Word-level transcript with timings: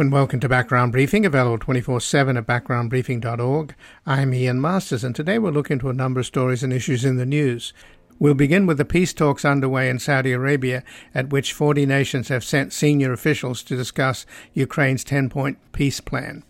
and 0.00 0.12
welcome 0.12 0.40
to 0.40 0.48
Background 0.48 0.92
Briefing, 0.92 1.26
available 1.26 1.58
24 1.58 2.00
7 2.00 2.38
at 2.38 2.46
backgroundbriefing.org. 2.46 3.74
I'm 4.06 4.32
Ian 4.32 4.58
Masters, 4.58 5.04
and 5.04 5.14
today 5.14 5.38
we'll 5.38 5.52
look 5.52 5.70
into 5.70 5.90
a 5.90 5.92
number 5.92 6.20
of 6.20 6.26
stories 6.26 6.62
and 6.62 6.72
issues 6.72 7.04
in 7.04 7.18
the 7.18 7.26
news. 7.26 7.74
We'll 8.18 8.32
begin 8.32 8.64
with 8.64 8.78
the 8.78 8.86
peace 8.86 9.12
talks 9.12 9.44
underway 9.44 9.90
in 9.90 9.98
Saudi 9.98 10.32
Arabia, 10.32 10.84
at 11.14 11.28
which 11.28 11.52
40 11.52 11.84
nations 11.84 12.28
have 12.28 12.42
sent 12.42 12.72
senior 12.72 13.12
officials 13.12 13.62
to 13.64 13.76
discuss 13.76 14.24
Ukraine's 14.54 15.04
10 15.04 15.28
point 15.28 15.58
peace 15.72 16.00
plan. 16.00 16.44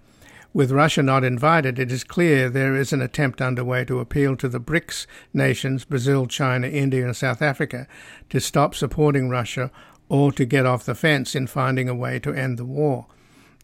With 0.55 0.71
Russia 0.71 1.03
not 1.03 1.25
invited, 1.25 1.81
it 1.81 1.91
is 1.91 2.05
clear 2.05 2.49
there 2.49 2.77
is 2.77 2.93
an 2.93 3.03
attempt 3.03 3.41
underway 3.41 3.85
to 3.87 3.99
appeal 3.99 4.37
to 4.37 4.49
the 4.49 4.61
BRICS 4.61 5.09
nations 5.35 5.85
Brazil, 5.85 6.29
China, 6.29 6.69
India, 6.69 7.05
and 7.05 7.17
South 7.17 7.43
Africa 7.43 7.89
to 8.29 8.39
stop 8.39 8.77
supporting 8.77 9.29
Russia 9.29 9.73
or 10.09 10.31
to 10.31 10.45
get 10.45 10.67
off 10.67 10.85
the 10.85 10.95
fence 10.95 11.35
in 11.35 11.49
finding 11.49 11.89
a 11.89 11.97
way 11.97 12.21
to 12.21 12.33
end 12.33 12.57
the 12.57 12.65
war. 12.65 13.09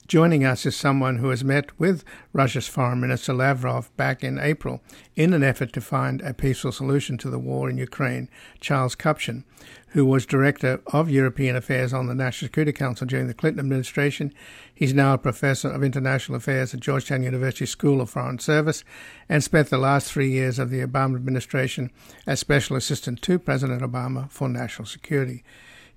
Joining 0.06 0.44
us 0.44 0.64
is 0.64 0.76
someone 0.76 1.16
who 1.16 1.30
has 1.30 1.42
met 1.42 1.76
with 1.80 2.04
Russia's 2.32 2.68
Foreign 2.68 3.00
Minister 3.00 3.34
Lavrov 3.34 3.90
back 3.96 4.22
in 4.22 4.38
April 4.38 4.80
in 5.16 5.32
an 5.32 5.42
effort 5.42 5.72
to 5.72 5.80
find 5.80 6.20
a 6.20 6.32
peaceful 6.32 6.70
solution 6.70 7.18
to 7.18 7.28
the 7.28 7.40
war 7.40 7.68
in 7.68 7.76
Ukraine, 7.76 8.28
Charles 8.60 8.94
Kupchan, 8.94 9.42
who 9.88 10.06
was 10.06 10.24
Director 10.24 10.80
of 10.92 11.10
European 11.10 11.56
Affairs 11.56 11.92
on 11.92 12.06
the 12.06 12.14
National 12.14 12.46
Security 12.46 12.72
Council 12.72 13.04
during 13.04 13.26
the 13.26 13.34
Clinton 13.34 13.58
administration. 13.58 14.32
He's 14.72 14.94
now 14.94 15.14
a 15.14 15.18
Professor 15.18 15.72
of 15.72 15.82
International 15.82 16.36
Affairs 16.36 16.72
at 16.72 16.78
Georgetown 16.78 17.24
University 17.24 17.66
School 17.66 18.00
of 18.00 18.08
Foreign 18.08 18.38
Service 18.38 18.84
and 19.28 19.42
spent 19.42 19.70
the 19.70 19.78
last 19.78 20.12
three 20.12 20.30
years 20.30 20.60
of 20.60 20.70
the 20.70 20.86
Obama 20.86 21.16
administration 21.16 21.90
as 22.28 22.38
Special 22.38 22.76
Assistant 22.76 23.22
to 23.22 23.40
President 23.40 23.82
Obama 23.82 24.30
for 24.30 24.48
National 24.48 24.86
Security. 24.86 25.42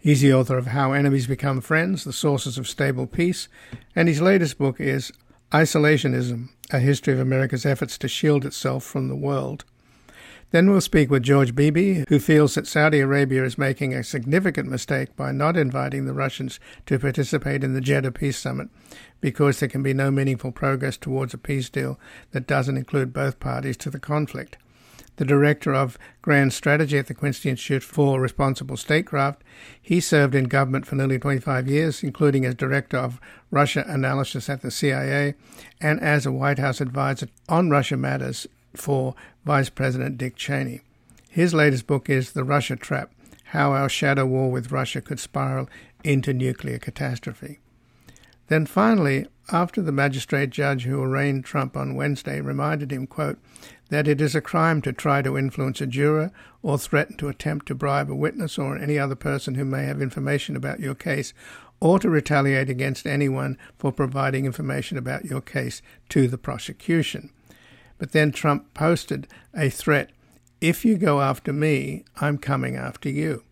He's 0.01 0.21
the 0.21 0.33
author 0.33 0.57
of 0.57 0.67
How 0.67 0.93
Enemies 0.93 1.27
Become 1.27 1.59
Friends, 1.59 2.05
The 2.05 2.13
Sources 2.13 2.57
of 2.57 2.69
Stable 2.69 3.05
Peace, 3.05 3.49
and 3.93 4.07
his 4.07 4.21
latest 4.21 4.57
book 4.57 4.79
is 4.79 5.11
Isolationism 5.51 6.47
A 6.71 6.79
History 6.79 7.11
of 7.11 7.19
America's 7.19 7.65
Efforts 7.65 7.97
to 7.97 8.07
Shield 8.07 8.45
Itself 8.45 8.85
from 8.85 9.09
the 9.09 9.15
World. 9.17 9.65
Then 10.51 10.69
we'll 10.69 10.79
speak 10.79 11.11
with 11.11 11.23
George 11.23 11.53
Beebe, 11.53 12.05
who 12.07 12.17
feels 12.17 12.55
that 12.55 12.65
Saudi 12.65 13.01
Arabia 13.01 13.43
is 13.43 13.57
making 13.57 13.93
a 13.93 14.01
significant 14.05 14.69
mistake 14.69 15.17
by 15.17 15.33
not 15.33 15.57
inviting 15.57 16.05
the 16.05 16.13
Russians 16.13 16.61
to 16.85 16.97
participate 16.97 17.61
in 17.61 17.73
the 17.73 17.81
Jeddah 17.81 18.13
Peace 18.13 18.39
Summit 18.39 18.69
because 19.19 19.59
there 19.59 19.67
can 19.67 19.83
be 19.83 19.93
no 19.93 20.11
meaningful 20.11 20.53
progress 20.53 20.95
towards 20.95 21.33
a 21.33 21.37
peace 21.37 21.69
deal 21.69 21.99
that 22.31 22.47
doesn't 22.47 22.77
include 22.77 23.11
both 23.11 23.41
parties 23.41 23.75
to 23.75 23.89
the 23.89 23.99
conflict 23.99 24.57
the 25.19 25.25
director 25.25 25.75
of 25.75 25.97
Grand 26.21 26.53
Strategy 26.53 26.97
at 26.97 27.07
the 27.07 27.13
Quincy 27.13 27.49
Institute 27.49 27.83
for 27.83 28.21
Responsible 28.21 28.77
Statecraft. 28.77 29.43
He 29.79 29.99
served 29.99 30.33
in 30.33 30.45
government 30.45 30.87
for 30.87 30.95
nearly 30.95 31.19
25 31.19 31.67
years, 31.67 32.03
including 32.03 32.45
as 32.45 32.55
director 32.55 32.97
of 32.97 33.19
Russia 33.51 33.83
analysis 33.85 34.49
at 34.49 34.61
the 34.61 34.71
CIA 34.71 35.35
and 35.81 35.99
as 35.99 36.25
a 36.25 36.31
White 36.31 36.57
House 36.57 36.79
advisor 36.79 37.27
on 37.49 37.69
Russia 37.69 37.97
matters 37.97 38.47
for 38.73 39.13
Vice 39.43 39.69
President 39.69 40.17
Dick 40.17 40.37
Cheney. 40.37 40.81
His 41.29 41.53
latest 41.53 41.85
book 41.85 42.09
is 42.09 42.31
The 42.31 42.45
Russia 42.45 42.77
Trap 42.77 43.11
How 43.45 43.73
Our 43.73 43.89
Shadow 43.89 44.25
War 44.25 44.49
with 44.49 44.71
Russia 44.71 45.01
Could 45.01 45.19
Spiral 45.19 45.69
into 46.01 46.33
Nuclear 46.33 46.79
Catastrophe. 46.79 47.59
Then 48.47 48.65
finally, 48.65 49.27
after 49.51 49.81
the 49.81 49.91
magistrate 49.91 50.49
judge 50.49 50.83
who 50.83 51.01
arraigned 51.01 51.45
Trump 51.45 51.75
on 51.75 51.95
Wednesday 51.95 52.39
reminded 52.41 52.91
him, 52.91 53.05
quote, 53.05 53.37
that 53.89 54.07
it 54.07 54.21
is 54.21 54.35
a 54.35 54.41
crime 54.41 54.81
to 54.81 54.93
try 54.93 55.21
to 55.21 55.37
influence 55.37 55.81
a 55.81 55.87
juror 55.87 56.31
or 56.61 56.77
threaten 56.77 57.17
to 57.17 57.27
attempt 57.27 57.65
to 57.67 57.75
bribe 57.75 58.09
a 58.09 58.15
witness 58.15 58.57
or 58.57 58.77
any 58.77 58.97
other 58.97 59.15
person 59.15 59.55
who 59.55 59.65
may 59.65 59.85
have 59.85 60.01
information 60.01 60.55
about 60.55 60.79
your 60.79 60.95
case 60.95 61.33
or 61.79 61.99
to 61.99 62.09
retaliate 62.09 62.69
against 62.69 63.05
anyone 63.05 63.57
for 63.77 63.91
providing 63.91 64.45
information 64.45 64.97
about 64.97 65.25
your 65.25 65.41
case 65.41 65.81
to 66.09 66.27
the 66.27 66.37
prosecution. 66.37 67.29
But 67.97 68.11
then 68.11 68.31
Trump 68.31 68.73
posted 68.73 69.27
a 69.53 69.69
threat 69.69 70.11
if 70.61 70.83
you 70.83 70.97
go 70.97 71.21
after 71.21 71.53
me, 71.53 72.03
I'm 72.19 72.37
coming 72.37 72.75
after 72.75 73.09
you. 73.09 73.43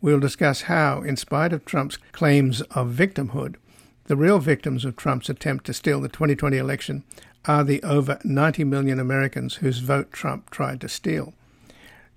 We'll 0.00 0.20
discuss 0.20 0.62
how, 0.62 1.02
in 1.02 1.16
spite 1.16 1.52
of 1.52 1.66
Trump's 1.66 1.98
claims 2.12 2.62
of 2.62 2.88
victimhood, 2.88 3.56
the 4.04 4.16
real 4.16 4.38
victims 4.38 4.86
of 4.86 4.96
Trump's 4.96 5.28
attempt 5.28 5.66
to 5.66 5.74
steal 5.74 6.00
the 6.00 6.08
2020 6.08 6.56
election 6.56 7.04
are 7.46 7.64
the 7.64 7.82
over 7.82 8.18
90 8.24 8.64
million 8.64 9.00
Americans 9.00 9.56
whose 9.56 9.78
vote 9.78 10.12
Trump 10.12 10.50
tried 10.50 10.80
to 10.80 10.88
steal. 10.88 11.32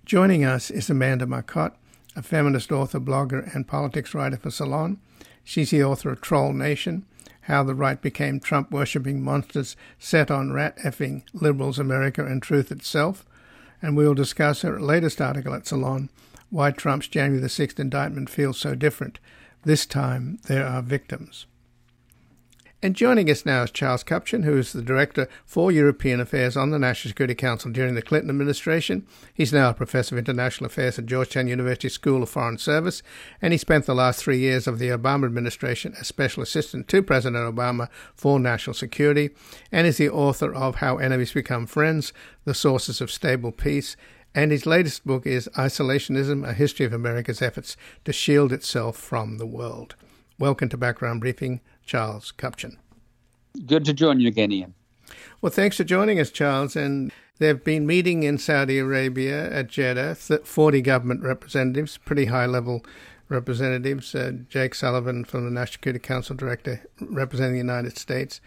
Joining 0.06 0.44
us 0.44 0.70
is 0.70 0.90
Amanda 0.90 1.26
Marcotte, 1.26 1.78
a 2.16 2.22
feminist 2.22 2.72
author, 2.72 3.00
blogger, 3.00 3.54
and 3.56 3.68
politics 3.68 4.14
writer 4.14 4.38
for 4.38 4.52
Salon. 4.52 5.00
She's 5.44 5.72
the 5.72 5.84
author 5.84 6.12
of 6.12 6.22
Troll 6.22 6.54
Nation 6.54 7.06
How 7.42 7.64
the 7.64 7.74
Right 7.74 8.02
Became 8.02 8.40
Trump 8.40 8.72
Worshipping 8.72 9.22
Monsters 9.22 9.76
Set 10.00 10.30
on 10.30 10.52
Rat 10.52 10.78
Effing 10.80 11.24
Liberals 11.34 11.80
America 11.80 12.26
and 12.26 12.42
Truth 12.42 12.72
Itself. 12.72 13.26
And 13.82 13.98
we 13.98 14.06
will 14.06 14.14
discuss 14.14 14.62
her 14.62 14.80
latest 14.80 15.22
article 15.22 15.54
at 15.54 15.68
Salon 15.68 16.10
Why 16.50 16.72
Trump's 16.72 17.08
January 17.08 17.42
the 17.42 17.48
6th 17.48 17.80
indictment 17.80 18.30
feels 18.30 18.58
so 18.58 18.76
different. 18.76 19.20
This 19.64 19.86
time 19.86 20.40
there 20.48 20.66
are 20.66 20.82
victims. 20.82 21.46
And 22.84 22.98
joining 22.98 23.32
us 23.32 23.46
now 23.46 23.64
is 23.64 23.72
Charles 23.72 24.04
Kupchan, 24.04 24.44
who 24.44 24.58
is 24.58 24.74
the 24.74 24.82
Director 24.82 25.30
for 25.46 25.72
European 25.72 26.20
Affairs 26.20 26.58
on 26.58 26.72
the 26.72 26.78
National 26.78 27.12
Security 27.12 27.34
Council 27.34 27.72
during 27.72 27.96
the 27.96 28.02
Clinton 28.02 28.30
administration. 28.30 29.08
He's 29.34 29.54
now 29.54 29.70
a 29.70 29.74
Professor 29.74 30.16
of 30.16 30.20
International 30.20 30.66
Affairs 30.66 31.00
at 31.00 31.06
Georgetown 31.06 31.48
University 31.48 31.88
School 31.88 32.22
of 32.24 32.30
Foreign 32.30 32.58
Service, 32.58 33.02
and 33.42 33.54
he 33.54 33.58
spent 33.58 33.86
the 33.86 33.96
last 33.96 34.22
three 34.22 34.38
years 34.38 34.68
of 34.68 34.80
the 34.80 34.90
Obama 34.90 35.24
administration 35.24 35.96
as 35.98 36.08
Special 36.08 36.44
Assistant 36.44 36.90
to 36.90 37.02
President 37.02 37.56
Obama 37.56 37.88
for 38.16 38.38
National 38.38 38.74
Security, 38.74 39.30
and 39.72 39.88
is 39.88 39.96
the 39.96 40.10
author 40.10 40.54
of 40.54 40.76
How 40.76 40.98
Enemies 40.98 41.32
Become 41.32 41.68
Friends 41.68 42.12
The 42.44 42.54
Sources 42.54 43.00
of 43.00 43.10
Stable 43.10 43.54
Peace. 43.54 43.96
And 44.36 44.52
his 44.52 44.66
latest 44.66 45.06
book 45.06 45.26
is 45.26 45.48
Isolationism 45.56 46.46
A 46.46 46.52
History 46.52 46.86
of 46.86 46.92
America's 46.92 47.42
Efforts 47.42 47.78
to 48.04 48.12
Shield 48.12 48.52
Itself 48.52 48.98
from 48.98 49.38
the 49.38 49.48
World. 49.48 49.96
Welcome 50.38 50.68
to 50.68 50.78
Background 50.78 51.22
Briefing. 51.22 51.62
Charles 51.86 52.34
Kupchan. 52.38 52.78
Good 53.66 53.86
to 53.86 53.94
join 53.94 54.20
you 54.20 54.28
again, 54.28 54.52
Ian. 54.52 54.74
Well, 55.42 55.52
thanks 55.52 55.78
for 55.78 55.84
joining 55.84 56.20
us, 56.20 56.32
Charles. 56.32 56.76
And 56.76 57.12
they've 57.38 57.64
been 57.64 57.86
meeting 57.86 58.24
in 58.24 58.38
Saudi 58.38 58.80
Arabia 58.80 59.52
at 59.52 59.68
Jeddah, 59.68 60.16
40 60.16 60.82
government 60.82 61.22
representatives, 61.22 61.98
pretty 61.98 62.26
high 62.26 62.46
level 62.46 62.84
representatives. 63.30 64.16
Uh, 64.16 64.32
Jake 64.50 64.76
Sullivan 64.76 65.26
from 65.26 65.46
the 65.46 65.52
National 65.52 65.74
Security 65.74 66.00
Council 66.00 66.36
Director 66.36 66.82
representing 67.00 67.54
the 67.54 67.60
United 67.60 67.98
States, 67.98 68.42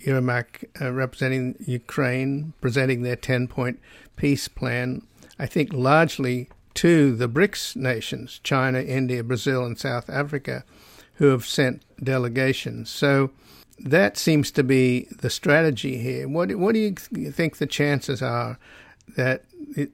Yermak 0.00 0.64
uh, 0.80 0.92
representing 0.92 1.56
Ukraine, 1.60 2.52
presenting 2.60 3.02
their 3.02 3.16
10 3.16 3.48
point 3.48 3.80
peace 4.16 4.48
plan, 4.48 5.02
I 5.38 5.46
think 5.46 5.72
largely 5.72 6.48
to 6.74 7.14
the 7.14 7.28
BRICS 7.28 7.76
nations 7.76 8.40
China, 8.42 8.80
India, 8.80 9.22
Brazil, 9.22 9.64
and 9.64 9.78
South 9.78 10.10
Africa 10.10 10.64
who 11.14 11.26
have 11.26 11.46
sent 11.46 11.82
delegations. 12.02 12.90
So 12.90 13.30
that 13.78 14.16
seems 14.16 14.50
to 14.52 14.62
be 14.62 15.06
the 15.20 15.30
strategy 15.30 15.98
here. 15.98 16.28
What 16.28 16.54
what 16.56 16.74
do 16.74 16.80
you 16.80 16.92
think 16.94 17.56
the 17.56 17.66
chances 17.66 18.22
are 18.22 18.58
that 19.16 19.44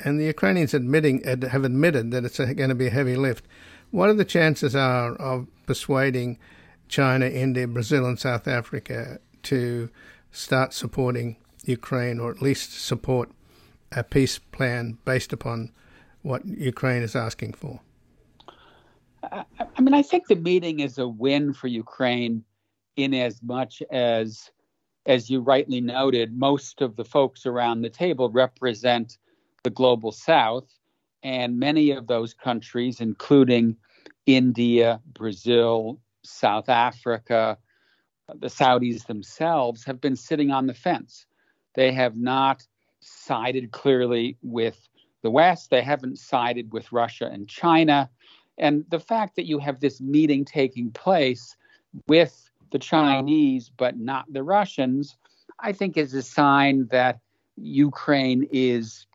and 0.00 0.20
the 0.20 0.24
Ukrainians 0.24 0.74
admitting 0.74 1.22
have 1.24 1.64
admitted 1.64 2.10
that 2.10 2.24
it's 2.24 2.38
going 2.38 2.68
to 2.68 2.74
be 2.74 2.88
a 2.88 2.90
heavy 2.90 3.16
lift. 3.16 3.44
What 3.90 4.08
are 4.08 4.14
the 4.14 4.24
chances 4.24 4.76
are 4.76 5.14
of 5.16 5.46
persuading 5.66 6.38
China, 6.88 7.26
India, 7.26 7.66
Brazil, 7.66 8.06
and 8.06 8.18
South 8.18 8.46
Africa 8.46 9.18
to 9.44 9.88
start 10.32 10.72
supporting 10.74 11.36
Ukraine, 11.64 12.18
or 12.18 12.30
at 12.30 12.42
least 12.42 12.72
support 12.72 13.30
a 13.92 14.02
peace 14.02 14.38
plan 14.38 14.98
based 15.04 15.32
upon 15.32 15.72
what 16.22 16.44
Ukraine 16.44 17.02
is 17.02 17.16
asking 17.16 17.54
for? 17.54 17.80
I, 19.22 19.80
mean, 19.80 19.94
I 19.94 20.02
think 20.02 20.26
the 20.26 20.36
meeting 20.36 20.80
is 20.80 20.98
a 20.98 21.08
win 21.08 21.52
for 21.52 21.68
Ukraine 21.68 22.44
in 22.96 23.14
as 23.14 23.42
much 23.42 23.82
as, 23.90 24.50
as 25.06 25.30
you 25.30 25.40
rightly 25.40 25.80
noted, 25.80 26.36
most 26.36 26.80
of 26.82 26.96
the 26.96 27.04
folks 27.04 27.46
around 27.46 27.82
the 27.82 27.90
table 27.90 28.30
represent 28.30 29.18
the 29.62 29.70
global 29.70 30.12
south. 30.12 30.66
And 31.22 31.58
many 31.58 31.90
of 31.90 32.06
those 32.06 32.32
countries, 32.34 33.00
including 33.00 33.76
India, 34.26 35.00
Brazil, 35.12 36.00
South 36.22 36.68
Africa, 36.68 37.58
the 38.34 38.48
Saudis 38.48 39.06
themselves, 39.06 39.84
have 39.84 40.00
been 40.00 40.16
sitting 40.16 40.50
on 40.50 40.66
the 40.66 40.74
fence. 40.74 41.26
They 41.74 41.92
have 41.92 42.16
not 42.16 42.66
sided 43.00 43.72
clearly 43.72 44.36
with 44.42 44.88
the 45.22 45.30
West. 45.30 45.70
They 45.70 45.82
haven't 45.82 46.18
sided 46.18 46.72
with 46.72 46.92
Russia 46.92 47.26
and 47.26 47.48
China. 47.48 48.10
And 48.60 48.84
the 48.90 49.00
fact 49.00 49.36
that 49.36 49.46
you 49.46 49.58
have 49.58 49.80
this 49.80 50.00
meeting 50.00 50.44
taking 50.44 50.90
place 50.92 51.56
with 52.06 52.48
the 52.70 52.78
Chinese 52.78 53.70
but 53.76 53.98
not 53.98 54.30
the 54.32 54.42
Russians, 54.44 55.16
I 55.58 55.72
think 55.72 55.96
is 55.96 56.14
a 56.14 56.22
sign 56.22 56.86
that 56.90 57.18
Ukraine 57.56 58.46
is 58.52 59.06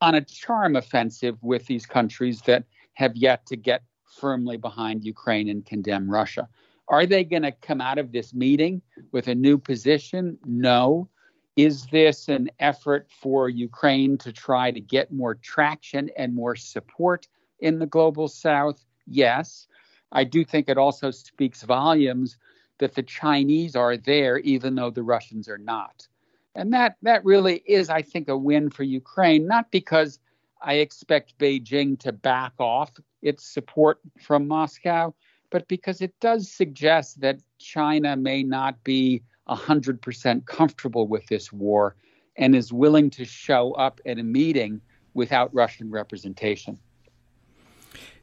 on 0.00 0.16
a 0.16 0.20
charm 0.20 0.76
offensive 0.76 1.38
with 1.40 1.66
these 1.66 1.86
countries 1.86 2.42
that 2.42 2.64
have 2.94 3.16
yet 3.16 3.46
to 3.46 3.56
get 3.56 3.82
firmly 4.04 4.56
behind 4.56 5.04
Ukraine 5.04 5.48
and 5.48 5.64
condemn 5.64 6.10
Russia. 6.10 6.48
Are 6.88 7.06
they 7.06 7.22
going 7.22 7.42
to 7.42 7.52
come 7.52 7.80
out 7.80 7.98
of 7.98 8.10
this 8.10 8.34
meeting 8.34 8.82
with 9.12 9.28
a 9.28 9.34
new 9.34 9.56
position? 9.56 10.36
No. 10.44 11.08
Is 11.54 11.86
this 11.86 12.28
an 12.28 12.50
effort 12.58 13.08
for 13.10 13.48
Ukraine 13.48 14.18
to 14.18 14.32
try 14.32 14.72
to 14.72 14.80
get 14.80 15.12
more 15.12 15.36
traction 15.36 16.10
and 16.16 16.34
more 16.34 16.56
support 16.56 17.28
in 17.60 17.78
the 17.78 17.86
global 17.86 18.28
south? 18.28 18.84
Yes. 19.06 19.66
I 20.12 20.24
do 20.24 20.44
think 20.44 20.68
it 20.68 20.78
also 20.78 21.10
speaks 21.10 21.62
volumes 21.62 22.36
that 22.78 22.94
the 22.94 23.02
Chinese 23.02 23.76
are 23.76 23.96
there, 23.96 24.38
even 24.38 24.74
though 24.74 24.90
the 24.90 25.02
Russians 25.02 25.48
are 25.48 25.58
not. 25.58 26.06
And 26.54 26.72
that, 26.72 26.96
that 27.02 27.24
really 27.24 27.62
is, 27.66 27.90
I 27.90 28.02
think, 28.02 28.28
a 28.28 28.36
win 28.36 28.70
for 28.70 28.82
Ukraine, 28.82 29.46
not 29.46 29.70
because 29.70 30.18
I 30.62 30.74
expect 30.74 31.38
Beijing 31.38 31.98
to 32.00 32.12
back 32.12 32.52
off 32.58 32.90
its 33.22 33.44
support 33.44 34.00
from 34.20 34.48
Moscow, 34.48 35.14
but 35.50 35.68
because 35.68 36.00
it 36.00 36.18
does 36.20 36.50
suggest 36.50 37.20
that 37.20 37.40
China 37.58 38.16
may 38.16 38.42
not 38.42 38.82
be 38.82 39.22
100% 39.48 40.46
comfortable 40.46 41.06
with 41.06 41.26
this 41.26 41.52
war 41.52 41.96
and 42.36 42.54
is 42.54 42.72
willing 42.72 43.10
to 43.10 43.24
show 43.24 43.72
up 43.72 44.00
at 44.06 44.18
a 44.18 44.22
meeting 44.22 44.80
without 45.14 45.52
Russian 45.54 45.90
representation. 45.90 46.78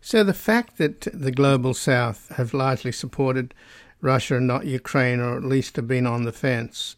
So 0.01 0.23
the 0.23 0.33
fact 0.33 0.77
that 0.77 1.01
the 1.13 1.31
global 1.31 1.73
south 1.73 2.29
have 2.35 2.53
largely 2.53 2.91
supported 2.91 3.53
Russia 4.01 4.37
and 4.37 4.47
not 4.47 4.65
Ukraine, 4.65 5.19
or 5.19 5.37
at 5.37 5.43
least 5.43 5.75
have 5.75 5.87
been 5.87 6.07
on 6.07 6.23
the 6.23 6.31
fence, 6.31 6.95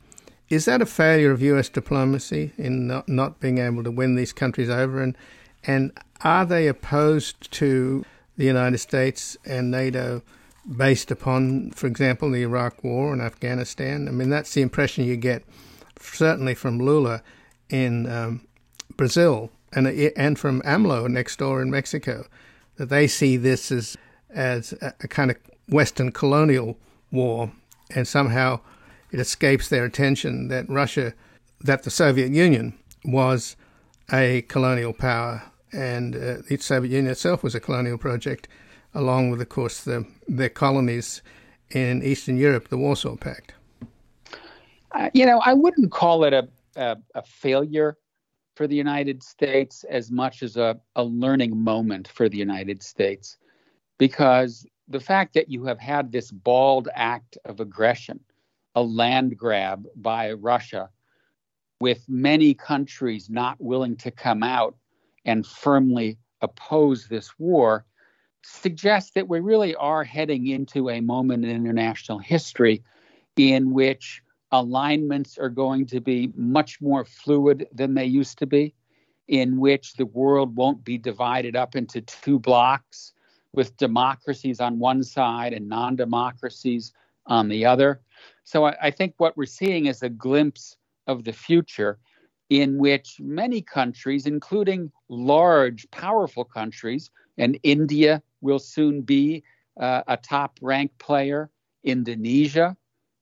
is 0.49 0.65
that 0.65 0.81
a 0.81 0.85
failure 0.85 1.31
of 1.31 1.41
U.S. 1.41 1.69
diplomacy 1.69 2.51
in 2.57 2.87
not, 2.87 3.07
not 3.07 3.39
being 3.39 3.59
able 3.59 3.83
to 3.83 3.91
win 3.91 4.15
these 4.15 4.33
countries 4.33 4.69
over? 4.69 5.01
And, 5.01 5.15
and 5.63 5.91
are 6.21 6.45
they 6.45 6.67
opposed 6.67 7.51
to 7.53 8.03
the 8.39 8.45
United 8.45 8.77
States 8.77 9.37
and 9.45 9.69
NATO 9.69 10.21
based 10.77 11.11
upon, 11.11 11.71
for 11.71 11.87
example, 11.87 12.31
the 12.31 12.41
Iraq 12.41 12.83
War 12.83 13.11
and 13.11 13.21
Afghanistan. 13.21 14.07
I 14.07 14.11
mean, 14.11 14.29
that's 14.29 14.53
the 14.53 14.61
impression 14.61 15.03
you 15.03 15.17
get, 15.17 15.43
certainly 15.99 16.55
from 16.55 16.79
Lula 16.79 17.21
in 17.69 18.09
um, 18.09 18.47
Brazil 18.95 19.51
and 19.73 19.87
and 19.87 20.39
from 20.39 20.61
AMLO 20.63 21.07
next 21.09 21.37
door 21.37 21.61
in 21.61 21.69
Mexico, 21.69 22.25
that 22.79 22.89
they 22.89 23.07
see 23.07 23.37
this 23.37 23.71
as 23.71 23.95
as 24.31 24.73
a, 24.81 24.93
a 25.01 25.07
kind 25.07 25.29
of 25.29 25.37
Western 25.67 26.11
colonial 26.11 26.77
war, 27.11 27.51
and 27.93 28.07
somehow 28.07 28.59
it 29.11 29.19
escapes 29.19 29.69
their 29.69 29.85
attention 29.85 30.47
that 30.47 30.67
Russia, 30.69 31.13
that 31.61 31.83
the 31.83 31.91
Soviet 31.91 32.31
Union 32.31 32.77
was 33.05 33.55
a 34.11 34.41
colonial 34.43 34.93
power 34.93 35.43
and 35.71 36.15
uh, 36.15 36.37
the 36.47 36.57
Soviet 36.57 36.91
Union 36.91 37.11
itself 37.11 37.43
was 37.43 37.55
a 37.55 37.59
colonial 37.59 37.97
project, 37.97 38.47
along 38.93 39.29
with, 39.29 39.41
of 39.41 39.49
course, 39.49 39.83
the, 39.83 40.05
their 40.27 40.49
colonies 40.49 41.21
in 41.71 42.01
Eastern 42.03 42.37
Europe, 42.37 42.69
the 42.69 42.77
Warsaw 42.77 43.15
Pact. 43.15 43.53
Uh, 44.91 45.09
you 45.13 45.25
know, 45.25 45.39
I 45.45 45.53
wouldn't 45.53 45.91
call 45.91 46.23
it 46.23 46.33
a, 46.33 46.47
a, 46.75 46.97
a, 47.13 47.21
failure 47.21 47.97
for 48.59 48.67
the 48.67 48.75
United 48.75 49.23
States 49.23 49.85
as 49.89 50.11
much 50.11 50.43
as 50.43 50.57
a, 50.57 50.77
a 50.97 51.03
learning 51.05 51.63
moment 51.63 52.09
for 52.09 52.27
the 52.27 52.37
United 52.37 52.83
States, 52.83 53.37
because 53.97 54.67
the 54.89 54.99
fact 54.99 55.33
that 55.33 55.49
you 55.49 55.63
have 55.63 55.79
had 55.79 56.11
this 56.11 56.29
bald 56.29 56.89
act 56.93 57.37
of 57.45 57.61
aggression, 57.61 58.19
a 58.75 58.81
land 58.81 59.37
grab 59.37 59.85
by 59.95 60.33
Russia, 60.33 60.89
with 61.79 62.03
many 62.09 62.53
countries 62.53 63.29
not 63.29 63.55
willing 63.61 63.95
to 63.95 64.11
come 64.11 64.43
out 64.43 64.75
and 65.23 65.47
firmly 65.47 66.17
oppose 66.41 67.07
this 67.07 67.39
war 67.39 67.85
suggests 68.43 69.11
that 69.11 69.29
we 69.29 69.39
really 69.39 69.73
are 69.75 70.03
heading 70.03 70.47
into 70.47 70.89
a 70.89 70.99
moment 70.99 71.45
in 71.45 71.51
international 71.51 72.19
history 72.19 72.83
in 73.37 73.71
which 73.71 74.21
alignments 74.51 75.37
are 75.37 75.49
going 75.49 75.85
to 75.87 75.99
be 75.99 76.31
much 76.35 76.81
more 76.81 77.05
fluid 77.05 77.67
than 77.73 77.93
they 77.93 78.05
used 78.05 78.37
to 78.39 78.45
be, 78.45 78.73
in 79.27 79.59
which 79.59 79.93
the 79.93 80.05
world 80.05 80.55
won't 80.55 80.83
be 80.83 80.97
divided 80.97 81.55
up 81.55 81.75
into 81.75 82.01
two 82.01 82.39
blocks 82.39 83.13
with 83.53 83.77
democracies 83.77 84.59
on 84.59 84.79
one 84.79 85.03
side 85.03 85.53
and 85.53 85.67
non 85.67 85.95
democracies 85.95 86.93
on 87.25 87.47
the 87.47 87.65
other. 87.65 88.01
So 88.43 88.65
I, 88.65 88.75
I, 88.81 88.91
think 88.91 89.13
what 89.17 89.37
we're 89.37 89.45
seeing 89.45 89.85
is 89.85 90.01
a 90.01 90.09
glimpse 90.09 90.77
of 91.05 91.23
the 91.23 91.33
future 91.33 91.99
in 92.49 92.77
which 92.79 93.19
many 93.19 93.61
countries, 93.61 94.25
including 94.25 94.91
large, 95.07 95.89
powerful 95.91 96.43
countries, 96.43 97.11
and 97.37 97.59
India 97.61 98.23
will 98.41 98.59
soon 98.59 99.01
be 99.01 99.43
uh, 99.79 100.01
a 100.07 100.17
top 100.17 100.57
ranked 100.61 100.97
player. 100.97 101.49
Indonesia 101.83 102.75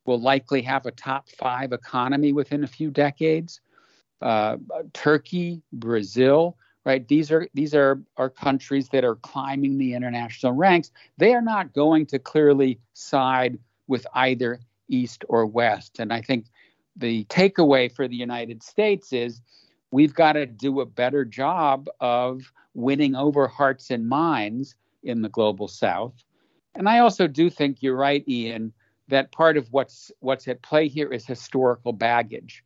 will 0.08 0.20
likely 0.20 0.62
have 0.62 0.86
a 0.86 0.90
top 0.90 1.28
five 1.28 1.72
economy 1.72 2.32
within 2.32 2.64
a 2.64 2.66
few 2.66 2.90
decades. 2.90 3.60
Uh, 4.22 4.56
Turkey, 4.94 5.60
Brazil, 5.74 6.56
right? 6.86 7.06
These 7.06 7.30
are 7.30 7.46
these 7.52 7.74
are 7.74 8.00
are 8.16 8.30
countries 8.30 8.88
that 8.88 9.04
are 9.04 9.16
climbing 9.16 9.76
the 9.76 9.92
international 9.92 10.52
ranks. 10.52 10.90
They 11.18 11.34
are 11.34 11.42
not 11.42 11.74
going 11.74 12.06
to 12.06 12.18
clearly 12.18 12.80
side 12.94 13.58
with 13.86 14.06
either 14.14 14.60
East 14.88 15.24
or 15.28 15.46
West, 15.46 16.00
and 16.00 16.10
I 16.10 16.22
think 16.22 16.46
the 16.96 17.24
takeaway 17.26 17.92
for 17.94 18.08
the 18.08 18.16
United 18.16 18.62
States 18.62 19.12
is 19.12 19.42
we've 19.92 20.14
got 20.14 20.32
to 20.32 20.46
do 20.46 20.80
a 20.80 20.86
better 20.86 21.24
job 21.24 21.86
of 22.00 22.50
winning 22.74 23.14
over 23.14 23.46
hearts 23.46 23.90
and 23.90 24.08
minds 24.08 24.74
in 25.02 25.20
the 25.22 25.28
global 25.28 25.68
south. 25.68 26.24
And 26.74 26.88
I 26.88 26.98
also 26.98 27.26
do 27.26 27.50
think 27.50 27.82
you're 27.82 27.96
right, 27.96 28.24
Ian, 28.26 28.72
that 29.08 29.32
part 29.32 29.56
of 29.56 29.66
what's 29.72 30.12
what's 30.20 30.48
at 30.48 30.62
play 30.62 30.88
here 30.88 31.12
is 31.12 31.26
historical 31.26 31.92
baggage. 31.92 32.64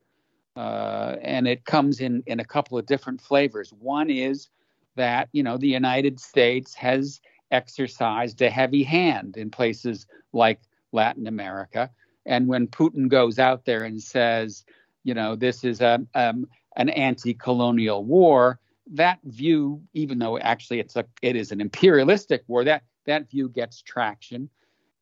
Uh, 0.54 1.16
and 1.22 1.48
it 1.48 1.64
comes 1.64 2.00
in 2.00 2.22
in 2.26 2.38
a 2.40 2.44
couple 2.44 2.76
of 2.76 2.84
different 2.86 3.20
flavors. 3.20 3.72
One 3.72 4.10
is 4.10 4.48
that 4.96 5.28
you 5.32 5.42
know 5.42 5.56
the 5.56 5.68
United 5.68 6.20
States 6.20 6.74
has 6.74 7.20
exercised 7.50 8.40
a 8.42 8.50
heavy 8.50 8.82
hand 8.82 9.36
in 9.36 9.50
places 9.50 10.06
like 10.32 10.60
Latin 10.92 11.26
America, 11.26 11.90
and 12.26 12.48
when 12.48 12.66
Putin 12.66 13.08
goes 13.08 13.38
out 13.38 13.64
there 13.64 13.82
and 13.84 14.02
says, 14.02 14.64
you 15.04 15.14
know, 15.14 15.36
this 15.36 15.64
is 15.64 15.80
a, 15.80 16.04
um, 16.14 16.46
an 16.76 16.88
anti-colonial 16.90 18.04
war, 18.04 18.58
that 18.90 19.18
view, 19.24 19.82
even 19.94 20.18
though 20.18 20.38
actually 20.38 20.80
it's 20.80 20.96
a 20.96 21.04
it 21.22 21.36
is 21.36 21.52
an 21.52 21.60
imperialistic 21.60 22.42
war, 22.46 22.64
that 22.64 22.82
that 23.06 23.30
view 23.30 23.48
gets 23.48 23.80
traction. 23.80 24.48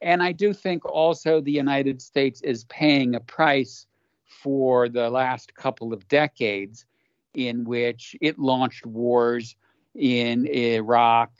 And 0.02 0.22
I 0.22 0.32
do 0.32 0.52
think 0.52 0.84
also 0.84 1.40
the 1.40 1.52
United 1.52 2.00
States 2.00 2.40
is 2.40 2.64
paying 2.64 3.14
a 3.14 3.20
price 3.20 3.86
for 4.24 4.88
the 4.88 5.10
last 5.10 5.54
couple 5.54 5.92
of 5.92 6.08
decades 6.08 6.86
in 7.34 7.64
which 7.64 8.16
it 8.20 8.38
launched 8.38 8.86
wars 8.86 9.56
in 9.94 10.46
Iraq, 10.46 11.30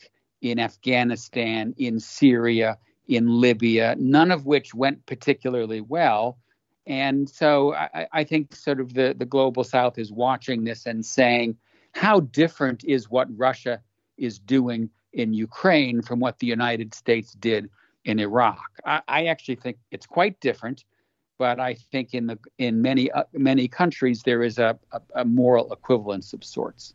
in 0.43 0.59
Afghanistan, 0.59 1.75
in 1.79 2.01
Syria, 2.01 2.79
in 3.09 3.41
Libya, 3.41 3.97
none 3.99 4.31
of 4.31 4.47
which 4.47 4.75
went 4.75 5.05
particularly 5.07 5.81
well. 5.81 6.39
And 6.87 7.29
so 7.29 7.75
I, 7.75 8.07
I, 8.13 8.25
think 8.25 8.55
sort 8.55 8.81
of 8.81 8.95
the, 8.95 9.15
the 9.17 9.25
global 9.25 9.65
south 9.65 9.99
is 9.99 10.13
watching 10.13 10.65
this 10.65 10.87
and 10.87 11.05
saying, 11.05 11.57
how 11.93 12.21
different 12.21 12.85
is 12.85 13.11
what 13.11 13.29
Russia 13.37 13.81
is 14.17 14.39
doing 14.39 14.91
in 15.13 15.33
Ukraine 15.33 16.03
from 16.03 16.21
what 16.21 16.39
the 16.39 16.47
United 16.47 16.95
States 16.95 17.33
did 17.33 17.69
in 18.05 18.19
Iraq? 18.19 18.61
I, 18.85 19.03
I 19.09 19.25
actually 19.27 19.57
think 19.57 19.79
it's 19.91 20.07
quite 20.07 20.39
different, 20.41 20.85
but 21.39 21.61
I 21.61 21.75
think 21.75 22.15
in 22.15 22.27
the 22.27 22.39
in 22.59 22.83
many 22.83 23.11
uh, 23.11 23.25
many 23.33 23.69
countries 23.69 24.23
there 24.23 24.43
is 24.43 24.59
a, 24.59 24.79
a, 24.93 25.01
a 25.17 25.25
moral 25.25 25.73
equivalence 25.73 26.33
of 26.33 26.45
sorts. 26.45 26.95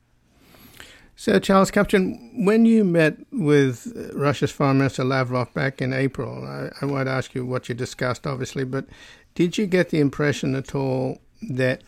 So, 1.18 1.40
Charles 1.40 1.72
Kupchan, 1.72 2.46
when 2.46 2.66
you 2.66 2.84
met 2.84 3.18
with 3.32 4.12
Russia's 4.14 4.52
Foreign 4.52 4.80
Minister 4.80 5.06
Lavrov 5.06 5.54
back 5.54 5.82
in 5.82 5.94
April, 5.94 6.44
I, 6.46 6.70
I 6.82 6.86
won't 6.86 7.08
ask 7.08 7.34
you 7.34 7.46
what 7.46 7.70
you 7.70 7.76
discussed, 7.76 8.28
obviously, 8.28 8.66
but 8.66 8.86
did 9.34 9.58
you 9.58 9.66
get 9.66 9.92
the 9.92 10.02
impression 10.02 10.56
at 10.56 10.76
all 10.76 11.22
that 11.50 11.84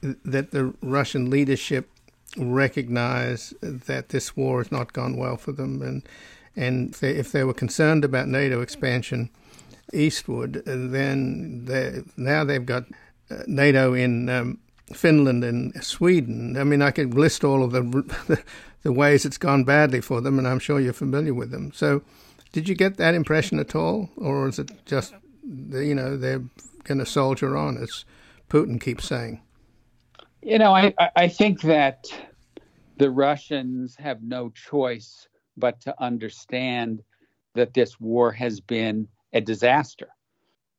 that 0.00 0.50
the 0.50 0.74
Russian 0.82 1.30
leadership 1.30 1.90
recognize 2.36 3.54
that 3.60 4.08
this 4.08 4.36
war 4.36 4.62
has 4.62 4.72
not 4.72 4.92
gone 4.92 5.16
well 5.16 5.36
for 5.36 5.52
them, 5.52 5.82
and 5.82 6.02
and 6.56 6.90
if 6.90 7.00
they, 7.00 7.10
if 7.10 7.32
they 7.32 7.44
were 7.44 7.54
concerned 7.54 8.04
about 8.04 8.28
NATO 8.28 8.60
expansion 8.60 9.30
eastward, 9.92 10.62
then 10.64 11.66
now 12.16 12.44
they've 12.44 12.64
got 12.64 12.84
uh, 13.30 13.42
NATO 13.46 13.94
in 13.94 14.28
um, 14.28 14.58
Finland 14.92 15.44
and 15.44 15.82
Sweden. 15.82 16.56
I 16.56 16.64
mean, 16.64 16.82
I 16.82 16.90
could 16.90 17.14
list 17.14 17.44
all 17.44 17.62
of 17.62 17.72
the, 17.72 17.82
the, 17.82 18.42
the 18.82 18.92
ways 18.92 19.24
it's 19.24 19.38
gone 19.38 19.64
badly 19.64 20.00
for 20.00 20.20
them, 20.20 20.38
and 20.38 20.46
I'm 20.46 20.58
sure 20.58 20.80
you're 20.80 20.92
familiar 20.92 21.34
with 21.34 21.50
them. 21.50 21.72
So, 21.74 22.02
did 22.52 22.68
you 22.68 22.74
get 22.74 22.96
that 22.98 23.14
impression 23.14 23.58
at 23.58 23.74
all, 23.74 24.10
or 24.16 24.48
is 24.48 24.58
it 24.58 24.70
just 24.86 25.14
you 25.42 25.94
know 25.94 26.16
they're 26.16 26.42
going 26.84 26.98
to 26.98 27.06
soldier 27.06 27.56
on, 27.56 27.76
as 27.78 28.04
Putin 28.48 28.80
keeps 28.80 29.06
saying? 29.06 29.40
You 30.42 30.58
know, 30.58 30.74
I 30.74 30.94
I 31.16 31.28
think 31.28 31.62
that 31.62 32.04
the 32.98 33.10
Russians 33.10 33.96
have 33.96 34.22
no 34.22 34.50
choice 34.50 35.26
but 35.56 35.80
to 35.82 36.02
understand 36.02 37.02
that 37.54 37.74
this 37.74 38.00
war 38.00 38.32
has 38.32 38.60
been 38.60 39.08
a 39.32 39.40
disaster, 39.40 40.08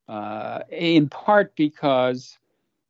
uh, 0.07 0.59
in 0.69 1.09
part 1.09 1.55
because 1.55 2.37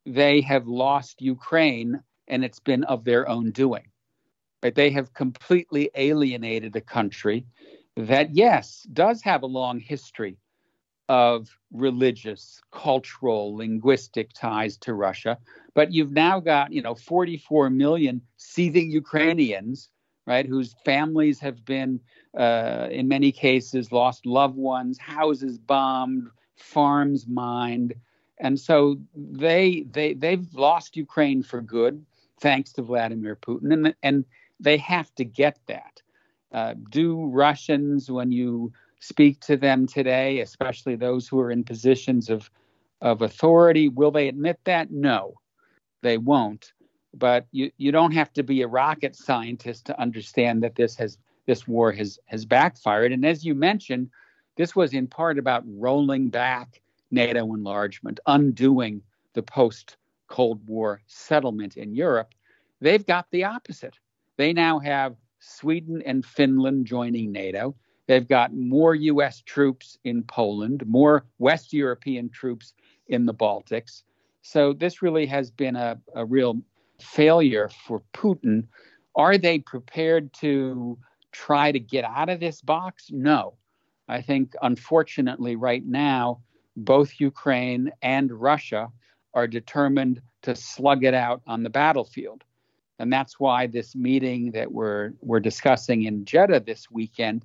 they 0.05 0.41
have 0.41 0.67
lost 0.67 1.21
Ukraine 1.21 2.01
and 2.27 2.43
it's 2.43 2.59
been 2.59 2.83
of 2.85 3.03
their 3.03 3.27
own 3.27 3.51
doing. 3.51 3.85
Right? 4.63 4.73
They 4.73 4.89
have 4.91 5.13
completely 5.13 5.89
alienated 5.95 6.75
a 6.75 6.81
country 6.81 7.45
that, 7.95 8.35
yes, 8.35 8.85
does 8.93 9.21
have 9.21 9.43
a 9.43 9.47
long 9.47 9.79
history 9.79 10.37
of 11.07 11.55
religious, 11.71 12.61
cultural, 12.71 13.55
linguistic 13.55 14.33
ties 14.33 14.77
to 14.77 14.93
Russia. 14.93 15.37
But 15.75 15.93
you've 15.93 16.11
now 16.11 16.39
got, 16.39 16.73
you 16.73 16.81
know, 16.81 16.95
44 16.95 17.69
million 17.69 18.21
seething 18.37 18.89
Ukrainians, 18.89 19.89
right, 20.25 20.45
whose 20.45 20.75
families 20.85 21.39
have 21.39 21.63
been, 21.65 21.99
uh, 22.37 22.87
in 22.91 23.07
many 23.07 23.31
cases, 23.31 23.91
lost 23.91 24.25
loved 24.25 24.57
ones, 24.57 24.97
houses 24.97 25.57
bombed, 25.57 26.29
farms 26.55 27.27
mined, 27.27 27.93
and 28.39 28.59
so 28.59 28.97
they 29.15 29.85
they 29.91 30.13
they've 30.13 30.53
lost 30.53 30.97
Ukraine 30.97 31.43
for 31.43 31.61
good, 31.61 32.05
thanks 32.39 32.71
to 32.73 32.81
Vladimir 32.81 33.35
Putin, 33.35 33.73
and 33.73 33.95
and 34.03 34.25
they 34.59 34.77
have 34.77 35.13
to 35.15 35.25
get 35.25 35.59
that. 35.67 36.01
Uh, 36.51 36.73
do 36.89 37.25
Russians, 37.25 38.09
when 38.09 38.31
you 38.31 38.71
speak 38.99 39.39
to 39.41 39.57
them 39.57 39.85
today, 39.85 40.39
especially 40.39 40.95
those 40.95 41.27
who 41.27 41.39
are 41.39 41.51
in 41.51 41.63
positions 41.63 42.29
of 42.29 42.49
of 43.01 43.21
authority, 43.21 43.89
will 43.89 44.11
they 44.11 44.27
admit 44.27 44.59
that? 44.63 44.89
No, 44.91 45.35
they 46.01 46.17
won't. 46.17 46.71
But 47.17 47.47
you, 47.51 47.71
you 47.77 47.91
don't 47.91 48.11
have 48.11 48.33
to 48.33 48.43
be 48.43 48.61
a 48.61 48.67
rocket 48.67 49.15
scientist 49.15 49.85
to 49.85 49.99
understand 49.99 50.63
that 50.63 50.75
this 50.75 50.95
has 50.97 51.17
this 51.45 51.67
war 51.67 51.91
has 51.91 52.19
has 52.25 52.45
backfired. 52.45 53.11
And 53.11 53.25
as 53.25 53.45
you 53.45 53.55
mentioned, 53.55 54.09
this 54.57 54.75
was 54.75 54.93
in 54.93 55.07
part 55.07 55.37
about 55.37 55.63
rolling 55.65 56.29
back 56.29 56.81
NATO 57.11 57.53
enlargement, 57.53 58.19
undoing 58.25 59.01
the 59.33 59.43
post 59.43 59.97
Cold 60.27 60.65
War 60.67 61.01
settlement 61.07 61.77
in 61.77 61.93
Europe. 61.93 62.33
They've 62.81 63.05
got 63.05 63.27
the 63.31 63.43
opposite. 63.43 63.97
They 64.37 64.53
now 64.53 64.79
have 64.79 65.15
Sweden 65.39 66.01
and 66.05 66.25
Finland 66.25 66.85
joining 66.85 67.31
NATO. 67.31 67.75
They've 68.07 68.27
got 68.27 68.53
more 68.53 68.95
U.S. 68.95 69.41
troops 69.41 69.97
in 70.03 70.23
Poland, 70.23 70.85
more 70.85 71.25
West 71.39 71.73
European 71.73 72.29
troops 72.29 72.73
in 73.07 73.25
the 73.25 73.33
Baltics. 73.33 74.03
So 74.41 74.73
this 74.73 75.01
really 75.01 75.25
has 75.25 75.49
been 75.51 75.75
a, 75.75 75.99
a 76.13 76.25
real 76.25 76.61
failure 76.99 77.69
for 77.85 78.01
Putin. 78.13 78.67
Are 79.15 79.37
they 79.37 79.59
prepared 79.59 80.33
to 80.33 80.97
try 81.31 81.71
to 81.71 81.79
get 81.79 82.05
out 82.05 82.29
of 82.29 82.39
this 82.39 82.61
box? 82.61 83.09
No. 83.11 83.55
I 84.07 84.21
think, 84.21 84.53
unfortunately, 84.61 85.55
right 85.55 85.85
now, 85.85 86.41
both 86.77 87.19
Ukraine 87.19 87.91
and 88.01 88.31
Russia 88.31 88.89
are 89.33 89.47
determined 89.47 90.21
to 90.43 90.55
slug 90.55 91.03
it 91.03 91.13
out 91.13 91.41
on 91.47 91.63
the 91.63 91.69
battlefield. 91.69 92.43
And 92.99 93.11
that's 93.11 93.39
why 93.39 93.67
this 93.67 93.95
meeting 93.95 94.51
that 94.51 94.71
we're 94.71 95.11
we're 95.21 95.41
discussing 95.41 96.03
in 96.03 96.23
Jeddah 96.23 96.61
this 96.61 96.89
weekend 96.89 97.43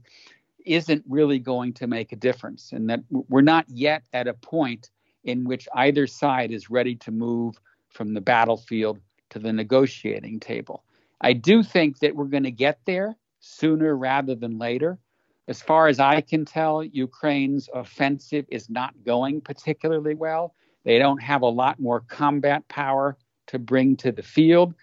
isn't 0.64 1.04
really 1.08 1.38
going 1.38 1.72
to 1.72 1.86
make 1.86 2.12
a 2.12 2.16
difference 2.16 2.72
and 2.72 2.88
that 2.90 3.00
we're 3.10 3.40
not 3.40 3.64
yet 3.68 4.02
at 4.12 4.28
a 4.28 4.34
point 4.34 4.90
in 5.24 5.44
which 5.44 5.66
either 5.74 6.06
side 6.06 6.52
is 6.52 6.70
ready 6.70 6.94
to 6.94 7.10
move 7.10 7.58
from 7.88 8.14
the 8.14 8.20
battlefield 8.20 8.98
to 9.30 9.38
the 9.38 9.52
negotiating 9.52 10.40
table. 10.40 10.84
I 11.20 11.32
do 11.32 11.62
think 11.62 11.98
that 12.00 12.14
we're 12.14 12.24
going 12.24 12.44
to 12.44 12.50
get 12.50 12.80
there 12.84 13.16
sooner 13.40 13.96
rather 13.96 14.34
than 14.34 14.58
later. 14.58 14.98
As 15.48 15.60
far 15.60 15.88
as 15.88 15.98
I 15.98 16.20
can 16.20 16.44
tell, 16.44 16.84
Ukraine's 16.84 17.68
offensive 17.74 18.46
is 18.48 18.70
not 18.70 18.94
going 19.04 19.40
particularly 19.40 20.14
well. 20.14 20.54
They 20.84 20.98
don't 20.98 21.22
have 21.22 21.42
a 21.42 21.46
lot 21.46 21.80
more 21.80 22.00
combat 22.00 22.66
power 22.68 23.16
to 23.48 23.58
bring 23.58 23.96
to 23.96 24.12
the 24.12 24.22
field. 24.22 24.74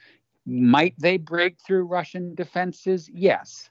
Might 0.45 0.93
they 0.99 1.17
break 1.17 1.57
through 1.59 1.85
Russian 1.85 2.35
defenses? 2.35 3.09
Yes. 3.13 3.69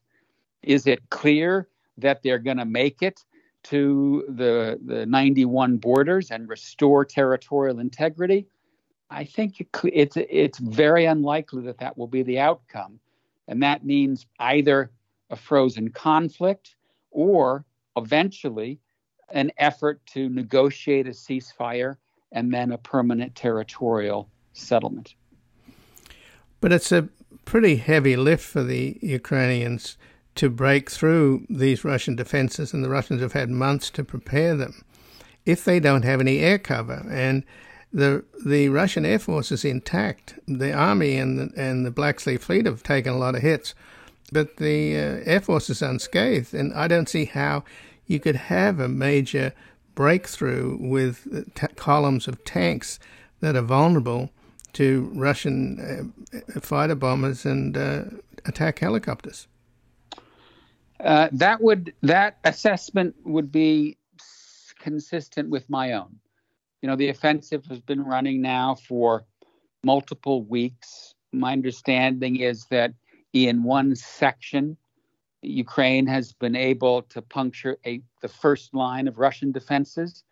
Is 0.63 0.87
it 0.87 1.11
clear 1.11 1.69
that 1.99 2.23
they're 2.23 2.39
going 2.39 2.57
to 2.57 2.65
make 2.65 3.03
it 3.03 3.25
to 3.65 4.25
the, 4.29 4.79
the 4.85 5.07
91 5.07 5.77
borders 5.77 6.31
and 6.31 6.49
restore 6.49 7.05
territorial 7.05 7.79
integrity? 7.79 8.47
I 9.11 9.25
think 9.25 9.67
it's, 9.85 10.17
it's 10.17 10.59
very 10.59 11.05
unlikely 11.05 11.63
that 11.63 11.79
that 11.79 11.97
will 11.97 12.09
be 12.09 12.23
the 12.23 12.39
outcome. 12.39 12.99
And 13.49 13.63
that 13.63 13.85
means 13.85 14.27
either 14.41 14.91
a 15.31 15.37
frozen 15.37 15.91
conflict 15.91 16.77
or 17.11 17.65
eventually 17.97 18.81
an 19.31 19.51
effort 19.59 20.01
to 20.07 20.29
negotiate 20.29 21.07
a 21.07 21.11
ceasefire 21.11 21.97
and 22.33 22.53
then 22.53 22.73
a 22.73 22.79
permanent 22.79 23.35
territorial 23.35 24.29
settlement. 24.53 25.15
But 26.61 26.73
it's 26.73 26.93
a 26.93 27.09
pretty 27.45 27.77
heavy 27.77 28.17
lift 28.17 28.45
for 28.45 28.63
the 28.63 28.99
Ukrainians 29.01 29.97
to 30.35 30.51
break 30.51 30.91
through 30.91 31.47
these 31.49 31.85
Russian 31.85 32.17
defenses, 32.17 32.75
and 32.75 32.85
the 32.85 32.91
Russians 32.91 33.23
have 33.23 33.33
had 33.33 33.51
months 33.51 33.91
to 33.91 34.05
prepare 34.05 34.55
them. 34.55 34.85
If 35.45 35.65
they 35.65 35.81
don't 35.81 36.05
have 36.05 36.21
any 36.21 36.41
air 36.41 36.59
cover, 36.59 37.07
and 37.09 37.45
the 37.93 38.25
the 38.45 38.69
Russian 38.69 39.05
air 39.05 39.19
force 39.19 39.51
is 39.53 39.65
intact, 39.65 40.39
the 40.47 40.73
army 40.73 41.17
and 41.17 41.39
the, 41.39 41.53
and 41.57 41.87
the 41.87 41.91
Black 41.91 42.21
Sea 42.21 42.37
Fleet 42.37 42.67
have 42.67 42.83
taken 42.83 43.13
a 43.13 43.19
lot 43.19 43.35
of 43.35 43.43
hits, 43.43 43.75
but 44.33 44.57
the 44.57 44.97
uh, 44.97 45.21
air 45.25 45.41
force 45.41 45.71
is 45.71 45.83
unscathed, 45.83 46.55
and 46.55 46.73
I 46.75 46.89
don't 46.89 47.09
see 47.09 47.25
how 47.25 47.65
you 48.07 48.21
could 48.21 48.37
have 48.37 48.81
a 48.81 48.89
major 48.89 49.53
breakthrough 49.95 50.77
with 50.79 51.55
t- 51.55 51.67
columns 51.77 52.29
of 52.29 52.45
tanks 52.45 52.99
that 53.41 53.57
are 53.57 53.63
vulnerable 53.63 54.31
to 54.75 55.11
Russian 55.15 56.13
uh, 56.55 56.61
fighter 56.61 56.95
bombers 56.95 57.47
and 57.47 57.77
uh, 57.77 58.05
attack 58.45 58.79
helicopters. 58.79 59.49
Uh, 61.01 61.29
that 61.33 61.61
would 61.61 61.95
that 62.03 62.39
assessment 62.45 63.15
would 63.25 63.53
be 63.53 63.97
consistent 64.79 65.49
with 65.49 65.69
my 65.69 65.93
own. 65.93 66.19
You 66.83 66.89
know, 66.89 66.97
the 66.97 67.09
offensive 67.09 67.65
has 67.67 67.81
been 67.81 68.05
running 68.05 68.41
now 68.41 68.75
for 68.75 69.25
multiple 69.83 70.45
weeks. 70.45 71.15
My 71.33 71.53
understanding 71.53 72.37
is 72.37 72.67
that 72.71 72.93
in 73.33 73.63
one 73.63 73.95
section, 73.97 74.77
Ukraine 75.43 76.07
has 76.07 76.33
been 76.33 76.57
able 76.57 77.03
to 77.03 77.23
puncture 77.23 77.79
a, 77.87 78.03
the 78.21 78.29
first 78.29 78.75
line 78.75 79.09
of 79.09 79.19
Russian 79.19 79.53
defenses, 79.53 80.25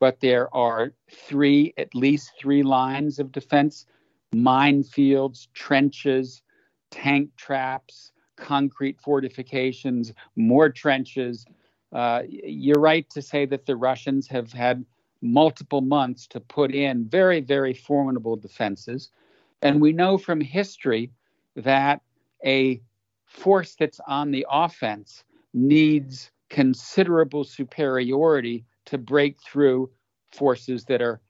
but 0.00 0.20
there 0.20 0.54
are 0.54 0.92
three, 1.10 1.74
at 1.76 1.94
least 1.94 2.32
three 2.38 2.62
lines 2.62 3.18
of 3.18 3.32
defense 3.32 3.86
minefields, 4.34 5.48
trenches, 5.52 6.42
tank 6.90 7.30
traps, 7.36 8.12
concrete 8.36 8.98
fortifications, 9.00 10.12
more 10.36 10.70
trenches. 10.70 11.44
Uh, 11.92 12.22
you're 12.28 12.80
right 12.80 13.08
to 13.10 13.20
say 13.20 13.44
that 13.46 13.66
the 13.66 13.76
Russians 13.76 14.26
have 14.28 14.52
had 14.52 14.84
multiple 15.22 15.80
months 15.80 16.26
to 16.26 16.40
put 16.40 16.74
in 16.74 17.04
very, 17.06 17.40
very 17.40 17.72
formidable 17.72 18.36
defenses. 18.36 19.10
And 19.62 19.80
we 19.80 19.92
know 19.92 20.18
from 20.18 20.40
history 20.40 21.10
that 21.56 22.02
a 22.44 22.80
force 23.24 23.76
that's 23.78 24.00
on 24.06 24.32
the 24.32 24.44
offense 24.50 25.24
needs 25.54 26.30
considerable 26.50 27.44
superiority 27.44 28.64
to 28.86 28.98
break 28.98 29.40
through 29.40 29.90
forces 30.32 30.84
that 30.84 31.00
are 31.00 31.20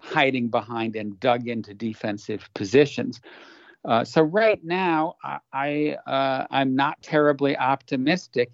hiding 0.00 0.48
behind 0.48 0.96
and 0.96 1.18
dug 1.20 1.48
into 1.48 1.72
defensive 1.72 2.48
positions. 2.54 3.20
Uh, 3.84 4.04
so 4.04 4.22
right 4.22 4.62
now, 4.64 5.14
I, 5.52 5.96
uh, 6.06 6.46
I'm 6.50 6.74
not 6.74 7.00
terribly 7.02 7.56
optimistic 7.56 8.50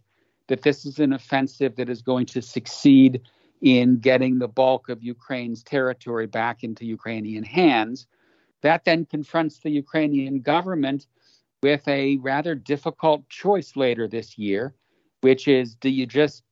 that 0.49 0.63
this 0.63 0.85
is 0.85 0.99
an 0.99 1.15
offensive 1.15 1.77
that 1.77 1.89
is 1.89 2.03
going 2.03 2.27
to 2.27 2.43
succeed 2.43 3.23
in 3.63 3.99
getting 3.99 4.39
the 4.39 4.49
bulk 4.49 4.89
of 4.89 5.03
Ukraine's 5.03 5.63
territory 5.63 6.27
back 6.27 6.65
into 6.65 6.85
Ukrainian 6.85 7.45
hands. 7.45 8.07
That 8.61 8.85
then 8.85 9.07
confronts 9.07 9.61
the 9.61 9.71
Ukrainian 9.71 10.41
government 10.41 11.07
with 11.63 11.87
a 11.87 12.17
rather 12.19 12.57
difficult 12.57 13.29
choice 13.29 13.77
later 13.77 14.09
this 14.09 14.37
year, 14.37 14.75
which 15.21 15.47
is 15.47 15.77
do 15.77 15.89
you 15.89 16.07
just 16.07 16.43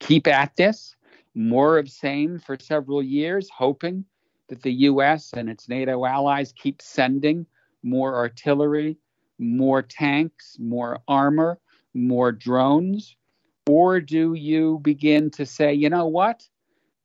keep 0.00 0.26
at 0.26 0.54
this, 0.56 0.96
more 1.36 1.78
of 1.78 1.88
same 1.88 2.38
for 2.40 2.58
several 2.60 3.02
years, 3.02 3.48
hoping 3.48 4.04
that 4.48 4.62
the 4.62 4.72
U.S. 4.72 5.32
and 5.32 5.48
its 5.48 5.68
NATO 5.68 6.04
allies 6.04 6.52
keep 6.52 6.82
sending 6.82 7.46
more 7.82 8.16
artillery, 8.16 8.98
more 9.38 9.82
tanks, 9.82 10.56
more 10.58 10.98
armor, 11.06 11.60
more 11.94 12.32
drones? 12.32 13.16
Or 13.68 14.00
do 14.00 14.34
you 14.34 14.78
begin 14.82 15.30
to 15.32 15.46
say, 15.46 15.72
you 15.72 15.88
know 15.88 16.06
what? 16.06 16.46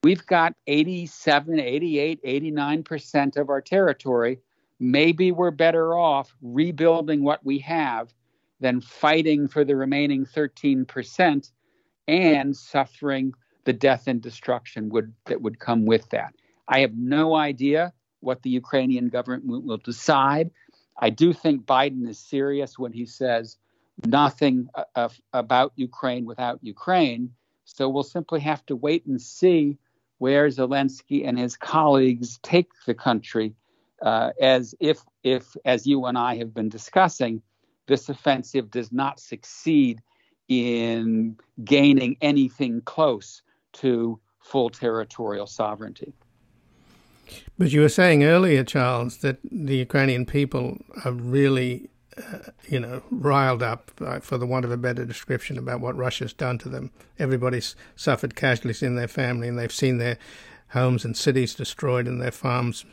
We've 0.04 0.26
got 0.26 0.56
87, 0.68 1.60
88, 1.60 2.24
89% 2.24 3.38
of 3.38 3.50
our 3.50 3.62
territory 3.62 4.40
maybe 4.80 5.32
we're 5.32 5.52
better 5.52 5.98
off 5.98 6.36
rebuilding 6.42 7.24
what 7.24 7.46
we 7.46 7.60
have 7.60 8.14
than 8.60 8.82
fighting 8.82 9.48
for 9.48 9.64
the 9.64 9.76
remaining 9.76 10.26
13% 10.26 11.52
and 12.08 12.56
suffering 12.56 13.34
the 13.66 13.74
death 13.74 14.08
and 14.08 14.22
destruction 14.22 14.90
would 14.90 15.14
that 15.26 15.42
would 15.42 15.60
come 15.60 15.86
with 15.86 16.10
that. 16.10 16.34
I 16.68 16.80
have 16.80 16.98
no 16.98 17.36
idea 17.36 17.94
what 18.22 18.42
the 18.42 18.50
Ukrainian 18.50 19.10
government 19.10 19.46
will 19.46 19.78
decide. 19.78 20.50
I 20.98 21.10
do 21.10 21.34
think 21.34 21.66
Biden 21.66 22.08
is 22.08 22.20
serious 22.20 22.80
when 22.80 22.92
he 22.92 23.06
says 23.06 23.58
nothing 24.06 24.68
uh, 24.96 25.10
about 25.34 25.74
Ukraine 25.76 26.26
without 26.26 26.60
Ukraine. 26.62 27.34
So 27.66 27.90
we'll 27.90 28.04
simply 28.04 28.40
have 28.40 28.66
to 28.68 28.76
wait 28.76 29.06
and 29.06 29.22
see 29.22 29.78
where 30.18 30.48
Zelensky 30.48 31.28
and 31.28 31.38
his 31.40 31.56
colleagues 31.56 32.40
take 32.44 32.70
the 32.86 32.94
country, 32.94 33.56
uh, 34.02 34.32
as 34.42 34.76
if, 34.80 35.00
if, 35.24 35.56
as 35.66 35.88
you 35.88 36.06
and 36.06 36.18
I 36.18 36.38
have 36.38 36.54
been 36.54 36.70
discussing, 36.70 37.42
this 37.88 38.10
offensive 38.10 38.70
does 38.70 38.92
not 38.92 39.20
succeed 39.20 40.02
in 40.48 41.38
gaining 41.64 42.18
anything 42.22 42.82
close 42.82 43.42
to 43.74 44.20
full 44.40 44.70
territorial 44.70 45.48
sovereignty. 45.48 46.14
But 47.58 47.72
you 47.72 47.82
were 47.82 47.90
saying 47.90 48.24
earlier, 48.24 48.64
Charles, 48.64 49.18
that 49.18 49.38
the 49.44 49.78
Ukrainian 49.78 50.26
people 50.26 50.80
are 51.06 51.12
really, 51.12 51.90
uh, 52.20 52.52
you 52.68 52.80
know, 52.80 53.02
riled 53.12 53.64
up, 53.64 53.92
uh, 54.02 54.20
for 54.20 54.38
the 54.38 54.46
want 54.46 54.66
of 54.66 54.72
a 54.72 54.78
better 54.78 55.06
description, 55.06 55.58
about 55.58 55.80
what 55.80 55.96
Russia's 55.96 56.34
done 56.34 56.58
to 56.60 56.70
them. 56.70 56.92
Everybody's 57.18 57.76
suffered 57.96 58.36
casualties 58.36 58.84
in 58.84 58.96
their 58.96 59.08
family, 59.08 59.48
and 59.48 59.58
they've 59.58 59.72
seen 59.72 59.98
their 59.98 60.18
homes 60.70 61.06
and 61.06 61.16
cities 61.16 61.56
destroyed 61.56 62.08
and 62.08 62.22
their 62.22 62.32
farms 62.32 62.86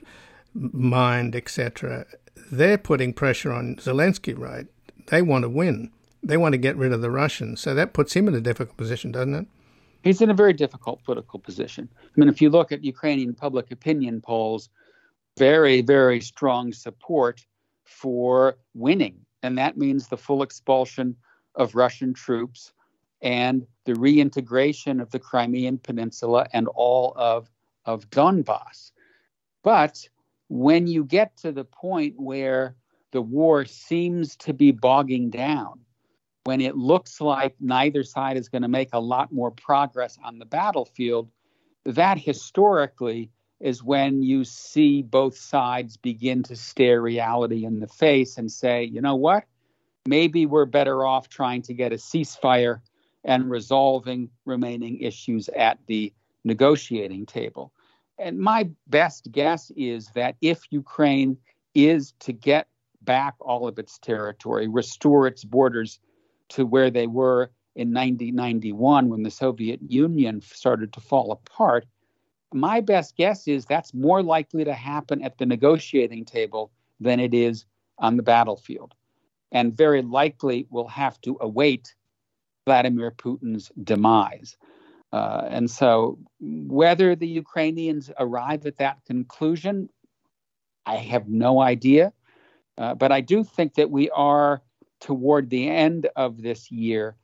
mined, 0.54 1.36
etc. 1.36 2.06
They're 2.50 2.78
putting 2.78 3.12
pressure 3.12 3.52
on 3.52 3.76
Zelensky, 3.76 4.38
right? 4.38 4.66
They 5.08 5.22
want 5.22 5.42
to 5.42 5.48
win. 5.48 5.90
They 6.22 6.36
want 6.36 6.52
to 6.54 6.58
get 6.58 6.76
rid 6.76 6.92
of 6.92 7.02
the 7.02 7.10
Russians. 7.10 7.60
So 7.60 7.74
that 7.74 7.92
puts 7.92 8.14
him 8.14 8.28
in 8.28 8.34
a 8.34 8.40
difficult 8.40 8.76
position, 8.76 9.12
doesn't 9.12 9.34
it? 9.34 9.46
he's 10.06 10.22
in 10.22 10.30
a 10.30 10.34
very 10.34 10.52
difficult 10.52 11.02
political 11.04 11.38
position. 11.38 11.88
I 12.02 12.20
mean, 12.20 12.28
if 12.28 12.40
you 12.40 12.48
look 12.48 12.72
at 12.72 12.84
Ukrainian 12.84 13.34
public 13.34 13.70
opinion 13.70 14.20
polls, 14.20 14.68
very, 15.36 15.82
very 15.82 16.20
strong 16.20 16.72
support 16.72 17.44
for 17.86 18.58
winning. 18.74 19.16
And 19.42 19.56
that 19.58 19.76
means 19.76 20.08
the 20.08 20.16
full 20.16 20.42
expulsion 20.42 21.16
of 21.54 21.74
Russian 21.74 22.12
troops 22.12 22.72
and 23.22 23.66
the 23.84 23.94
reintegration 23.94 25.00
of 25.00 25.10
the 25.10 25.18
Crimean 25.18 25.78
Peninsula 25.78 26.46
and 26.52 26.68
all 26.68 27.14
of, 27.16 27.50
of 27.86 28.10
Donbass. 28.10 28.92
But 29.62 30.08
when 30.48 30.86
you 30.86 31.04
get 31.04 31.36
to 31.38 31.52
the 31.52 31.64
point 31.64 32.14
where 32.18 32.76
the 33.12 33.22
war 33.22 33.64
seems 33.64 34.36
to 34.36 34.52
be 34.52 34.72
bogging 34.72 35.30
down, 35.30 35.80
when 36.44 36.60
it 36.60 36.76
looks 36.76 37.20
like 37.20 37.56
neither 37.58 38.04
side 38.04 38.36
is 38.36 38.48
going 38.48 38.62
to 38.62 38.68
make 38.68 38.90
a 38.92 39.00
lot 39.00 39.32
more 39.32 39.50
progress 39.50 40.16
on 40.22 40.38
the 40.38 40.44
battlefield, 40.44 41.28
that 41.84 42.18
historically 42.18 43.30
is 43.60 43.82
when 43.82 44.22
you 44.22 44.44
see 44.44 45.02
both 45.02 45.36
sides 45.36 45.96
begin 45.96 46.42
to 46.44 46.56
stare 46.56 47.00
reality 47.00 47.64
in 47.64 47.80
the 47.80 47.88
face 47.88 48.36
and 48.36 48.50
say, 48.50 48.84
you 48.84 49.00
know 49.00 49.14
what? 49.14 49.44
Maybe 50.06 50.46
we're 50.46 50.66
better 50.66 51.04
off 51.04 51.28
trying 51.28 51.62
to 51.62 51.74
get 51.74 51.92
a 51.92 51.96
ceasefire 51.96 52.80
and 53.24 53.50
resolving 53.50 54.30
remaining 54.44 54.98
issues 55.00 55.48
at 55.48 55.78
the 55.86 56.12
negotiating 56.44 57.26
table. 57.26 57.72
And 58.18 58.38
my 58.38 58.70
best 58.86 59.30
guess 59.32 59.70
is 59.76 60.08
that 60.14 60.36
if 60.40 60.62
Ukraine 60.70 61.36
is 61.74 62.12
to 62.20 62.32
get 62.32 62.68
back 63.02 63.34
all 63.40 63.66
of 63.68 63.78
its 63.78 63.98
territory, 63.98 64.68
restore 64.68 65.26
its 65.26 65.44
borders 65.44 65.98
to 66.50 66.64
where 66.64 66.90
they 66.90 67.06
were 67.06 67.50
in 67.74 67.92
1991 67.92 69.08
when 69.08 69.22
the 69.22 69.30
Soviet 69.30 69.80
Union 69.86 70.40
started 70.40 70.92
to 70.94 71.00
fall 71.00 71.32
apart, 71.32 71.84
my 72.52 72.80
best 72.80 73.16
guess 73.16 73.48
is 73.48 73.64
that's 73.64 73.92
more 73.92 74.22
likely 74.22 74.64
to 74.64 74.72
happen 74.72 75.22
at 75.22 75.38
the 75.38 75.46
negotiating 75.46 76.24
table 76.24 76.70
than 77.00 77.20
it 77.20 77.34
is 77.34 77.66
on 77.98 78.16
the 78.16 78.22
battlefield. 78.22 78.94
And 79.52 79.76
very 79.76 80.02
likely 80.02 80.66
will 80.70 80.88
have 80.88 81.20
to 81.22 81.36
await 81.40 81.94
Vladimir 82.66 83.10
Putin's 83.12 83.70
demise. 83.82 84.56
Uh, 85.12 85.46
and 85.48 85.70
so, 85.70 86.18
whether 86.40 87.14
the 87.14 87.28
Ukrainians 87.28 88.10
arrive 88.18 88.66
at 88.66 88.76
that 88.78 88.98
conclusion, 89.06 89.88
I 90.84 90.96
have 90.96 91.28
no 91.28 91.60
idea. 91.60 92.12
Uh, 92.76 92.94
but 92.94 93.12
I 93.12 93.20
do 93.20 93.44
think 93.44 93.74
that 93.74 93.90
we 93.90 94.10
are 94.10 94.62
toward 95.00 95.48
the 95.48 95.68
end 95.68 96.08
of 96.16 96.42
this 96.42 96.70
year 96.70 97.16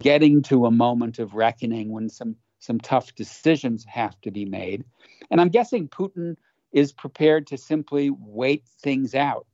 getting 0.00 0.42
to 0.42 0.66
a 0.66 0.70
moment 0.70 1.18
of 1.18 1.34
reckoning 1.34 1.90
when 1.90 2.08
some 2.08 2.36
some 2.58 2.78
tough 2.80 3.14
decisions 3.14 3.84
have 3.84 4.20
to 4.22 4.30
be 4.30 4.44
made. 4.44 4.84
And 5.30 5.40
I'm 5.40 5.48
guessing 5.48 5.88
Putin 5.88 6.36
is 6.72 6.92
prepared 6.92 7.46
to 7.48 7.56
simply 7.56 8.10
wait 8.10 8.64
things 8.80 9.14
out, 9.14 9.46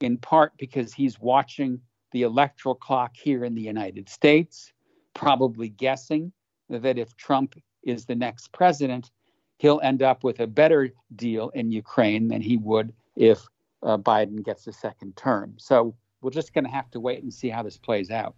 in 0.00 0.18
part 0.18 0.52
because 0.58 0.92
he's 0.92 1.20
watching 1.20 1.80
the 2.12 2.22
electoral 2.22 2.74
clock 2.74 3.14
here 3.14 3.44
in 3.44 3.54
the 3.54 3.62
United 3.62 4.08
States, 4.08 4.72
probably 5.14 5.68
guessing 5.68 6.32
that 6.68 6.98
if 6.98 7.16
Trump 7.16 7.54
is 7.82 8.04
the 8.06 8.14
next 8.14 8.52
president, 8.52 9.10
he'll 9.58 9.80
end 9.82 10.02
up 10.02 10.24
with 10.24 10.40
a 10.40 10.46
better 10.46 10.90
deal 11.14 11.50
in 11.50 11.70
Ukraine 11.70 12.28
than 12.28 12.40
he 12.40 12.56
would 12.56 12.92
if 13.14 13.46
uh, 13.82 13.96
Biden 13.96 14.44
gets 14.44 14.66
a 14.66 14.72
second 14.72 15.16
term. 15.16 15.54
So 15.58 15.94
we're 16.20 16.30
just 16.30 16.52
going 16.52 16.64
to 16.64 16.70
have 16.70 16.90
to 16.90 17.00
wait 17.00 17.22
and 17.22 17.32
see 17.32 17.48
how 17.48 17.62
this 17.62 17.78
plays 17.78 18.10
out. 18.10 18.34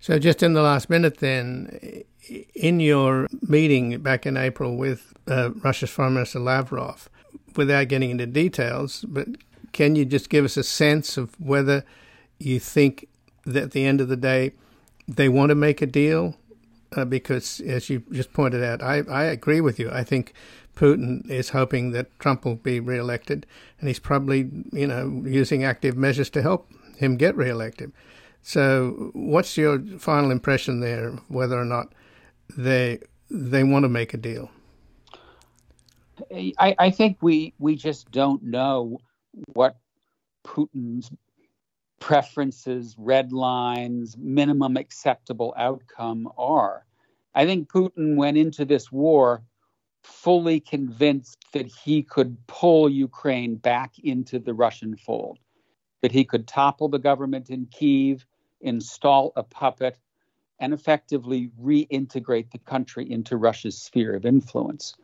So, 0.00 0.18
just 0.18 0.42
in 0.42 0.52
the 0.52 0.62
last 0.62 0.90
minute, 0.90 1.18
then, 1.18 2.04
in 2.54 2.80
your 2.80 3.28
meeting 3.42 4.00
back 4.00 4.26
in 4.26 4.36
April 4.36 4.76
with 4.76 5.14
uh, 5.26 5.50
Russia's 5.62 5.90
Foreign 5.90 6.14
Minister 6.14 6.40
Lavrov, 6.40 7.08
without 7.56 7.88
getting 7.88 8.10
into 8.10 8.26
details, 8.26 9.04
but 9.08 9.28
can 9.72 9.96
you 9.96 10.04
just 10.04 10.28
give 10.28 10.44
us 10.44 10.56
a 10.56 10.62
sense 10.62 11.16
of 11.16 11.38
whether 11.40 11.84
you 12.38 12.60
think 12.60 13.08
that 13.44 13.64
at 13.64 13.70
the 13.72 13.84
end 13.84 14.00
of 14.00 14.08
the 14.08 14.16
day 14.16 14.52
they 15.08 15.28
want 15.28 15.50
to 15.50 15.54
make 15.54 15.82
a 15.82 15.86
deal? 15.86 16.36
Uh, 16.96 17.04
because, 17.04 17.60
as 17.60 17.90
you 17.90 18.04
just 18.12 18.32
pointed 18.32 18.62
out, 18.62 18.80
I, 18.80 18.98
I 19.10 19.24
agree 19.24 19.60
with 19.60 19.80
you. 19.80 19.90
I 19.90 20.04
think 20.04 20.32
Putin 20.76 21.28
is 21.28 21.50
hoping 21.50 21.90
that 21.90 22.16
Trump 22.20 22.44
will 22.44 22.54
be 22.54 22.78
reelected, 22.78 23.46
and 23.80 23.88
he's 23.88 23.98
probably, 23.98 24.48
you 24.72 24.86
know, 24.86 25.22
using 25.26 25.64
active 25.64 25.96
measures 25.96 26.30
to 26.30 26.42
help 26.42 26.70
him 26.96 27.16
get 27.16 27.36
reelected. 27.36 27.92
So, 28.46 29.10
what's 29.14 29.56
your 29.56 29.80
final 29.98 30.30
impression 30.30 30.80
there, 30.80 31.12
whether 31.28 31.58
or 31.58 31.64
not 31.64 31.94
they 32.54 33.00
they 33.30 33.64
want 33.64 33.84
to 33.84 33.88
make 33.88 34.12
a 34.12 34.18
deal? 34.18 34.50
I, 36.30 36.74
I 36.78 36.90
think 36.90 37.16
we 37.22 37.54
we 37.58 37.74
just 37.74 38.10
don't 38.10 38.42
know 38.42 38.98
what 39.54 39.78
Putin's 40.46 41.10
preferences, 42.00 42.94
red 42.98 43.32
lines, 43.32 44.14
minimum 44.18 44.76
acceptable 44.76 45.54
outcome 45.56 46.28
are. 46.36 46.84
I 47.34 47.46
think 47.46 47.70
Putin 47.70 48.16
went 48.16 48.36
into 48.36 48.66
this 48.66 48.92
war 48.92 49.42
fully 50.02 50.60
convinced 50.60 51.38
that 51.54 51.66
he 51.66 52.02
could 52.02 52.36
pull 52.46 52.90
Ukraine 52.90 53.54
back 53.54 53.98
into 54.00 54.38
the 54.38 54.52
Russian 54.52 54.98
fold, 54.98 55.38
that 56.02 56.12
he 56.12 56.26
could 56.26 56.46
topple 56.46 56.90
the 56.90 56.98
government 56.98 57.48
in 57.48 57.64
Kiev, 57.72 58.26
install 58.64 59.32
a 59.36 59.42
puppet, 59.42 59.98
and 60.58 60.72
effectively 60.72 61.50
reintegrate 61.60 62.50
the 62.50 62.58
country 62.58 63.10
into 63.10 63.36
Russia's 63.36 63.80
sphere 63.80 64.14
of 64.14 64.24
influence. 64.24 64.94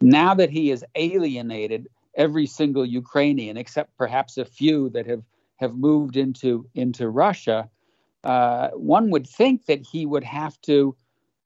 Now 0.00 0.34
that 0.34 0.50
he 0.50 0.68
has 0.68 0.84
alienated 0.94 1.88
every 2.14 2.46
single 2.46 2.86
Ukrainian, 2.86 3.56
except 3.56 3.96
perhaps 3.96 4.38
a 4.38 4.44
few 4.44 4.90
that 4.90 5.06
have, 5.06 5.22
have 5.56 5.74
moved 5.74 6.16
into, 6.16 6.66
into 6.74 7.08
Russia, 7.08 7.68
uh, 8.24 8.68
one 8.70 9.10
would 9.10 9.26
think 9.26 9.66
that 9.66 9.86
he 9.86 10.06
would 10.06 10.24
have 10.24 10.60
to 10.62 10.96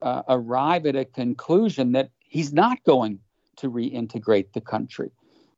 uh, 0.03 0.22
arrive 0.29 0.87
at 0.87 0.96
a 0.96 1.05
conclusion 1.05 1.92
that 1.92 2.11
he's 2.20 2.53
not 2.53 2.83
going 2.85 3.18
to 3.57 3.70
reintegrate 3.70 4.53
the 4.53 4.61
country. 4.61 5.11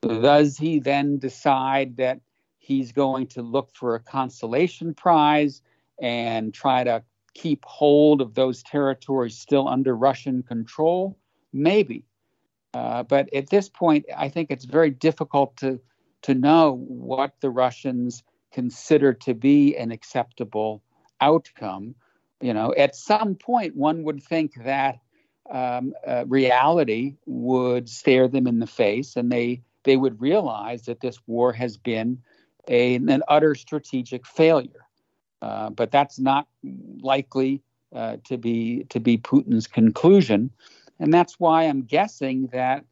Does 0.02 0.56
he 0.58 0.78
then 0.78 1.18
decide 1.18 1.96
that 1.96 2.20
he's 2.58 2.92
going 2.92 3.26
to 3.28 3.42
look 3.42 3.70
for 3.74 3.94
a 3.94 4.00
consolation 4.00 4.94
prize 4.94 5.62
and 6.00 6.52
try 6.52 6.84
to 6.84 7.02
keep 7.34 7.64
hold 7.64 8.20
of 8.20 8.34
those 8.34 8.62
territories 8.62 9.38
still 9.38 9.68
under 9.68 9.94
Russian 9.94 10.42
control? 10.42 11.18
Maybe. 11.52 12.04
Uh, 12.74 13.02
but 13.02 13.32
at 13.32 13.48
this 13.48 13.68
point, 13.68 14.06
I 14.16 14.28
think 14.28 14.50
it's 14.50 14.64
very 14.64 14.90
difficult 14.90 15.56
to, 15.58 15.80
to 16.22 16.34
know 16.34 16.84
what 16.88 17.34
the 17.40 17.50
Russians 17.50 18.22
consider 18.52 19.12
to 19.12 19.34
be 19.34 19.76
an 19.76 19.90
acceptable 19.90 20.82
outcome. 21.20 21.94
You 22.40 22.52
know, 22.52 22.74
at 22.76 22.94
some 22.94 23.34
point, 23.34 23.76
one 23.76 24.02
would 24.04 24.22
think 24.22 24.52
that 24.64 24.98
um, 25.50 25.94
uh, 26.06 26.24
reality 26.26 27.16
would 27.26 27.88
stare 27.88 28.28
them 28.28 28.46
in 28.46 28.58
the 28.58 28.66
face 28.66 29.16
and 29.16 29.30
they 29.30 29.62
they 29.84 29.96
would 29.96 30.20
realize 30.20 30.82
that 30.86 31.00
this 31.00 31.20
war 31.28 31.52
has 31.52 31.76
been 31.76 32.20
a, 32.68 32.96
an 32.96 33.22
utter 33.28 33.54
strategic 33.54 34.26
failure. 34.26 34.85
Uh, 35.42 35.70
but 35.70 35.90
that's 35.90 36.18
not 36.18 36.46
likely 37.00 37.62
uh, 37.94 38.16
to 38.24 38.36
be 38.38 38.84
to 38.88 39.00
be 39.00 39.18
Putin's 39.18 39.66
conclusion, 39.66 40.50
and 40.98 41.12
that's 41.12 41.38
why 41.38 41.64
I'm 41.64 41.82
guessing 41.82 42.48
that 42.52 42.84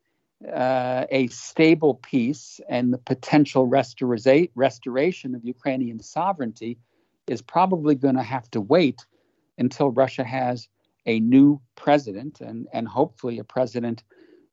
uh, 0.52 1.07
a 1.11 1.26
stable 1.28 1.94
peace 1.94 2.61
and 2.68 2.92
the 2.92 2.98
potential 2.98 3.68
restora- 3.68 4.50
restoration 4.54 5.35
of 5.35 5.44
Ukrainian 5.44 6.00
sovereignty 6.02 6.78
is 7.26 7.40
probably 7.40 7.94
going 7.94 8.16
to 8.16 8.22
have 8.22 8.50
to 8.50 8.61
wait 8.61 9.07
until 9.59 9.90
Russia 9.90 10.24
has 10.24 10.68
a 11.07 11.20
new 11.20 11.61
president 11.76 12.40
and, 12.40 12.66
and 12.72 12.88
hopefully 12.88 13.38
a 13.38 13.44
president 13.44 14.02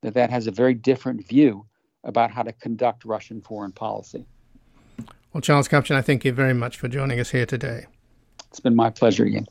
that, 0.01 0.13
that 0.13 0.30
has 0.30 0.47
a 0.47 0.51
very 0.51 0.73
different 0.73 1.27
view 1.27 1.65
about 2.04 2.32
how 2.32 2.43
to 2.43 2.54
conduct 2.54 3.06
Russian 3.06 3.41
foreign 3.41 3.71
policy. 3.71 4.25
Well, 5.34 5.41
Charles 5.41 5.70
Kupchan, 5.70 5.96
I 5.96 6.02
thank 6.02 6.26
you 6.26 6.34
very 6.34 6.54
much 6.54 6.78
for 6.78 6.89
joining 6.89 7.20
us 7.20 7.32
here 7.32 7.46
today. 7.46 7.86
It's 8.50 8.60
been 8.60 8.76
my 8.76 8.89
pleasure, 8.89 9.26
Ian. 9.26 9.48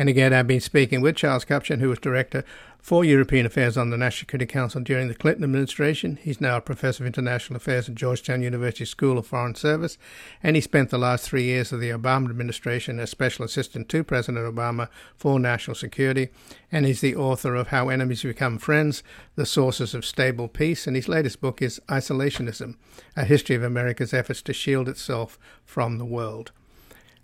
And 0.00 0.08
again, 0.08 0.32
I've 0.32 0.46
been 0.46 0.60
speaking 0.60 1.02
with 1.02 1.16
Charles 1.16 1.44
Kupchan, 1.44 1.80
who 1.80 1.90
was 1.90 1.98
Director 1.98 2.42
for 2.80 3.04
European 3.04 3.44
Affairs 3.44 3.76
on 3.76 3.90
the 3.90 3.98
National 3.98 4.20
Security 4.20 4.46
Council 4.46 4.80
during 4.80 5.08
the 5.08 5.14
Clinton 5.14 5.44
administration. 5.44 6.18
He's 6.22 6.40
now 6.40 6.56
a 6.56 6.62
professor 6.62 7.02
of 7.02 7.06
international 7.06 7.58
affairs 7.58 7.86
at 7.86 7.96
Georgetown 7.96 8.40
University 8.40 8.86
School 8.86 9.18
of 9.18 9.26
Foreign 9.26 9.54
Service, 9.54 9.98
and 10.42 10.56
he 10.56 10.62
spent 10.62 10.88
the 10.88 10.96
last 10.96 11.28
three 11.28 11.42
years 11.42 11.70
of 11.70 11.80
the 11.80 11.90
Obama 11.90 12.30
administration 12.30 12.98
as 12.98 13.10
special 13.10 13.44
assistant 13.44 13.90
to 13.90 14.02
President 14.02 14.42
Obama 14.42 14.88
for 15.18 15.38
national 15.38 15.74
security. 15.74 16.30
And 16.72 16.86
he's 16.86 17.02
the 17.02 17.14
author 17.14 17.54
of 17.54 17.68
How 17.68 17.90
Enemies 17.90 18.22
Become 18.22 18.56
Friends 18.56 19.02
The 19.34 19.44
Sources 19.44 19.92
of 19.92 20.06
Stable 20.06 20.48
Peace. 20.48 20.86
And 20.86 20.96
his 20.96 21.08
latest 21.08 21.42
book 21.42 21.60
is 21.60 21.78
Isolationism 21.90 22.76
A 23.18 23.26
History 23.26 23.54
of 23.54 23.62
America's 23.62 24.14
Efforts 24.14 24.40
to 24.40 24.54
Shield 24.54 24.88
Itself 24.88 25.38
from 25.66 25.98
the 25.98 26.06
World. 26.06 26.52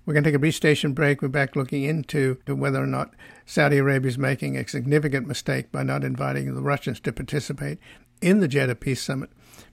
We're 0.06 0.12
going 0.12 0.22
to 0.22 0.30
take 0.30 0.36
a 0.36 0.38
brief 0.38 0.54
station 0.54 0.92
break. 0.92 1.20
We're 1.20 1.28
back 1.28 1.56
looking 1.56 1.82
into 1.82 2.38
whether 2.46 2.80
or 2.80 2.86
not 2.86 3.12
Saudi 3.44 3.78
Arabia 3.78 4.08
is 4.08 4.16
making 4.16 4.56
a 4.56 4.66
significant 4.68 5.26
mistake 5.26 5.72
by 5.72 5.82
not 5.82 6.04
inviting 6.04 6.54
the 6.54 6.62
Russians 6.62 7.00
to 7.00 7.12
participate 7.12 7.78
in 8.22 8.38
the 8.38 8.46
Jeddah 8.46 8.76
Peace 8.76 9.02
Summit 9.02 9.30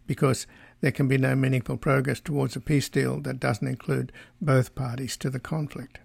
because 0.07 0.47
there 0.81 0.91
can 0.91 1.07
be 1.07 1.19
no 1.19 1.35
meaningful 1.35 1.77
progress 1.77 2.19
towards 2.19 2.55
a 2.55 2.59
peace 2.59 2.89
deal 2.89 3.21
that 3.21 3.39
doesn't 3.39 3.67
include 3.67 4.11
both 4.41 4.73
parties 4.73 5.15
to 5.17 5.29
the 5.29 5.39
conflict. 5.39 5.99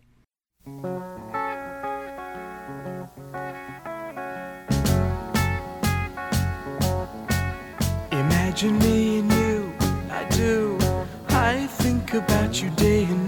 Imagine 8.12 8.78
me 8.80 9.20
and 9.20 9.32
you, 9.32 9.72
I 10.10 10.26
do. 10.32 10.76
I 11.30 11.66
think 11.66 12.12
about 12.12 12.60
you 12.62 12.68
day 12.70 13.04
and 13.04 13.26
night. 13.26 13.27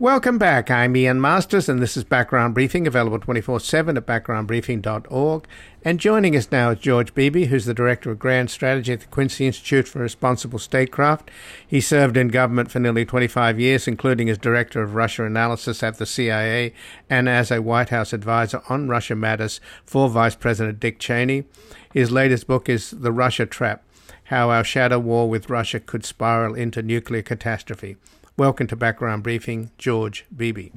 Welcome 0.00 0.38
back. 0.38 0.70
I'm 0.70 0.96
Ian 0.96 1.20
Masters, 1.20 1.68
and 1.68 1.82
this 1.82 1.94
is 1.94 2.04
Background 2.04 2.54
Briefing, 2.54 2.86
available 2.86 3.18
24 3.18 3.60
7 3.60 3.98
at 3.98 4.06
backgroundbriefing.org. 4.06 5.46
And 5.84 6.00
joining 6.00 6.34
us 6.34 6.50
now 6.50 6.70
is 6.70 6.78
George 6.78 7.12
Beebe, 7.12 7.44
who's 7.44 7.66
the 7.66 7.74
Director 7.74 8.10
of 8.10 8.18
Grand 8.18 8.50
Strategy 8.50 8.94
at 8.94 9.00
the 9.00 9.06
Quincy 9.08 9.46
Institute 9.46 9.86
for 9.86 9.98
Responsible 9.98 10.58
Statecraft. 10.58 11.30
He 11.66 11.82
served 11.82 12.16
in 12.16 12.28
government 12.28 12.70
for 12.70 12.80
nearly 12.80 13.04
25 13.04 13.60
years, 13.60 13.86
including 13.86 14.30
as 14.30 14.38
Director 14.38 14.82
of 14.82 14.94
Russia 14.94 15.26
Analysis 15.26 15.82
at 15.82 15.98
the 15.98 16.06
CIA 16.06 16.72
and 17.10 17.28
as 17.28 17.50
a 17.50 17.60
White 17.60 17.90
House 17.90 18.14
advisor 18.14 18.62
on 18.70 18.88
Russia 18.88 19.14
matters 19.14 19.60
for 19.84 20.08
Vice 20.08 20.34
President 20.34 20.80
Dick 20.80 20.98
Cheney. 20.98 21.44
His 21.92 22.10
latest 22.10 22.46
book 22.46 22.70
is 22.70 22.92
The 22.92 23.12
Russia 23.12 23.44
Trap 23.44 23.84
How 24.24 24.48
Our 24.48 24.64
Shadow 24.64 24.98
War 24.98 25.28
with 25.28 25.50
Russia 25.50 25.78
Could 25.78 26.06
Spiral 26.06 26.54
into 26.54 26.80
Nuclear 26.80 27.20
Catastrophe. 27.20 27.98
Welcome 28.40 28.68
to 28.68 28.76
Background 28.76 29.22
Briefing, 29.22 29.70
George 29.76 30.24
Beebe. 30.34 30.70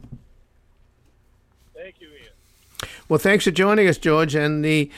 Thank 1.73 1.95
you, 2.01 2.09
Ian. 2.09 2.89
Well, 3.07 3.19
thanks 3.19 3.45
for 3.45 3.51
joining 3.51 3.87
us, 3.87 3.97
George. 3.97 4.35
And 4.35 4.65
the 4.65 4.91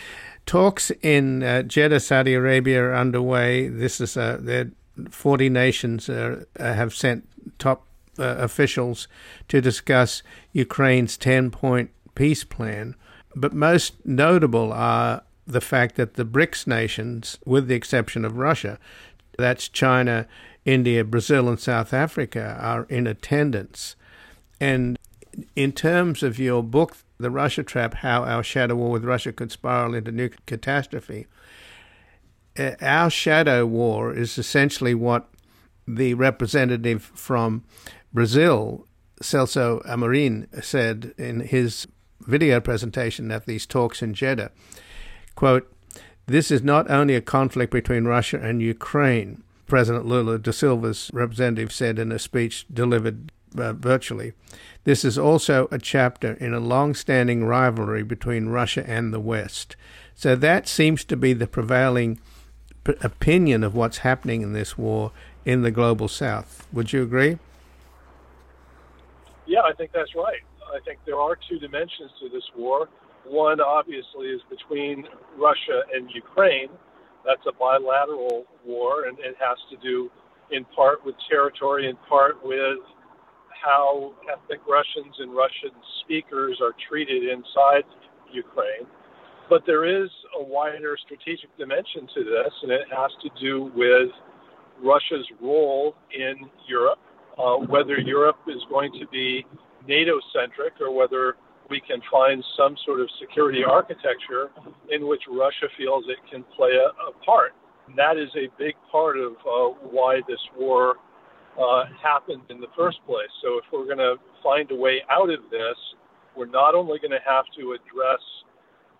talks 0.48 0.90
in 1.04 1.44
uh, 1.44 1.62
Jeddah, 1.62 2.00
Saudi 2.00 2.34
Arabia, 2.34 2.86
are 2.86 2.96
underway. 2.96 3.68
This 3.68 4.02
is 4.02 4.18
uh, 4.18 4.66
40 5.12 5.50
nations 5.50 6.10
uh, 6.10 6.44
have 6.58 6.96
sent 6.96 7.30
top 7.60 7.86
uh, 8.18 8.24
officials 8.40 9.08
to 9.48 9.62
discuss 9.62 10.24
Ukraine's 10.52 11.18
10 11.18 11.52
point 11.52 11.92
peace 12.16 12.44
plan. 12.44 12.96
But 13.36 13.54
most 13.54 14.04
notable 14.04 14.74
are 14.74 15.22
the 15.46 15.62
fact 15.62 15.98
that 15.98 16.16
the 16.16 16.26
BRICS 16.26 16.66
nations, 16.66 17.38
with 17.46 17.68
the 17.68 17.76
exception 17.76 18.26
of 18.26 18.38
Russia, 18.38 18.80
that's 19.38 19.70
China, 19.70 20.26
India, 20.66 21.04
Brazil, 21.04 21.48
and 21.48 21.60
South 21.60 21.94
Africa 21.94 22.58
are 22.60 22.86
in 22.90 23.08
attendance. 23.08 23.96
And 24.60 24.98
in 25.56 25.72
terms 25.72 26.24
of 26.24 26.40
your 26.40 26.64
book, 26.64 26.98
The 27.18 27.30
Russia 27.30 27.64
Trap 27.64 27.96
How 27.96 28.24
Our 28.24 28.44
Shadow 28.44 28.76
War 28.76 28.90
with 28.90 29.06
Russia 29.06 29.32
Could 29.32 29.52
Spiral 29.52 29.94
into 29.94 30.12
Nuclear 30.12 30.40
Catastrophe, 30.46 31.28
uh, 32.58 32.72
our 32.82 33.10
shadow 33.10 33.66
war 33.66 34.14
is 34.14 34.38
essentially 34.38 34.96
what 34.96 35.30
the 35.88 36.14
representative 36.14 37.04
from 37.04 37.64
Brazil, 38.14 38.88
Celso 39.22 39.86
Amorim, 39.86 40.64
said 40.64 41.14
in 41.18 41.42
his 41.42 41.88
video 42.22 42.60
presentation 42.60 43.30
at 43.30 43.46
these 43.46 43.66
talks 43.66 44.02
in 44.02 44.14
Jeddah. 44.14 44.52
Quote, 45.36 45.72
this 46.28 46.50
is 46.50 46.64
not 46.64 46.90
only 46.90 47.14
a 47.14 47.22
conflict 47.22 47.72
between 47.72 48.06
Russia 48.06 48.40
and 48.42 48.62
Ukraine, 48.62 49.44
President 49.68 50.06
Lula 50.06 50.38
da 50.38 50.52
Silva's 50.52 51.10
representative 51.14 51.72
said 51.72 52.00
in 52.00 52.12
a 52.12 52.20
speech 52.20 52.66
delivered 52.72 53.32
uh, 53.58 53.74
virtually. 53.74 54.34
This 54.84 55.04
is 55.04 55.18
also 55.18 55.68
a 55.72 55.80
chapter 55.80 56.34
in 56.34 56.54
a 56.54 56.60
long 56.60 56.94
standing 56.94 57.46
rivalry 57.46 58.04
between 58.04 58.50
Russia 58.50 58.88
and 58.88 59.14
the 59.14 59.20
West. 59.20 59.76
So 60.14 60.36
that 60.36 60.68
seems 60.68 61.04
to 61.06 61.18
be 61.18 61.34
the 61.34 61.48
prevailing 61.48 62.20
p- 62.84 62.94
opinion 63.02 63.64
of 63.64 63.76
what's 63.76 64.00
happening 64.00 64.42
in 64.42 64.54
this 64.54 64.78
war 64.78 65.12
in 65.46 65.62
the 65.62 65.72
global 65.72 66.08
south. 66.08 66.68
Would 66.72 66.94
you 66.94 67.04
agree? 67.04 67.40
Yeah, 69.46 69.62
I 69.62 69.74
think 69.74 69.92
that's 69.94 70.16
right. 70.16 70.42
I 70.74 70.80
think 70.84 71.00
there 71.06 71.20
are 71.20 71.38
two 71.50 71.60
dimensions 71.60 72.12
to 72.22 72.30
this 72.30 72.44
war. 72.56 72.90
One, 73.26 73.60
obviously, 73.62 74.28
is 74.28 74.42
between 74.50 75.08
Russia 75.38 75.84
and 75.94 76.10
Ukraine, 76.12 76.70
that's 77.26 77.46
a 77.48 77.54
bilateral 77.58 78.46
war, 78.66 79.06
and 79.06 79.18
it 79.20 79.36
has 79.40 79.58
to 79.72 79.78
do 79.78 80.10
in 80.52 80.64
part 80.76 81.04
with 81.06 81.16
territory, 81.30 81.90
in 81.90 81.96
part 82.08 82.38
with 82.44 82.80
how 83.50 84.14
ethnic 84.32 84.62
Russians 84.68 85.16
and 85.20 85.36
Russian 85.36 85.72
speakers 86.04 86.60
are 86.62 86.74
treated 86.88 87.24
inside 87.24 87.84
Ukraine. 88.32 88.88
But 89.50 89.64
there 89.66 89.86
is 89.86 90.10
a 90.40 90.44
wider 90.44 90.98
strategic 91.06 91.56
dimension 91.58 92.08
to 92.16 92.24
this, 92.24 92.54
and 92.64 92.72
it 92.72 92.88
has 92.96 93.12
to 93.24 93.30
do 93.40 93.72
with 93.76 94.10
Russia's 94.84 95.28
role 95.42 95.96
in 96.14 96.50
Europe, 96.68 97.00
uh, 97.38 97.56
whether 97.56 98.00
Europe 98.00 98.38
is 98.48 98.62
going 98.70 98.92
to 99.00 99.08
be 99.08 99.46
NATO 99.88 100.20
centric 100.34 100.74
or 100.82 100.94
whether 100.94 101.36
we 101.70 101.82
can 101.82 102.02
find 102.12 102.44
some 102.58 102.76
sort 102.86 103.00
of 103.00 103.10
security 103.20 103.64
architecture 103.64 104.50
in 104.92 105.08
which 105.08 105.22
Russia 105.30 105.68
feels 105.78 106.06
it 106.08 106.18
can 106.30 106.44
play 106.56 106.72
a, 106.72 106.90
a 107.10 107.26
part. 107.26 107.54
And 107.88 107.98
that 107.98 108.18
is 108.18 108.30
a 108.36 108.50
big 108.58 108.76
part 108.92 109.18
of 109.18 109.34
uh, 109.34 109.78
why 109.90 110.22
this 110.28 110.42
war 110.58 110.96
uh, 111.60 111.86
happened 112.02 112.42
in 112.50 112.60
the 112.60 112.68
first 112.76 112.98
place. 113.06 113.30
So, 113.42 113.58
if 113.58 113.66
we're 113.72 113.86
going 113.86 114.04
to 114.04 114.16
find 114.44 114.70
a 114.72 114.76
way 114.76 115.02
out 115.10 115.30
of 115.30 115.40
this, 115.52 115.78
we're 116.36 116.48
not 116.48 116.76
only 116.76 117.00
going 117.00 117.12
to 117.12 117.24
have 117.26 117.46
to 117.58 117.78
address 117.78 118.22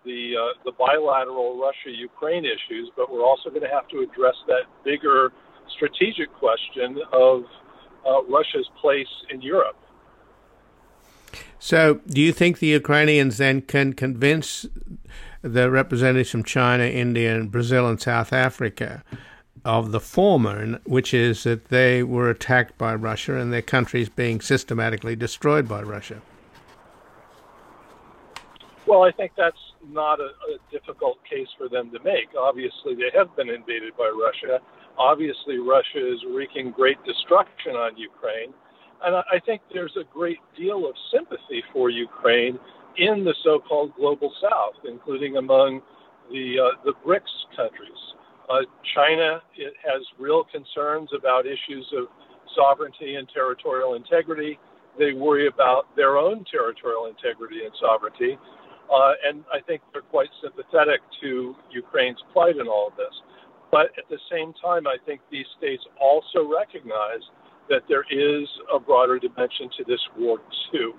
the 0.04 0.32
uh, 0.38 0.52
the 0.64 0.72
bilateral 0.72 1.60
Russia-Ukraine 1.60 2.44
issues, 2.44 2.90
but 2.96 3.10
we're 3.10 3.24
also 3.24 3.50
going 3.50 3.62
to 3.62 3.68
have 3.68 3.88
to 3.88 3.98
address 3.98 4.36
that 4.46 4.64
bigger 4.84 5.32
strategic 5.76 6.32
question 6.38 6.96
of 7.12 7.42
uh, 8.06 8.22
Russia's 8.24 8.68
place 8.80 9.10
in 9.30 9.42
Europe. 9.42 9.76
So, 11.58 12.00
do 12.06 12.20
you 12.20 12.32
think 12.32 12.58
the 12.58 12.66
Ukrainians 12.66 13.38
then 13.38 13.62
can 13.62 13.92
convince 13.94 14.66
the 15.42 15.70
representatives 15.70 16.30
from 16.30 16.44
China, 16.44 16.84
India, 16.84 17.34
and 17.34 17.50
Brazil 17.50 17.88
and 17.88 18.00
South 18.00 18.32
Africa 18.32 19.02
of 19.64 19.90
the 19.90 20.00
former, 20.00 20.78
which 20.84 21.12
is 21.12 21.42
that 21.44 21.66
they 21.68 22.02
were 22.02 22.30
attacked 22.30 22.78
by 22.78 22.94
Russia 22.94 23.36
and 23.36 23.52
their 23.52 23.62
countries 23.62 24.08
being 24.08 24.40
systematically 24.40 25.16
destroyed 25.16 25.68
by 25.68 25.82
Russia? 25.82 26.22
Well, 28.86 29.02
I 29.02 29.10
think 29.10 29.32
that's 29.36 29.56
not 29.90 30.20
a, 30.20 30.30
a, 30.54 30.58
difficult 30.70 31.18
case 31.28 31.48
for 31.58 31.68
them 31.68 31.90
to 31.90 31.98
make. 32.04 32.28
Obviously, 32.38 32.94
they 32.94 33.10
have 33.18 33.34
been 33.34 33.48
invaded 33.48 33.96
by 33.96 34.08
Russia. 34.08 34.60
Obviously, 34.96 35.58
Russia 35.58 35.98
is 35.98 36.20
wreaking 36.30 36.70
great 36.70 37.02
destruction 37.04 37.72
on 37.72 37.96
Ukraine. 37.96 38.54
And 39.04 39.14
I, 39.16 39.38
think 39.44 39.62
there's 39.72 39.96
a 39.96 40.04
great 40.12 40.38
deal 40.56 40.88
of 40.88 40.94
sympathy 41.12 41.62
for 41.72 41.90
Ukraine 41.90 42.58
in 42.96 43.24
the 43.24 43.34
so 43.44 43.58
called 43.58 43.92
global 43.94 44.32
south, 44.40 44.74
including 44.88 45.36
among 45.36 45.82
the, 46.30 46.58
uh, 46.58 46.82
the 46.84 46.92
BRICS 47.04 47.56
countries. 47.56 48.02
Uh, 48.48 48.60
China 48.94 49.42
it 49.56 49.74
has 49.84 50.02
real 50.18 50.44
concerns 50.44 51.10
about 51.16 51.46
issues 51.46 51.86
of 51.96 52.06
sovereignty 52.54 53.16
and 53.16 53.28
territorial 53.32 53.94
integrity. 53.94 54.58
They 54.98 55.12
worry 55.12 55.46
about 55.46 55.94
their 55.96 56.16
own 56.16 56.44
territorial 56.50 57.06
integrity 57.06 57.64
and 57.64 57.74
sovereignty. 57.80 58.38
Uh, 58.92 59.12
and 59.26 59.44
I 59.52 59.60
think 59.60 59.82
they're 59.92 60.02
quite 60.02 60.30
sympathetic 60.40 61.00
to 61.22 61.54
Ukraine's 61.70 62.22
plight 62.32 62.56
in 62.56 62.68
all 62.68 62.88
of 62.88 62.96
this. 62.96 63.12
But 63.70 63.86
at 63.98 64.08
the 64.08 64.18
same 64.30 64.54
time, 64.62 64.86
I 64.86 64.96
think 65.04 65.20
these 65.30 65.46
states 65.58 65.82
also 66.00 66.46
recognize 66.48 67.20
that 67.68 67.82
there 67.88 68.04
is 68.10 68.48
a 68.72 68.78
broader 68.78 69.18
dimension 69.18 69.68
to 69.78 69.84
this 69.84 70.00
war, 70.16 70.38
too. 70.72 70.94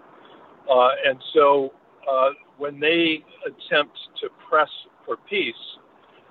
Uh, 0.70 0.90
and 1.06 1.22
so 1.34 1.72
uh, 2.10 2.30
when 2.58 2.80
they 2.80 3.24
attempt 3.46 3.98
to 4.22 4.30
press 4.50 4.70
for 5.06 5.18
peace, 5.30 5.56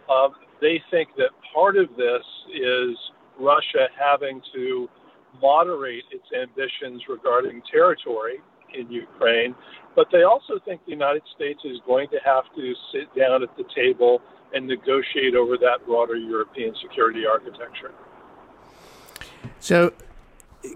uh, 0.09 0.29
they 0.61 0.83
think 0.91 1.09
that 1.17 1.31
part 1.55 1.77
of 1.77 1.89
this 1.97 2.23
is 2.55 2.97
Russia 3.39 3.89
having 3.99 4.41
to 4.55 4.89
moderate 5.41 6.05
its 6.11 6.25
ambitions 6.33 7.03
regarding 7.09 7.63
territory 7.71 8.41
in 8.75 8.91
Ukraine, 8.91 9.55
but 9.95 10.07
they 10.13 10.23
also 10.23 10.59
think 10.65 10.85
the 10.85 10.93
United 10.93 11.23
States 11.35 11.61
is 11.65 11.79
going 11.87 12.09
to 12.09 12.19
have 12.25 12.45
to 12.57 12.75
sit 12.93 13.15
down 13.19 13.43
at 13.43 13.55
the 13.57 13.65
table 13.75 14.21
and 14.55 14.67
negotiate 14.67 15.35
over 15.35 15.57
that 15.59 15.85
broader 15.87 16.17
European 16.17 16.75
security 16.83 17.27
architecture. 17.27 17.93
So, 19.61 19.93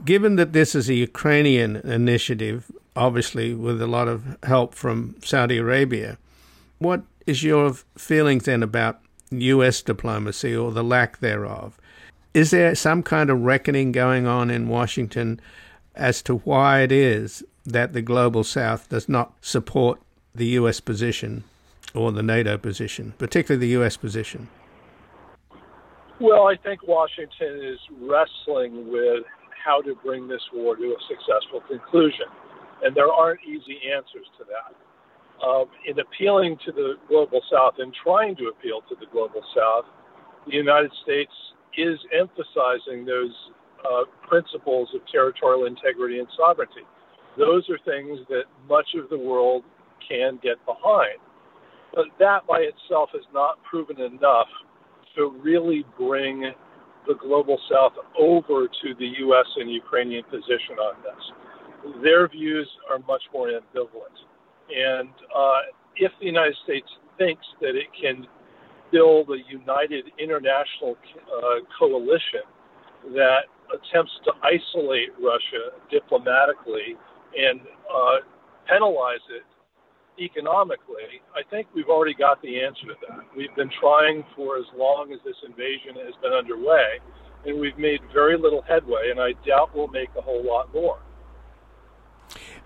given 0.05 0.37
that 0.37 0.53
this 0.53 0.75
is 0.75 0.89
a 0.89 0.95
Ukrainian 0.95 1.77
initiative, 1.77 2.71
obviously 2.97 3.55
with 3.55 3.81
a 3.81 3.87
lot 3.87 4.09
of 4.09 4.37
help 4.43 4.75
from 4.75 5.17
Saudi 5.23 5.59
Arabia, 5.59 6.19
what 6.79 7.03
is 7.27 7.43
your 7.43 7.75
feelings 7.97 8.45
then 8.45 8.63
about 8.63 9.01
U.S. 9.31 9.83
diplomacy 9.83 10.55
or 10.55 10.73
the 10.73 10.85
lack 10.85 11.19
thereof? 11.19 11.79
Is 12.33 12.51
there 12.51 12.75
some 12.75 13.03
kind 13.03 13.31
of 13.31 13.43
reckoning 13.43 13.93
going 13.93 14.27
on 14.27 14.51
in 14.51 14.69
Washington 14.69 15.41
as 15.95 16.23
to 16.23 16.37
why 16.39 16.81
it 16.81 16.93
is 16.93 17.43
that 17.67 17.93
the 17.93 18.03
global 18.03 18.45
south 18.45 18.89
does 18.89 19.09
not 19.09 19.33
support 19.41 20.01
the 20.35 20.47
U.S. 20.47 20.81
position 20.81 21.45
or 21.95 22.13
the 22.13 22.23
NATO 22.23 22.57
position, 22.57 23.15
particularly 23.19 23.67
the 23.67 23.73
U.S. 23.73 23.97
position? 23.97 24.49
Well, 26.21 26.47
I 26.47 26.57
think 26.57 26.87
Washington 26.87 27.65
is 27.65 27.79
wrestling 28.01 28.93
with 28.93 29.25
how 29.63 29.81
to 29.83 29.95
bring 30.05 30.29
this 30.29 30.43
war 30.53 30.77
to 30.77 30.83
a 30.83 31.01
successful 31.09 31.61
conclusion, 31.69 32.27
and 32.83 32.95
there 32.95 33.09
aren't 33.09 33.41
easy 33.45 33.79
answers 33.95 34.27
to 34.39 34.45
that. 34.45 34.75
Um, 35.45 35.67
in 35.87 35.99
appealing 35.99 36.59
to 36.67 36.73
the 36.73 36.95
global 37.09 37.41
south 37.51 37.75
and 37.79 37.95
trying 38.05 38.37
to 38.37 38.49
appeal 38.49 38.83
to 38.89 38.95
the 39.01 39.07
global 39.11 39.43
south, 39.57 39.87
the 40.47 40.55
United 40.55 40.93
States 41.03 41.33
is 41.79 41.99
emphasizing 42.13 43.07
those 43.07 43.33
uh, 43.85 44.05
principles 44.29 44.89
of 44.95 45.01
territorial 45.11 45.67
integrity 45.67 46.19
and 46.19 46.29
sovereignty. 46.37 46.83
Those 47.39 47.69
are 47.71 47.79
things 47.85 48.19
that 48.29 48.45
much 48.69 48.89
of 48.97 49.09
the 49.09 49.19
world 49.19 49.65
can 50.07 50.39
get 50.43 50.65
behind. 50.67 51.19
But 51.95 52.07
that 52.19 52.47
by 52.47 52.61
itself 52.61 53.11
is 53.15 53.25
not 53.33 53.63
proven 53.63 54.01
enough 54.01 54.49
to 55.17 55.35
really 55.43 55.85
bring 55.99 56.53
the 57.07 57.15
global 57.15 57.59
south 57.71 57.93
over 58.19 58.67
to 58.67 58.95
the 58.99 59.07
U.S. 59.19 59.47
and 59.57 59.71
Ukrainian 59.71 60.25
position 60.25 60.79
on 60.79 60.95
this. 61.03 62.03
Their 62.03 62.29
views 62.29 62.69
are 62.91 62.99
much 63.01 63.23
more 63.33 63.49
ambivalent. 63.49 64.17
And 64.71 65.11
uh, 65.35 65.61
if 65.97 66.13
the 66.21 66.27
United 66.27 66.57
States 66.65 66.87
thinks 67.19 67.45
that 67.61 67.75
it 67.75 67.89
can 68.01 68.27
build 68.93 69.31
a 69.31 69.39
united 69.51 70.07
international 70.19 70.97
uh, 70.97 71.61
coalition 71.79 72.43
that 73.15 73.45
attempts 73.71 74.13
to 74.25 74.33
isolate 74.43 75.11
Russia 75.23 75.79
diplomatically 75.91 76.97
and 77.37 77.61
uh, 77.93 78.17
penalize 78.67 79.23
it 79.31 79.45
economically, 80.21 81.23
I 81.35 81.43
think 81.51 81.69
we've 81.75 81.89
already 81.89 82.15
got 82.15 82.41
the 82.43 82.61
answer 82.61 82.87
to 82.87 82.95
that. 83.09 83.21
We've 83.37 83.55
been 83.57 83.71
trying 83.81 84.25
for 84.37 84.59
as 84.59 84.67
long 84.77 85.13
as 85.13 85.21
this 85.25 85.37
invasion 85.45 85.95
has 86.05 86.15
been 86.23 86.33
underway, 86.33 86.99
and 87.47 87.59
we've 87.59 87.79
made 87.79 88.01
very 88.13 88.37
little 88.37 88.63
headway, 88.63 89.11
and 89.11 89.21
I 89.21 89.33
doubt 89.47 89.75
we'll 89.75 89.89
make 89.89 90.11
a 90.17 90.21
whole 90.21 90.45
lot 90.45 90.73
more. 90.75 90.99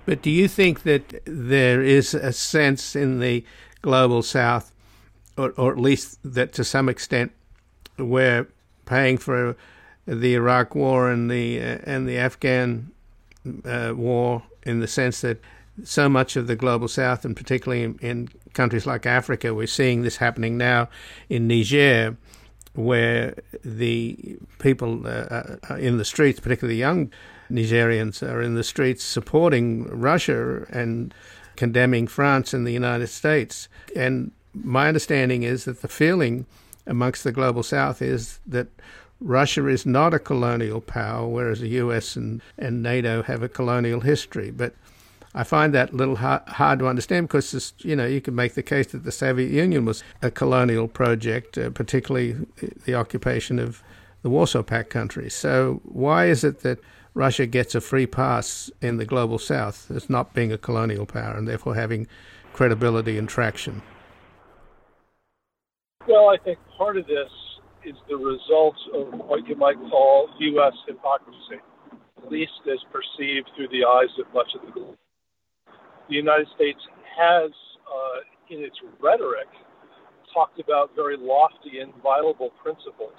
But 0.07 0.21
do 0.21 0.31
you 0.31 0.49
think 0.49 0.83
that 0.83 1.23
there 1.25 1.83
is 1.83 2.13
a 2.13 2.33
sense 2.33 2.95
in 2.95 3.21
the 3.21 3.45
global 3.81 4.23
south, 4.23 4.73
or, 5.39 5.53
or 5.57 5.73
at 5.73 5.79
least 5.79 6.19
that 6.25 6.53
to 6.55 6.65
some 6.65 6.89
extent, 6.89 7.33
we're 7.99 8.49
paying 8.85 9.19
for 9.19 9.57
the 10.07 10.35
Iraq 10.35 10.75
War 10.75 11.11
and 11.11 11.31
the 11.31 11.61
uh, 11.61 11.79
and 11.85 12.07
the 12.07 12.19
Afghan 12.19 12.91
uh, 13.65 13.93
war 13.97 14.43
in 14.65 14.81
the 14.81 14.87
sense 14.87 15.21
that 15.23 15.39
so 15.83 16.09
much 16.09 16.37
of 16.37 16.47
the 16.47 16.57
global 16.57 16.89
south, 16.89 17.25
and 17.25 17.37
particularly 17.37 17.83
in, 17.83 17.99
in, 18.01 18.29
countries 18.53 18.87
like 18.87 19.07
Africa, 19.07 19.53
we're 19.53 19.67
seeing 19.67 20.03
this 20.03 20.19
happening 20.19 20.57
now 20.57 20.89
in 21.29 21.49
Niger, 21.49 22.17
where 22.75 23.35
the 23.65 24.39
people 24.59 25.07
uh, 25.07 25.57
uh 25.71 25.75
in 25.77 25.99
the 25.99 26.05
streets, 26.05 26.41
particularly 26.41 26.79
young 26.79 27.13
Nigerians, 27.51 28.23
are 28.23 28.41
in 28.41 28.55
the 28.55 28.65
streets 28.65 29.03
supporting 29.05 29.85
Russia 29.89 30.67
and 30.71 31.13
condemning 31.57 32.07
France 32.07 32.55
and 32.55 32.67
the 32.67 32.73
United 32.73 33.09
States. 33.09 33.69
And 33.97 34.33
my 34.55 34.89
understanding 34.89 35.43
is 35.43 35.65
that 35.65 35.83
the 35.83 35.89
feeling 35.89 36.47
amongst 36.87 37.25
the 37.25 37.33
global 37.33 37.63
south 37.63 38.03
is 38.03 38.39
that 38.47 38.69
Russia 39.21 39.67
is 39.69 39.87
not 39.87 40.13
a 40.13 40.19
colonial 40.19 40.81
power, 40.81 41.27
whereas 41.27 41.61
the 41.61 41.69
US 41.69 42.17
and, 42.17 42.43
and 42.59 42.83
NATO 42.83 43.23
have 43.23 43.43
a 43.43 43.49
colonial 43.49 44.01
history. 44.01 44.51
But 44.51 44.75
I 45.35 45.43
find 45.43 45.75
that 45.75 45.93
a 45.93 45.97
little 45.97 46.17
hard, 46.17 46.43
hard 46.47 46.79
to 46.79 46.87
understand 46.87 47.27
because, 47.27 47.75
you 47.79 47.97
know, 47.97 48.07
you 48.07 48.21
could 48.21 48.35
make 48.35 48.55
the 48.55 48.63
case 48.63 48.89
that 48.89 49.03
the 49.03 49.11
Soviet 49.11 49.51
Union 49.51 49.85
was 49.85 50.05
a 50.23 50.31
colonial 50.31 50.87
project, 50.87 51.59
uh, 51.59 51.71
particularly 51.71 52.37
the 52.85 52.95
occupation 52.95 53.59
of 53.59 53.83
the 54.23 54.31
Warsaw 54.31 54.63
Pact 54.63 54.91
countries. 54.91 55.35
So 55.35 55.81
why 55.85 56.27
is 56.27 56.45
it 56.45 56.61
that 56.61 56.79
Russia 57.15 57.47
gets 57.47 57.75
a 57.75 57.81
free 57.81 58.07
pass 58.07 58.71
in 58.81 58.97
the 58.97 59.05
global 59.05 59.39
south 59.39 59.91
as 59.91 60.09
not 60.09 60.35
being 60.35 60.53
a 60.53 60.59
colonial 60.59 61.05
power 61.05 61.37
and 61.37 61.49
therefore 61.49 61.75
having 61.75 62.07
credibility 62.53 63.19
and 63.19 63.29
traction? 63.29 63.83
Well, 66.07 66.29
I 66.29 66.37
think 66.45 66.59
part 66.77 66.97
of 66.97 67.07
this 67.07 67.31
is 67.85 67.97
the 68.09 68.17
result 68.17 68.77
of 68.95 69.13
what 69.27 69.47
you 69.49 69.57
might 69.57 69.79
call 69.91 70.29
U.S. 70.39 70.75
hypocrisy, 70.87 71.61
at 72.19 72.31
least 72.31 72.53
as 72.71 72.79
perceived 72.93 73.51
through 73.57 73.69
the 73.69 73.85
eyes 73.85 74.11
of 74.19 74.33
much 74.33 74.49
of 74.55 74.75
the. 74.75 74.97
The 76.09 76.15
United 76.15 76.49
States 76.55 76.81
has, 77.17 77.51
uh, 77.89 78.21
in 78.51 78.61
its 78.61 78.77
rhetoric, 79.01 79.49
talked 80.33 80.59
about 80.61 80.91
very 80.97 81.17
lofty 81.17 81.79
and 81.81 81.93
violable 82.03 82.51
principles, 82.63 83.17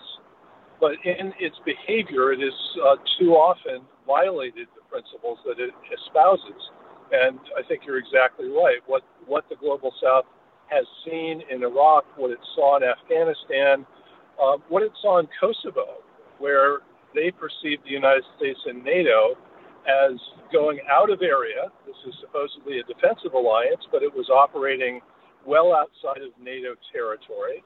but 0.79 0.93
in 1.05 1.33
its 1.39 1.55
behavior, 1.65 2.33
it 2.33 2.41
has 2.41 2.53
uh, 2.83 2.95
too 3.17 3.31
often 3.33 3.81
violated 4.05 4.67
the 4.75 4.83
principles 4.89 5.39
that 5.45 5.59
it 5.59 5.73
espouses. 5.93 6.61
And 7.11 7.39
I 7.57 7.63
think 7.67 7.83
you're 7.85 7.97
exactly 7.97 8.47
right. 8.49 8.79
What 8.87 9.03
what 9.27 9.47
the 9.49 9.55
global 9.55 9.93
South 10.01 10.25
has 10.67 10.85
seen 11.05 11.41
in 11.49 11.63
Iraq, 11.63 12.05
what 12.17 12.31
it 12.31 12.39
saw 12.55 12.77
in 12.77 12.83
Afghanistan, 12.83 13.85
uh, 14.41 14.57
what 14.69 14.83
it 14.83 14.91
saw 15.01 15.19
in 15.19 15.27
Kosovo, 15.39 16.01
where 16.39 16.79
they 17.13 17.31
perceived 17.31 17.83
the 17.85 17.91
United 17.91 18.23
States 18.37 18.59
and 18.65 18.83
NATO 18.83 19.37
as 19.85 20.17
going 20.51 20.79
out 20.89 21.09
of 21.09 21.21
area. 21.21 21.69
This 21.85 21.95
is 22.07 22.13
supposedly 22.21 22.79
a 22.79 22.83
defensive 22.83 23.33
alliance, 23.33 23.81
but 23.91 24.03
it 24.03 24.13
was 24.13 24.29
operating 24.29 25.01
well 25.45 25.73
outside 25.73 26.21
of 26.21 26.33
NATO 26.41 26.73
territory. 26.91 27.63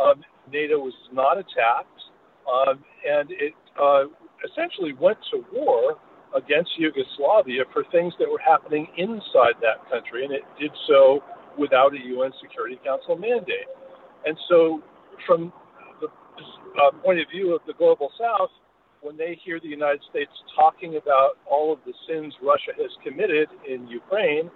Um, 0.00 0.24
NATO 0.50 0.78
was 0.78 0.94
not 1.12 1.36
attacked, 1.36 2.00
um, 2.48 2.84
and 3.04 3.30
it 3.30 3.52
uh, 3.80 4.04
essentially 4.48 4.92
went 4.94 5.18
to 5.32 5.44
war 5.52 5.98
against 6.36 6.70
Yugoslavia 6.78 7.64
for 7.72 7.84
things 7.92 8.12
that 8.18 8.28
were 8.28 8.40
happening 8.40 8.86
inside 8.96 9.56
that 9.60 9.84
country, 9.90 10.24
and 10.24 10.32
it 10.32 10.42
did 10.60 10.70
so 10.86 11.20
without 11.58 11.92
a 11.92 11.98
UN 11.98 12.30
Security 12.40 12.78
Council 12.84 13.16
mandate. 13.16 13.68
And 14.24 14.36
so, 14.48 14.80
from 15.26 15.52
the 16.00 16.06
uh, 16.06 16.90
point 17.02 17.20
of 17.20 17.26
view 17.30 17.54
of 17.54 17.60
the 17.66 17.74
global 17.74 18.10
South, 18.18 18.50
when 19.00 19.16
they 19.16 19.38
hear 19.44 19.60
the 19.60 19.68
United 19.68 20.00
States 20.10 20.30
talking 20.56 20.96
about 20.96 21.38
all 21.48 21.72
of 21.72 21.78
the 21.86 21.92
sins 22.08 22.34
Russia 22.42 22.72
has 22.76 22.90
committed 23.04 23.48
in 23.68 23.86
Ukraine, 23.88 24.50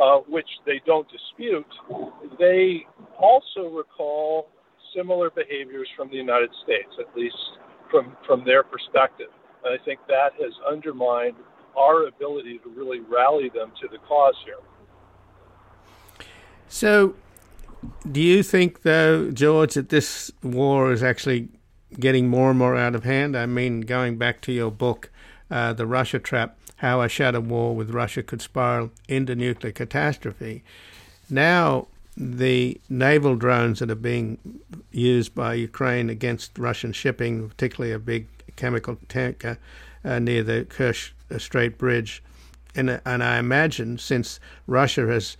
uh, 0.00 0.18
which 0.28 0.48
they 0.66 0.80
don't 0.84 1.06
dispute, 1.10 1.66
they 2.38 2.86
also 3.18 3.68
recall 3.70 4.48
similar 4.94 5.30
behaviors 5.30 5.88
from 5.96 6.08
the 6.10 6.16
United 6.16 6.50
States, 6.64 6.90
at 6.98 7.16
least 7.16 7.36
from, 7.90 8.16
from 8.26 8.44
their 8.44 8.62
perspective. 8.62 9.28
And 9.64 9.78
I 9.78 9.84
think 9.84 10.00
that 10.08 10.30
has 10.40 10.52
undermined 10.70 11.36
our 11.76 12.06
ability 12.06 12.58
to 12.64 12.70
really 12.70 13.00
rally 13.00 13.50
them 13.54 13.72
to 13.80 13.88
the 13.88 13.98
cause 13.98 14.34
here. 14.44 14.56
So, 16.68 17.14
do 18.10 18.20
you 18.20 18.42
think, 18.42 18.82
though, 18.82 19.30
George, 19.30 19.74
that 19.74 19.90
this 19.90 20.32
war 20.42 20.92
is 20.92 21.02
actually 21.02 21.48
getting 21.98 22.28
more 22.28 22.50
and 22.50 22.58
more 22.58 22.76
out 22.76 22.94
of 22.94 23.04
hand? 23.04 23.36
I 23.36 23.46
mean, 23.46 23.82
going 23.82 24.18
back 24.18 24.40
to 24.42 24.52
your 24.52 24.70
book, 24.70 25.10
uh, 25.50 25.72
The 25.72 25.86
Russia 25.86 26.18
Trap 26.18 26.56
How 26.76 27.00
a 27.00 27.08
Shadow 27.08 27.40
War 27.40 27.74
with 27.74 27.90
Russia 27.90 28.22
Could 28.22 28.42
Spiral 28.42 28.90
into 29.08 29.34
Nuclear 29.34 29.72
Catastrophe. 29.72 30.62
Now, 31.30 31.88
the 32.16 32.80
naval 32.88 33.36
drones 33.36 33.80
that 33.80 33.90
are 33.90 33.94
being 33.94 34.38
used 34.90 35.34
by 35.34 35.54
Ukraine 35.54 36.08
against 36.08 36.58
Russian 36.58 36.92
shipping, 36.92 37.48
particularly 37.48 37.92
a 37.92 37.98
big 37.98 38.26
chemical 38.56 38.96
tanker 39.08 39.58
uh, 40.04 40.18
near 40.18 40.42
the 40.42 40.64
Kerch 40.64 41.10
Strait 41.38 41.76
Bridge, 41.76 42.22
and, 42.74 43.00
and 43.04 43.22
I 43.22 43.38
imagine 43.38 43.98
since 43.98 44.40
Russia 44.66 45.06
has 45.06 45.36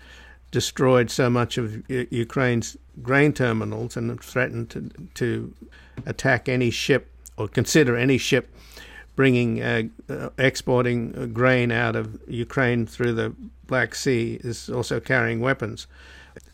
destroyed 0.51 1.11
so 1.11 1.29
much 1.29 1.59
of 1.59 1.89
Ukraine's 1.91 2.77
grain 3.03 3.33
terminals 3.33 3.97
and 3.97 4.23
threatened 4.23 4.71
to, 4.71 4.91
to 5.15 5.55
attack 6.07 6.49
any 6.49 6.71
ship 6.71 7.11
or 7.37 7.49
consider 7.49 7.97
any 7.97 8.19
ship 8.19 8.49
bringing 9.17 9.63
uh, 9.63 9.83
uh, 10.11 10.29
exporting 10.39 11.33
grain 11.33 11.73
out 11.73 11.97
of 11.97 12.21
Ukraine 12.29 12.87
through 12.87 13.15
the 13.15 13.35
Black 13.67 13.95
Sea 13.95 14.39
is 14.45 14.69
also 14.69 15.01
carrying 15.01 15.41
weapons. 15.41 15.87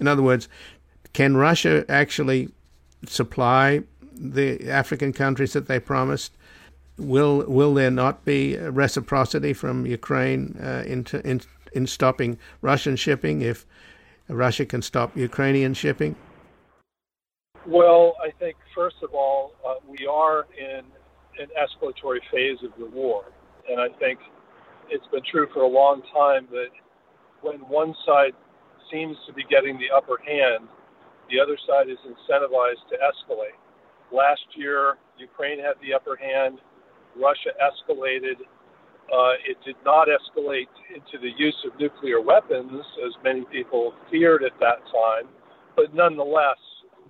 In 0.00 0.08
other 0.08 0.22
words, 0.22 0.48
can 1.12 1.36
Russia 1.36 1.84
actually 1.88 2.50
supply 3.06 3.82
the 4.14 4.70
African 4.70 5.12
countries 5.12 5.52
that 5.52 5.66
they 5.66 5.80
promised? 5.80 6.32
Will 6.96 7.44
will 7.48 7.74
there 7.74 7.90
not 7.90 8.24
be 8.24 8.56
reciprocity 8.56 9.52
from 9.52 9.86
Ukraine 9.86 10.56
uh, 10.62 10.84
in, 10.86 11.04
in 11.24 11.40
in 11.72 11.86
stopping 11.86 12.38
Russian 12.60 12.96
shipping 12.96 13.40
if 13.40 13.66
Russia 14.28 14.64
can 14.64 14.82
stop 14.82 15.16
Ukrainian 15.16 15.74
shipping? 15.74 16.16
Well, 17.66 18.16
I 18.20 18.30
think 18.38 18.56
first 18.74 18.96
of 19.02 19.14
all, 19.14 19.52
uh, 19.66 19.74
we 19.86 20.06
are 20.06 20.46
in 20.58 20.82
an 21.38 21.48
escalatory 21.56 22.20
phase 22.32 22.58
of 22.64 22.72
the 22.78 22.86
war, 22.86 23.24
and 23.68 23.80
I 23.80 23.88
think 23.98 24.18
it's 24.90 25.06
been 25.12 25.22
true 25.30 25.46
for 25.54 25.62
a 25.62 25.68
long 25.68 26.02
time 26.12 26.46
that 26.50 26.70
when 27.40 27.58
one 27.68 27.94
side 28.04 28.32
seems 28.90 29.16
to 29.26 29.32
be 29.32 29.44
getting 29.48 29.78
the 29.78 29.94
upper 29.94 30.18
hand, 30.26 30.68
the 31.30 31.40
other 31.40 31.56
side 31.66 31.88
is 31.88 31.98
incentivized 32.04 32.84
to 32.90 32.96
escalate. 32.98 33.56
Last 34.12 34.44
year, 34.54 34.98
Ukraine 35.18 35.58
had 35.58 35.74
the 35.80 35.94
upper 35.94 36.16
hand. 36.16 36.58
Russia 37.16 37.50
escalated. 37.56 38.44
Uh, 39.10 39.34
it 39.46 39.56
did 39.64 39.76
not 39.84 40.08
escalate 40.08 40.72
into 40.94 41.18
the 41.20 41.30
use 41.36 41.56
of 41.66 41.78
nuclear 41.78 42.20
weapons, 42.20 42.72
as 43.04 43.12
many 43.22 43.44
people 43.52 43.92
feared 44.10 44.42
at 44.42 44.52
that 44.60 44.78
time, 44.88 45.28
but 45.76 45.92
nonetheless, 45.94 46.56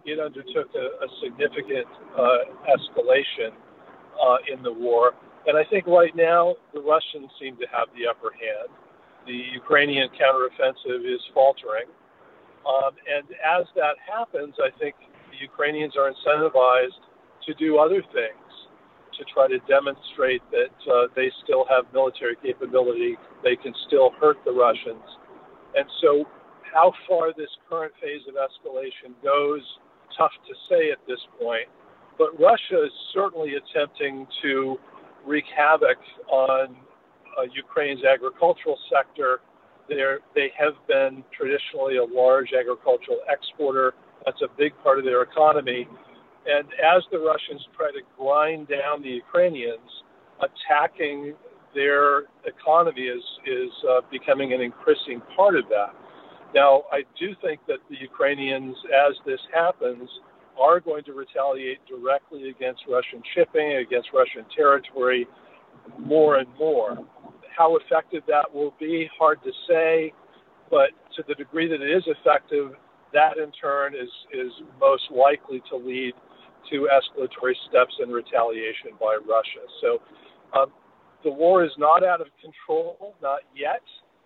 it 0.05 0.19
undertook 0.19 0.69
a, 0.75 1.05
a 1.05 1.09
significant 1.23 1.87
uh, 2.19 2.39
escalation 2.67 3.55
uh, 4.19 4.37
in 4.53 4.63
the 4.63 4.73
war. 4.73 5.13
And 5.47 5.57
I 5.57 5.65
think 5.65 5.87
right 5.87 6.15
now 6.15 6.57
the 6.75 6.81
Russians 6.81 7.31
seem 7.41 7.57
to 7.59 7.67
have 7.71 7.89
the 7.95 8.07
upper 8.07 8.33
hand. 8.33 8.69
The 9.27 9.41
Ukrainian 9.55 10.09
counteroffensive 10.11 11.07
is 11.07 11.21
faltering. 11.33 11.87
Um, 12.67 12.93
and 13.07 13.27
as 13.43 13.67
that 13.77 13.95
happens, 14.07 14.55
I 14.59 14.71
think 14.79 14.95
the 15.31 15.39
Ukrainians 15.41 15.95
are 15.97 16.11
incentivized 16.11 16.99
to 17.47 17.55
do 17.55 17.79
other 17.79 18.03
things 18.13 18.42
to 19.19 19.25
try 19.33 19.49
to 19.49 19.59
demonstrate 19.69 20.43
that 20.51 20.75
uh, 20.91 21.07
they 21.15 21.31
still 21.45 21.65
have 21.69 21.85
military 21.93 22.37
capability, 22.43 23.17
they 23.43 23.57
can 23.57 23.75
still 23.87 24.11
hurt 24.21 24.37
the 24.45 24.53
Russians. 24.53 25.05
And 25.75 25.87
so, 26.01 26.25
how 26.73 26.93
far 27.09 27.33
this 27.37 27.51
current 27.69 27.93
phase 28.01 28.23
of 28.29 28.35
escalation 28.35 29.13
goes 29.23 29.61
tough 30.17 30.33
to 30.49 30.55
say 30.69 30.91
at 30.91 30.99
this 31.07 31.21
point. 31.41 31.69
But 32.19 32.39
Russia 32.39 32.85
is 32.85 32.93
certainly 33.13 33.55
attempting 33.57 34.27
to 34.43 34.77
wreak 35.27 35.45
havoc 35.57 35.99
on 36.29 36.77
uh, 37.39 37.43
Ukraine's 37.55 38.05
agricultural 38.05 38.79
sector. 38.93 39.41
They're, 39.89 40.21
they 40.35 40.53
have 40.59 40.75
been 40.89 41.25
traditionally 41.37 41.97
a 41.97 42.05
large 42.05 42.53
agricultural 42.59 43.21
exporter. 43.29 43.95
That's 44.25 44.41
a 44.43 44.49
big 44.57 44.73
part 44.83 44.99
of 44.99 45.05
their 45.05 45.23
economy. 45.23 45.89
And 46.47 46.67
as 46.75 47.03
the 47.13 47.19
Russians 47.19 47.63
try 47.77 47.91
to 47.93 48.01
grind 48.19 48.69
down 48.69 49.03
the 49.03 49.11
Ukrainians, 49.11 49.91
attacking 50.41 51.35
their 51.75 52.25
economy 52.45 53.03
is, 53.03 53.23
is 53.47 53.71
uh, 53.89 54.01
becoming 54.11 54.53
an 54.53 54.61
increasing 54.61 55.23
part 55.37 55.57
of 55.57 55.65
that. 55.69 55.95
Now, 56.55 56.83
I 56.93 57.03
do 57.19 57.35
think 57.41 57.61
that 57.67 57.79
the 57.89 57.97
Ukrainians, 58.01 58.77
as 58.87 59.15
this 59.25 59.41
happens, 59.55 60.09
are 60.61 60.81
going 60.81 61.05
to 61.05 61.13
retaliate 61.13 61.79
directly 61.87 62.51
against 62.51 62.83
Russian 62.89 63.23
shipping, 63.35 63.77
against 63.77 64.09
Russian 64.13 64.45
territory, 64.55 65.27
more 65.99 66.37
and 66.37 66.49
more. 66.59 66.99
How 67.57 67.77
effective 67.77 68.23
that 68.29 68.53
will 68.53 68.75
be, 68.79 69.09
hard 69.19 69.43
to 69.45 69.51
say, 69.69 70.13
but 70.71 70.91
to 71.17 71.25
the 71.27 71.35
degree 71.35 71.69
that 71.69 71.81
it 71.81 71.91
is 71.91 72.05
effective, 72.07 72.73
that 73.15 73.39
in 73.39 73.51
turn 73.53 73.95
is, 73.95 74.11
is 74.33 74.53
most 74.79 75.05
likely 75.11 75.63
to 75.71 75.77
lead 75.77 76.13
to 76.71 76.89
escalatory 76.89 77.55
steps 77.69 77.95
in 78.03 78.11
retaliation 78.11 78.91
by 79.01 79.17
Russia. 79.27 79.65
So 79.81 80.01
um, 80.59 80.73
the 81.25 81.31
war 81.31 81.65
is 81.65 81.71
not 81.79 82.05
out 82.05 82.21
of 82.21 82.29
control, 82.41 83.15
not 83.23 83.41
yet, 83.55 83.83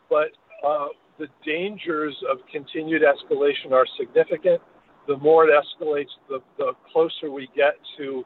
but 0.08 0.28
uh, 0.66 0.88
the 1.18 1.28
dangers 1.44 2.14
of 2.30 2.38
continued 2.50 3.02
escalation 3.02 3.72
are 3.72 3.86
significant. 3.98 4.60
The 5.06 5.16
more 5.16 5.48
it 5.48 5.52
escalates, 5.52 6.10
the, 6.28 6.40
the 6.58 6.72
closer 6.92 7.30
we 7.30 7.48
get 7.54 7.74
to 7.98 8.24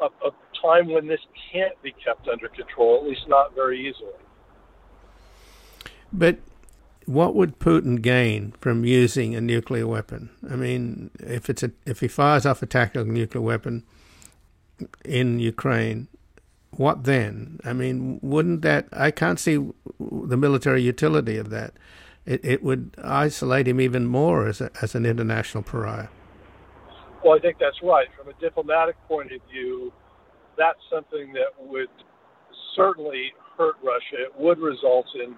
a, 0.00 0.06
a 0.06 0.30
time 0.60 0.88
when 0.88 1.06
this 1.06 1.20
can't 1.52 1.80
be 1.82 1.94
kept 2.04 2.28
under 2.28 2.48
control, 2.48 2.98
at 2.98 3.08
least 3.08 3.22
not 3.28 3.54
very 3.54 3.88
easily. 3.88 4.12
But 6.12 6.38
what 7.06 7.34
would 7.34 7.58
Putin 7.58 8.02
gain 8.02 8.52
from 8.60 8.84
using 8.84 9.34
a 9.34 9.40
nuclear 9.40 9.86
weapon? 9.86 10.30
I 10.50 10.56
mean, 10.56 11.10
if 11.20 11.48
it's 11.48 11.62
a, 11.62 11.70
if 11.84 12.00
he 12.00 12.08
fires 12.08 12.44
off 12.44 12.62
a 12.62 12.66
tactical 12.66 13.06
nuclear 13.06 13.42
weapon 13.42 13.84
in 15.04 15.38
Ukraine, 15.38 16.08
what 16.72 17.04
then? 17.04 17.58
I 17.64 17.72
mean, 17.72 18.20
wouldn't 18.22 18.62
that? 18.62 18.88
I 18.92 19.10
can't 19.10 19.40
see 19.40 19.56
the 19.98 20.36
military 20.36 20.82
utility 20.82 21.38
of 21.38 21.50
that 21.50 21.72
it, 22.26 22.44
it 22.44 22.62
would 22.62 22.94
isolate 23.02 23.68
him 23.68 23.80
even 23.80 24.04
more 24.04 24.46
as, 24.48 24.60
a, 24.60 24.70
as 24.82 24.94
an 24.94 25.06
international 25.06 25.62
pariah. 25.62 26.08
Well, 27.24 27.36
I 27.36 27.40
think 27.40 27.56
that's 27.58 27.80
right. 27.82 28.08
From 28.18 28.28
a 28.28 28.40
diplomatic 28.40 28.96
point 29.08 29.32
of 29.32 29.40
view, 29.50 29.92
that's 30.58 30.78
something 30.92 31.32
that 31.32 31.52
would 31.58 31.88
certainly 32.74 33.32
hurt 33.56 33.76
Russia. 33.82 34.24
It 34.24 34.32
would 34.38 34.58
result 34.58 35.06
in 35.14 35.34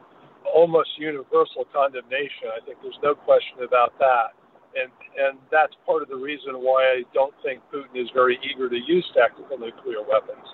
almost 0.47 0.91
universal 0.99 1.65
condemnation. 1.73 2.53
I 2.55 2.65
think 2.65 2.79
there's 2.83 2.99
no 3.03 3.15
question 3.15 3.65
about 3.67 3.99
that. 3.99 4.35
And, 4.77 4.93
and 5.17 5.39
that's 5.51 5.73
part 5.87 6.03
of 6.03 6.09
the 6.09 6.17
reason 6.17 6.55
why 6.61 7.01
I 7.01 7.03
don't 7.15 7.35
think 7.43 7.63
Putin 7.73 7.97
is 7.97 8.09
very 8.13 8.39
eager 8.45 8.69
to 8.69 8.77
use 8.77 9.07
tactical 9.17 9.59
nuclear 9.59 10.05
weapons. 10.05 10.45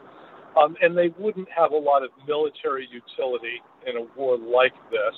Um, 0.55 0.77
and 0.81 0.97
they 0.97 1.11
wouldn't 1.19 1.49
have 1.51 1.73
a 1.73 1.77
lot 1.77 2.05
of 2.05 2.11
military 2.29 2.87
utility 2.87 3.59
in 3.87 3.99
a 3.99 4.07
war 4.17 4.39
like 4.39 4.75
this 4.91 5.17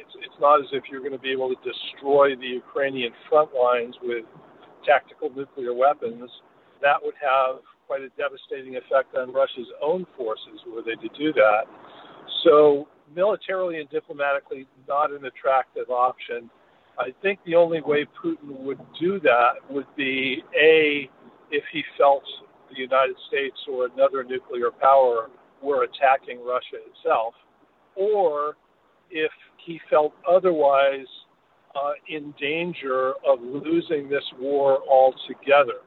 it's, 0.00 0.14
it's 0.22 0.38
not 0.40 0.60
as 0.60 0.66
if 0.72 0.84
you're 0.90 1.00
going 1.00 1.16
to 1.16 1.22
be 1.22 1.30
able 1.30 1.48
to 1.48 1.60
destroy 1.62 2.34
the 2.36 2.46
Ukrainian 2.46 3.12
front 3.28 3.50
lines 3.54 3.94
with 4.02 4.24
tactical 4.84 5.30
nuclear 5.34 5.74
weapons. 5.74 6.30
That 6.82 6.98
would 7.02 7.14
have 7.22 7.62
quite 7.86 8.02
a 8.02 8.10
devastating 8.18 8.76
effect 8.76 9.14
on 9.16 9.32
Russia's 9.32 9.70
own 9.82 10.06
forces 10.16 10.58
were 10.66 10.82
they 10.82 10.98
to 10.98 11.10
do 11.16 11.32
that. 11.34 11.70
So, 12.44 12.88
militarily 13.14 13.80
and 13.80 13.88
diplomatically, 13.90 14.66
not 14.88 15.10
an 15.10 15.24
attractive 15.26 15.90
option. 15.90 16.50
I 16.98 17.14
think 17.22 17.40
the 17.44 17.54
only 17.54 17.80
way 17.80 18.06
Putin 18.22 18.58
would 18.60 18.80
do 18.98 19.20
that 19.20 19.54
would 19.68 19.86
be 19.96 20.42
A, 20.58 21.10
if 21.50 21.64
he 21.72 21.84
felt 21.98 22.24
the 22.70 22.80
United 22.80 23.16
States 23.28 23.56
or 23.70 23.86
another 23.86 24.24
nuclear 24.24 24.70
power 24.70 25.28
were 25.62 25.84
attacking 25.84 26.44
Russia 26.44 26.78
itself, 26.88 27.34
or 27.94 28.56
if 29.10 29.30
he 29.64 29.80
felt 29.88 30.12
otherwise 30.28 31.06
uh, 31.74 31.92
in 32.08 32.34
danger 32.40 33.12
of 33.26 33.40
losing 33.40 34.08
this 34.08 34.24
war 34.38 34.80
altogether. 34.88 35.80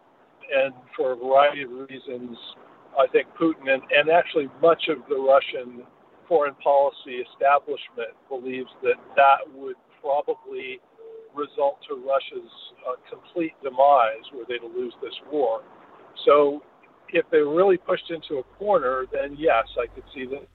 And 0.55 0.73
for 0.95 1.13
a 1.13 1.15
variety 1.15 1.63
of 1.63 1.71
reasons, 1.71 2.37
I 2.97 3.07
think 3.07 3.27
Putin 3.39 3.73
and, 3.73 3.81
and 3.95 4.09
actually 4.09 4.49
much 4.61 4.87
of 4.89 4.97
the 5.09 5.15
Russian 5.15 5.83
foreign 6.29 6.55
policy 6.63 7.25
establishment 7.33 8.15
believes 8.29 8.69
that 8.83 8.95
that 9.17 9.39
would 9.53 9.75
probably 9.99 10.79
result 11.35 11.79
to 11.89 11.95
Russia's 11.95 12.51
uh, 12.87 12.93
complete 13.09 13.53
demise 13.61 14.23
were 14.33 14.45
they 14.47 14.57
to 14.57 14.67
lose 14.67 14.93
this 15.01 15.13
war. 15.31 15.61
So 16.25 16.63
if 17.09 17.25
they 17.31 17.39
were 17.39 17.55
really 17.55 17.77
pushed 17.77 18.09
into 18.11 18.35
a 18.35 18.43
corner, 18.57 19.05
then 19.11 19.35
yes, 19.37 19.65
I 19.77 19.87
could 19.87 20.03
see 20.13 20.25
that. 20.27 20.47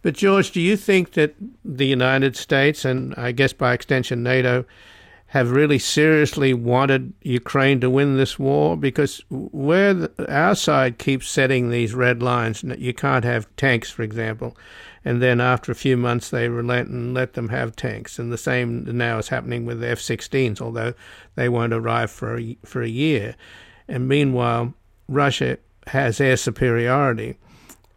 But 0.00 0.14
George, 0.14 0.52
do 0.52 0.60
you 0.60 0.76
think 0.76 1.12
that 1.12 1.34
the 1.64 1.86
United 1.86 2.36
States 2.36 2.84
and 2.84 3.14
I 3.16 3.32
guess 3.32 3.52
by 3.52 3.72
extension 3.72 4.22
NATO 4.22 4.64
have 5.28 5.50
really 5.50 5.78
seriously 5.78 6.54
wanted 6.54 7.12
Ukraine 7.22 7.80
to 7.80 7.90
win 7.90 8.16
this 8.16 8.38
war? 8.38 8.76
Because 8.76 9.22
where 9.28 9.92
the, 9.92 10.32
our 10.32 10.54
side 10.54 10.98
keeps 10.98 11.28
setting 11.28 11.68
these 11.68 11.94
red 11.94 12.22
lines, 12.22 12.62
you 12.62 12.94
can't 12.94 13.24
have 13.24 13.54
tanks, 13.56 13.90
for 13.90 14.02
example, 14.02 14.56
and 15.04 15.20
then 15.20 15.40
after 15.40 15.70
a 15.70 15.76
few 15.76 15.96
months 15.96 16.30
they 16.30 16.48
relent 16.48 16.88
and 16.88 17.12
let 17.12 17.34
them 17.34 17.50
have 17.50 17.76
tanks. 17.76 18.18
And 18.18 18.32
the 18.32 18.38
same 18.38 18.84
now 18.84 19.18
is 19.18 19.28
happening 19.28 19.66
with 19.66 19.80
the 19.80 19.90
F-16s, 19.90 20.60
although 20.60 20.94
they 21.34 21.48
won't 21.48 21.74
arrive 21.74 22.10
for 22.10 22.38
a, 22.38 22.56
for 22.64 22.82
a 22.82 22.88
year. 22.88 23.36
And 23.86 24.08
meanwhile, 24.08 24.72
Russia 25.08 25.58
has 25.86 26.20
air 26.20 26.36
superiority 26.36 27.36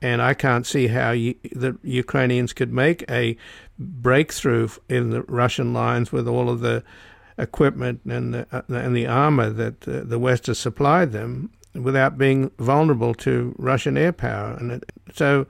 and 0.02 0.22
I 0.22 0.34
can't 0.34 0.66
see 0.66 0.88
how 0.88 1.12
you, 1.12 1.36
the 1.52 1.78
Ukrainians 1.84 2.54
could 2.54 2.74
make 2.74 3.10
a 3.10 3.38
breakthrough 3.78 4.70
in 4.90 5.12
the 5.12 5.22
Russian 5.24 5.74
lines 5.74 6.12
with 6.12 6.28
all 6.28 6.50
of 6.50 6.62
the 6.62 6.84
equipment 7.38 8.02
and 8.06 8.34
the, 8.34 8.48
uh, 8.52 8.62
and 8.70 8.96
the 8.96 9.08
armor 9.08 9.50
that 9.50 9.88
uh, 9.88 10.02
the 10.04 10.20
West 10.20 10.48
has 10.48 10.60
supplied 10.60 11.12
them 11.12 11.52
without 11.74 12.18
being 12.18 12.52
vulnerable 12.60 13.14
to 13.14 13.56
Russian 13.58 13.98
air 13.98 14.12
power. 14.12 14.56
And 14.60 14.72
it, 14.72 14.92
so, 15.14 15.48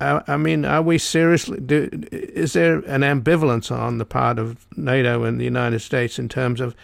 I, 0.00 0.22
I, 0.26 0.36
mean, 0.36 0.64
are 0.64 0.82
we 0.82 0.98
seriously? 0.98 1.58
Do, 1.60 1.88
is 2.12 2.52
there 2.52 2.78
an 2.80 3.02
ambivalence 3.02 3.70
on 3.76 3.98
the 3.98 4.04
part 4.04 4.38
of 4.38 4.66
NATO 4.76 5.24
and 5.24 5.40
the 5.40 5.44
United 5.44 5.80
States 5.80 6.18
in 6.18 6.28
terms 6.28 6.60
of 6.60 6.76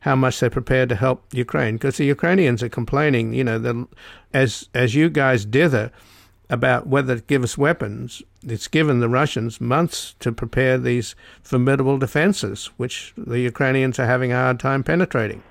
how 0.00 0.16
much 0.16 0.40
they're 0.40 0.50
prepared 0.50 0.88
to 0.90 0.96
help 0.96 1.24
Ukraine? 1.32 1.74
Because 1.74 1.96
the 1.96 2.04
Ukrainians 2.04 2.62
are 2.62 2.68
complaining, 2.68 3.34
you 3.34 3.44
know, 3.44 3.58
that 3.58 3.88
as 4.32 4.68
as 4.74 4.94
you 4.94 5.10
guys 5.10 5.44
dither 5.44 5.90
about 6.48 6.86
whether 6.86 7.16
to 7.16 7.22
give 7.22 7.42
us 7.42 7.58
weapons, 7.58 8.22
it's 8.46 8.68
given 8.68 9.00
the 9.00 9.08
Russians 9.08 9.60
months 9.60 10.14
to 10.20 10.32
prepare 10.32 10.78
these 10.78 11.14
formidable 11.42 11.98
defenses, 11.98 12.70
which 12.76 13.12
the 13.16 13.40
Ukrainians 13.40 13.98
are 13.98 14.06
having 14.06 14.32
a 14.32 14.36
hard 14.36 14.60
time 14.60 14.82
penetrating. 14.82 15.42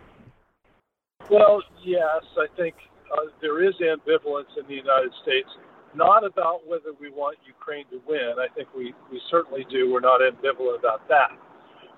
Well, 1.30 1.62
yes, 1.84 2.24
I 2.38 2.48
think 2.58 2.76
uh, 3.12 3.32
there 3.42 3.64
is 3.64 3.74
ambivalence 3.76 4.52
in 4.60 4.68
the 4.68 4.76
United 4.76 5.12
States, 5.24 5.48
not 5.96 6.26
about 6.26 6.68
whether 6.68 6.94
we 7.00 7.10
want 7.10 7.38
Ukraine 7.48 7.86
to 7.92 8.02
win. 8.08 8.36
I 8.40 8.54
think 8.54 8.68
we, 8.76 8.94
we 9.12 9.22
certainly 9.30 9.66
do. 9.70 9.92
We're 9.92 10.00
not 10.00 10.22
ambivalent 10.22 10.80
about 10.80 11.08
that. 11.10 11.32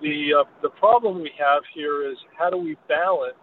The, 0.02 0.34
uh, 0.41 0.44
the 0.62 0.70
problem 0.70 1.22
we 1.22 1.32
have 1.39 1.64
here 1.74 2.10
is 2.10 2.18
how 2.38 2.50
do 2.50 2.58
we 2.58 2.76
balance 2.88 3.38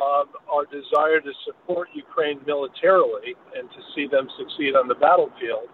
um, 0.00 0.32
our 0.50 0.64
desire 0.64 1.20
to 1.20 1.32
support 1.44 1.88
Ukraine 1.94 2.40
militarily 2.46 3.36
and 3.56 3.68
to 3.70 3.80
see 3.94 4.06
them 4.06 4.28
succeed 4.38 4.74
on 4.74 4.88
the 4.88 4.94
battlefield 4.94 5.68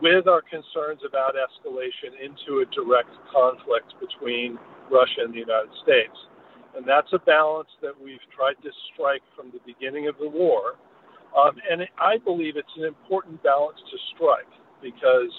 with 0.00 0.26
our 0.26 0.42
concerns 0.42 1.00
about 1.06 1.34
escalation 1.34 2.16
into 2.18 2.60
a 2.60 2.66
direct 2.74 3.10
conflict 3.32 3.94
between 4.00 4.58
Russia 4.90 5.24
and 5.24 5.32
the 5.32 5.38
United 5.38 5.70
States. 5.82 6.16
And 6.76 6.86
that's 6.86 7.08
a 7.12 7.18
balance 7.18 7.68
that 7.82 7.92
we've 7.92 8.22
tried 8.34 8.56
to 8.62 8.70
strike 8.92 9.22
from 9.36 9.50
the 9.52 9.60
beginning 9.66 10.08
of 10.08 10.16
the 10.20 10.28
war. 10.28 10.78
Um, 11.36 11.56
and 11.70 11.82
I 11.98 12.18
believe 12.18 12.56
it's 12.56 12.76
an 12.76 12.84
important 12.84 13.42
balance 13.42 13.78
to 13.90 13.96
strike 14.14 14.50
because 14.82 15.32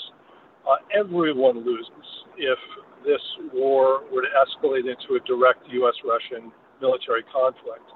uh, 0.70 0.78
everyone 0.94 1.66
loses 1.66 2.08
if 2.38 2.60
this 3.04 3.22
war 3.54 4.04
were 4.12 4.22
to 4.22 4.32
escalate 4.38 4.86
into 4.86 5.16
a 5.16 5.20
direct 5.26 5.68
U.S. 5.72 5.96
Russian 6.06 6.52
military 6.82 7.24
conflict. 7.24 7.90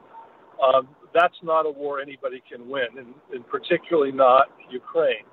Um, 0.61 0.87
that's 1.13 1.35
not 1.43 1.65
a 1.65 1.69
war 1.71 2.01
anybody 2.01 2.41
can 2.49 2.69
win, 2.69 2.97
and, 2.97 3.13
and 3.33 3.45
particularly 3.47 4.11
not 4.11 4.47
Ukraine. 4.71 5.25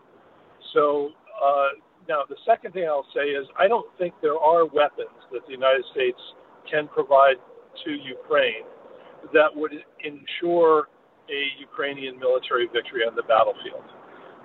So 0.74 1.11
uh, 1.43 1.68
now 2.09 2.22
the 2.28 2.36
second 2.47 2.72
thing 2.72 2.84
I'll 2.84 3.07
say 3.14 3.30
is 3.30 3.47
I 3.59 3.68
don't 3.68 3.86
think 3.99 4.14
there 4.22 4.38
are 4.38 4.64
weapons 4.66 5.18
that 5.32 5.45
the 5.47 5.53
United 5.53 5.84
States 5.93 6.18
can 6.70 6.88
provide 6.88 7.36
to 7.84 7.90
Ukraine 7.90 8.64
that 9.32 9.49
would 9.55 9.72
ensure 10.05 10.88
a 11.30 11.43
Ukrainian 11.61 12.18
military 12.18 12.66
victory 12.66 13.03
on 13.07 13.14
the 13.14 13.22
battlefield. 13.22 13.84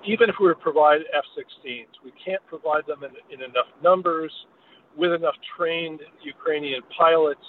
Even 0.05 0.29
if 0.29 0.35
we 0.39 0.45
were 0.45 0.53
to 0.53 0.59
provide 0.59 1.01
F 1.13 1.25
16s, 1.37 1.89
we 2.05 2.13
can't 2.23 2.45
provide 2.47 2.85
them 2.87 3.03
in, 3.03 3.11
in, 3.33 3.43
enough 3.43 3.67
numbers, 3.83 4.31
with 4.95 5.11
enough 5.11 5.35
trained 5.57 5.99
Ukrainian 6.23 6.81
pilots, 6.97 7.45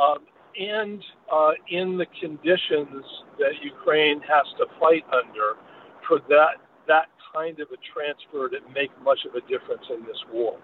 um, 0.00 0.18
and 0.58 1.02
uh, 1.30 1.52
in 1.68 1.98
the 1.98 2.06
conditions 2.20 3.04
that 3.38 3.52
Ukraine 3.62 4.20
has 4.22 4.46
to 4.58 4.66
fight 4.80 5.04
under 5.12 5.60
for 6.08 6.20
that 6.28 6.56
that 6.88 7.06
kind 7.36 7.60
of 7.60 7.68
a 7.68 7.80
transfer 7.92 8.48
that 8.48 8.64
make 8.72 8.88
much 9.04 9.20
of 9.28 9.34
a 9.36 9.42
difference 9.44 9.84
in 9.92 10.00
this 10.06 10.20
war. 10.32 10.56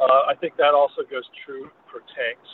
Uh, 0.00 0.24
I 0.30 0.34
think 0.40 0.56
that 0.56 0.72
also 0.72 1.02
goes 1.04 1.28
true 1.44 1.68
for 1.92 2.00
tanks, 2.16 2.48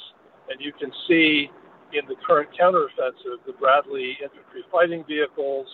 and 0.51 0.59
you 0.59 0.73
can 0.73 0.91
see 1.07 1.51
in 1.93 2.03
the 2.09 2.17
current 2.27 2.49
counteroffensive 2.59 3.39
the 3.47 3.53
Bradley 3.61 4.19
infantry 4.23 4.65
fighting 4.73 5.05
vehicles, 5.07 5.67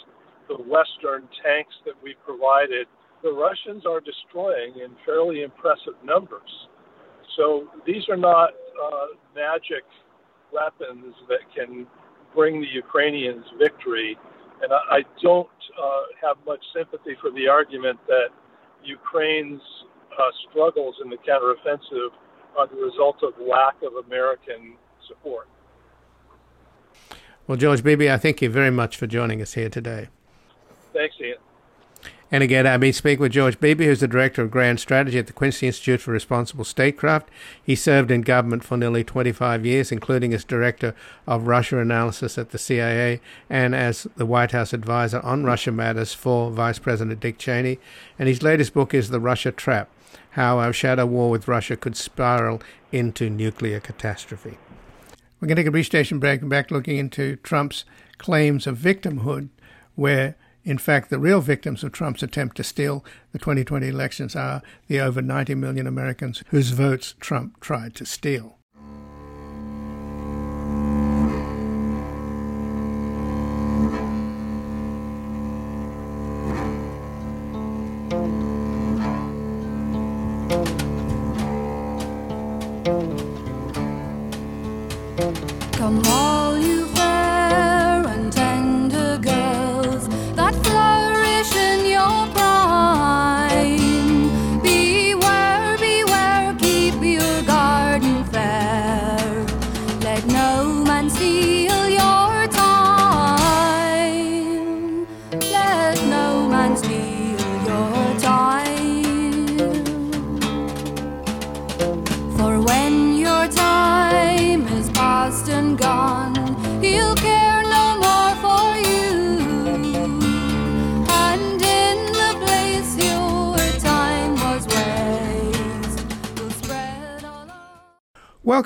the 0.49 0.57
Western 0.57 1.28
tanks 1.43 1.72
that 1.87 1.95
we 2.03 2.14
provided. 2.26 2.87
The 3.22 3.33
Russians 3.33 3.87
are 3.87 4.01
destroying 4.01 4.74
in 4.83 4.93
fairly 5.07 5.43
impressive 5.43 5.95
numbers. 6.05 6.51
So 7.37 7.68
these 7.87 8.03
are 8.11 8.16
not 8.16 8.51
uh, 8.76 9.07
magic 9.35 9.85
weapons 10.53 11.14
that 11.28 11.41
can 11.55 11.87
bring 12.35 12.61
the 12.61 12.66
Ukrainians 12.66 13.45
victory. 13.59 14.18
And 14.62 14.72
I, 14.72 14.96
I 14.96 15.02
don't 15.22 15.48
uh, 15.80 16.02
have 16.20 16.36
much 16.46 16.61
sympathy 16.74 17.16
for 17.20 17.30
the 17.30 17.48
argument 17.48 17.98
that 18.06 18.28
Ukraine's 18.84 19.62
uh, 20.12 20.30
struggles 20.50 20.96
in 21.02 21.11
the 21.11 21.16
counteroffensive 21.16 22.11
are 22.58 22.66
the 22.66 22.76
result 22.76 23.22
of 23.22 23.32
lack 23.40 23.76
of 23.82 24.04
American 24.06 24.74
support. 25.08 25.48
Well, 27.46 27.56
George 27.56 27.82
Beebe, 27.82 28.11
I 28.11 28.16
thank 28.16 28.42
you 28.42 28.50
very 28.50 28.70
much 28.70 28.96
for 28.96 29.06
joining 29.06 29.42
us 29.42 29.54
here 29.54 29.68
today. 29.68 30.08
Thanks, 30.92 31.16
Ian. 31.20 31.36
And 32.33 32.45
again, 32.45 32.64
I've 32.64 32.78
been 32.78 32.93
speaking 32.93 33.22
with 33.22 33.33
George 33.33 33.59
Beebe, 33.59 33.85
who's 33.85 33.99
the 33.99 34.07
Director 34.07 34.43
of 34.43 34.53
Grand 34.53 34.78
Strategy 34.78 35.18
at 35.18 35.26
the 35.26 35.33
Quincy 35.33 35.66
Institute 35.66 36.01
for 36.01 36.12
Responsible 36.12 36.64
Statecraft. 36.64 37.28
He 37.61 37.74
served 37.74 38.12
in 38.12 38.20
government 38.20 38.62
for 38.62 38.76
nearly 38.76 39.03
25 39.03 39.66
years, 39.66 39.91
including 39.91 40.33
as 40.33 40.45
Director 40.45 40.95
of 41.26 41.49
Russia 41.49 41.78
Analysis 41.78 42.39
at 42.39 42.51
the 42.51 42.59
CIA 42.59 43.20
and 43.49 43.74
as 43.74 44.07
the 44.16 44.26
White 44.26 44.53
House 44.53 44.72
advisor 44.72 45.18
on 45.20 45.43
Russia 45.43 45.72
matters 45.72 46.14
for 46.14 46.53
Vice 46.53 46.78
President 46.78 47.18
Dick 47.18 47.37
Cheney. 47.37 47.81
And 48.16 48.28
his 48.28 48.45
latest 48.45 48.74
book 48.74 48.95
is 48.95 49.11
The 49.11 49.18
Russia 49.18 49.51
Trap 49.51 49.91
How 50.31 50.61
Our 50.61 50.72
Shadow 50.72 51.07
War 51.07 51.31
with 51.31 51.49
Russia 51.49 51.76
Could 51.76 51.97
Spiral 51.97 52.62
into 52.93 53.28
Nuclear 53.28 53.81
Catastrophe. 53.81 54.57
We're 55.41 55.49
going 55.49 55.57
to 55.57 55.62
take 55.62 55.68
a 55.68 55.72
brief 55.72 55.87
station 55.87 56.20
break 56.20 56.43
and 56.43 56.51
back 56.51 56.70
looking 56.70 56.97
into 56.97 57.37
Trump's 57.37 57.85
claims 58.18 58.68
of 58.68 58.78
victimhood, 58.78 59.49
where 59.97 60.37
in 60.70 60.78
fact, 60.78 61.10
the 61.10 61.18
real 61.18 61.40
victims 61.40 61.82
of 61.82 61.90
Trump's 61.90 62.22
attempt 62.22 62.56
to 62.56 62.62
steal 62.62 63.04
the 63.32 63.40
2020 63.40 63.88
elections 63.88 64.36
are 64.36 64.62
the 64.86 65.00
over 65.00 65.20
90 65.20 65.56
million 65.56 65.84
Americans 65.84 66.44
whose 66.50 66.70
votes 66.70 67.16
Trump 67.18 67.58
tried 67.58 67.96
to 67.96 68.06
steal. 68.06 68.59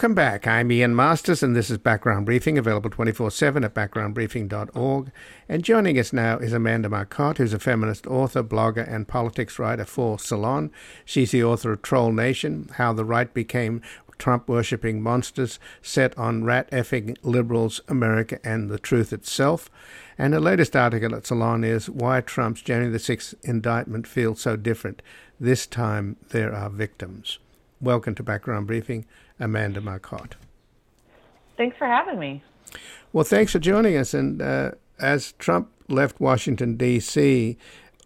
Welcome 0.04 0.16
back. 0.16 0.46
I'm 0.46 0.70
Ian 0.70 0.94
Masters, 0.94 1.42
and 1.42 1.56
this 1.56 1.70
is 1.70 1.78
Background 1.78 2.26
Briefing, 2.26 2.58
available 2.58 2.90
24 2.90 3.30
7 3.30 3.64
at 3.64 3.72
backgroundbriefing.org. 3.72 5.10
And 5.48 5.64
joining 5.64 5.98
us 5.98 6.12
now 6.12 6.36
is 6.36 6.52
Amanda 6.52 6.90
Marcotte, 6.90 7.38
who's 7.38 7.54
a 7.54 7.58
feminist 7.58 8.06
author, 8.06 8.42
blogger, 8.42 8.86
and 8.86 9.08
politics 9.08 9.58
writer 9.58 9.86
for 9.86 10.18
Salon. 10.18 10.70
She's 11.06 11.30
the 11.30 11.42
author 11.42 11.72
of 11.72 11.80
Troll 11.80 12.12
Nation 12.12 12.68
How 12.74 12.92
the 12.92 13.02
Right 13.02 13.32
Became 13.32 13.80
Trump 14.18 14.46
Worshipping 14.46 15.00
Monsters, 15.00 15.58
set 15.80 16.16
on 16.18 16.44
rat 16.44 16.70
effing 16.70 17.16
liberals, 17.22 17.80
America, 17.88 18.38
and 18.44 18.68
the 18.68 18.78
truth 18.78 19.10
itself. 19.10 19.70
And 20.18 20.34
her 20.34 20.40
latest 20.40 20.76
article 20.76 21.14
at 21.14 21.26
Salon 21.26 21.64
is 21.64 21.88
Why 21.88 22.20
Trump's 22.20 22.60
January 22.60 22.92
the 22.92 22.98
6th 22.98 23.32
indictment 23.42 24.06
feels 24.06 24.42
so 24.42 24.54
different. 24.54 25.00
This 25.40 25.66
time 25.66 26.16
there 26.28 26.54
are 26.54 26.68
victims. 26.68 27.38
Welcome 27.80 28.14
to 28.16 28.22
Background 28.22 28.66
Briefing. 28.66 29.06
Amanda 29.38 29.80
Marcotte. 29.80 30.36
Thanks 31.56 31.76
for 31.76 31.86
having 31.86 32.18
me. 32.18 32.42
Well, 33.12 33.24
thanks 33.24 33.52
for 33.52 33.58
joining 33.58 33.96
us. 33.96 34.14
And 34.14 34.42
uh, 34.42 34.72
as 34.98 35.32
Trump 35.32 35.70
left 35.88 36.20
Washington, 36.20 36.76
D.C. 36.76 37.56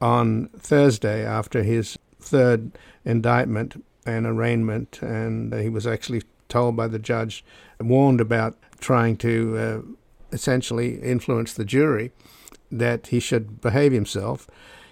on 0.01 0.49
Thursday 0.59 1.25
after 1.25 1.63
his 1.63 1.99
third 2.21 2.73
indictment 3.05 3.83
and 4.05 4.27
arraignment, 4.27 5.01
and 5.03 5.53
he 5.55 5.69
was 5.69 5.87
actually 5.87 6.23
told 6.49 6.77
by 6.77 6.89
the 6.89 6.99
judge, 6.99 7.45
warned 7.81 8.21
about 8.21 8.57
trying 8.81 9.17
to 9.19 9.57
uh, 9.59 9.81
essentially 10.33 11.01
influence 11.01 11.53
the 11.55 11.65
jury, 11.65 12.13
that 12.71 13.09
he 13.09 13.21
should 13.21 13.61
behave 13.61 13.93
himself. 13.93 14.47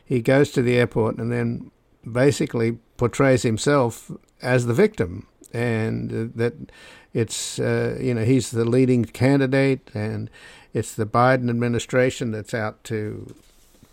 He 0.05 0.23
goes 0.23 0.51
to 0.53 0.63
the 0.63 0.77
airport 0.77 1.19
and 1.19 1.33
then 1.33 1.71
basically 2.11 2.79
portrays 2.97 3.43
himself 3.43 4.11
as 4.41 4.67
the 4.67 4.75
victim 4.75 5.27
and 5.53 6.13
uh, 6.13 6.33
that 6.35 6.55
it's 7.15 7.59
uh, 7.59 7.99
you 8.01 8.15
know 8.15 8.25
he's 8.25 8.51
the 8.51 8.65
leading 8.65 9.05
candidate, 9.05 9.91
and 9.95 10.31
it's 10.75 10.95
the 10.95 11.07
Biden 11.07 11.49
administration 11.49 12.31
that's 12.31 12.55
out 12.55 12.83
to 12.85 13.35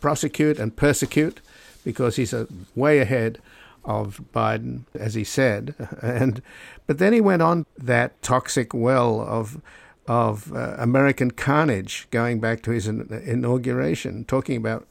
prosecute 0.01 0.59
and 0.59 0.75
persecute 0.75 1.39
because 1.85 2.17
he's 2.17 2.33
a 2.33 2.47
way 2.75 2.99
ahead 2.99 3.39
of 3.85 4.21
Biden, 4.33 4.81
as 4.93 5.13
he 5.13 5.23
said, 5.23 5.75
and 6.01 6.41
but 6.87 6.97
then 6.97 7.13
he 7.13 7.21
went 7.21 7.41
on 7.41 7.65
that 7.77 8.21
toxic 8.21 8.73
well 8.73 9.21
of 9.21 9.61
of 10.05 10.53
uh, 10.53 10.75
American 10.77 11.31
carnage, 11.31 12.07
going 12.11 12.41
back 12.41 12.61
to 12.63 12.71
his 12.71 12.87
inauguration, 12.87 14.25
talking 14.25 14.57
about 14.57 14.85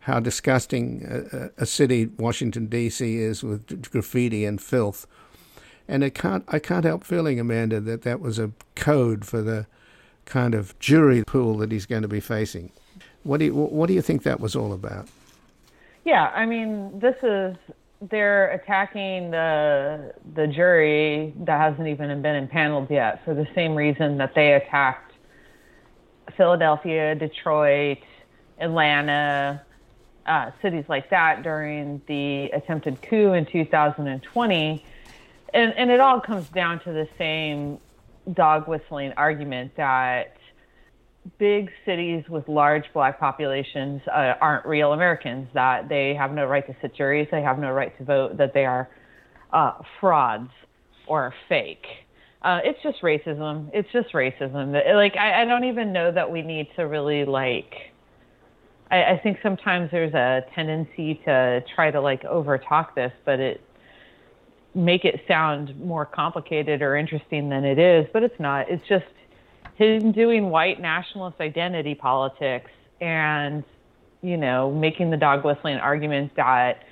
how 0.00 0.20
disgusting 0.20 1.06
a, 1.32 1.62
a 1.62 1.66
city 1.66 2.06
Washington 2.18 2.66
D.C. 2.66 3.18
is 3.18 3.42
with 3.42 3.90
graffiti 3.90 4.44
and 4.44 4.60
filth 4.60 5.06
and 5.90 6.04
it 6.04 6.14
can't, 6.14 6.44
I 6.46 6.60
can't 6.60 6.84
help 6.84 7.02
feeling, 7.02 7.40
Amanda, 7.40 7.80
that 7.80 8.02
that 8.02 8.20
was 8.20 8.38
a 8.38 8.52
code 8.76 9.24
for 9.24 9.42
the 9.42 9.66
kind 10.24 10.54
of 10.54 10.78
jury 10.78 11.24
pool 11.24 11.58
that 11.58 11.72
he's 11.72 11.84
going 11.84 12.02
to 12.02 12.08
be 12.08 12.20
facing. 12.20 12.70
What 13.24 13.40
do 13.40 13.46
you, 13.46 13.54
what 13.54 13.88
do 13.88 13.94
you 13.94 14.00
think 14.00 14.22
that 14.22 14.38
was 14.38 14.54
all 14.54 14.72
about? 14.72 15.08
Yeah, 16.04 16.30
I 16.34 16.46
mean, 16.46 16.98
this 17.00 17.16
is 17.24 17.56
they're 18.08 18.50
attacking 18.52 19.32
the 19.32 20.14
the 20.34 20.46
jury 20.46 21.34
that 21.40 21.60
hasn't 21.60 21.86
even 21.86 22.22
been 22.22 22.36
impaneled 22.36 22.88
yet 22.88 23.22
for 23.24 23.34
the 23.34 23.46
same 23.54 23.74
reason 23.74 24.16
that 24.18 24.34
they 24.34 24.54
attacked 24.54 25.12
Philadelphia, 26.36 27.14
Detroit, 27.16 27.98
Atlanta, 28.58 29.60
uh, 30.24 30.50
cities 30.62 30.84
like 30.88 31.10
that 31.10 31.42
during 31.42 32.00
the 32.06 32.44
attempted 32.52 33.02
coup 33.02 33.32
in 33.32 33.44
2020 33.44 34.84
and 35.54 35.74
and 35.76 35.90
it 35.90 36.00
all 36.00 36.20
comes 36.20 36.48
down 36.48 36.80
to 36.80 36.92
the 36.92 37.08
same 37.18 37.78
dog 38.34 38.68
whistling 38.68 39.12
argument 39.16 39.72
that 39.76 40.36
big 41.38 41.70
cities 41.84 42.24
with 42.28 42.48
large 42.48 42.84
black 42.92 43.20
populations 43.20 44.00
uh, 44.08 44.34
aren't 44.40 44.64
real 44.66 44.92
Americans, 44.92 45.48
that 45.54 45.88
they 45.88 46.14
have 46.14 46.32
no 46.32 46.46
right 46.46 46.66
to 46.66 46.74
sit 46.80 46.94
juries, 46.94 47.28
they 47.30 47.42
have 47.42 47.58
no 47.58 47.70
right 47.70 47.96
to 47.98 48.04
vote, 48.04 48.36
that 48.38 48.54
they 48.54 48.64
are 48.64 48.88
uh, 49.52 49.72
frauds 50.00 50.50
or 51.06 51.34
fake. 51.48 51.86
Uh, 52.42 52.60
it's 52.64 52.82
just 52.82 53.02
racism. 53.02 53.68
It's 53.74 53.90
just 53.92 54.12
racism. 54.12 54.72
Like 54.94 55.16
I, 55.16 55.42
I 55.42 55.44
don't 55.44 55.64
even 55.64 55.92
know 55.92 56.10
that 56.10 56.30
we 56.30 56.40
need 56.40 56.68
to 56.76 56.86
really 56.86 57.24
like. 57.26 57.74
I, 58.90 59.04
I 59.04 59.20
think 59.22 59.38
sometimes 59.42 59.90
there's 59.90 60.14
a 60.14 60.42
tendency 60.54 61.20
to 61.26 61.62
try 61.74 61.90
to 61.90 62.00
like 62.00 62.22
overtalk 62.22 62.94
this, 62.94 63.12
but 63.26 63.40
it 63.40 63.60
make 64.74 65.04
it 65.04 65.22
sound 65.26 65.78
more 65.80 66.06
complicated 66.06 66.82
or 66.82 66.96
interesting 66.96 67.48
than 67.48 67.64
it 67.64 67.78
is, 67.78 68.06
but 68.12 68.22
it's 68.22 68.38
not. 68.38 68.70
It's 68.70 68.86
just 68.88 69.06
him 69.74 70.12
doing 70.12 70.50
white 70.50 70.80
nationalist 70.80 71.40
identity 71.40 71.94
politics 71.94 72.70
and, 73.00 73.64
you 74.22 74.36
know, 74.36 74.70
making 74.70 75.10
the 75.10 75.16
dog 75.16 75.44
whistling 75.44 75.76
argument 75.76 76.32
that 76.36 76.84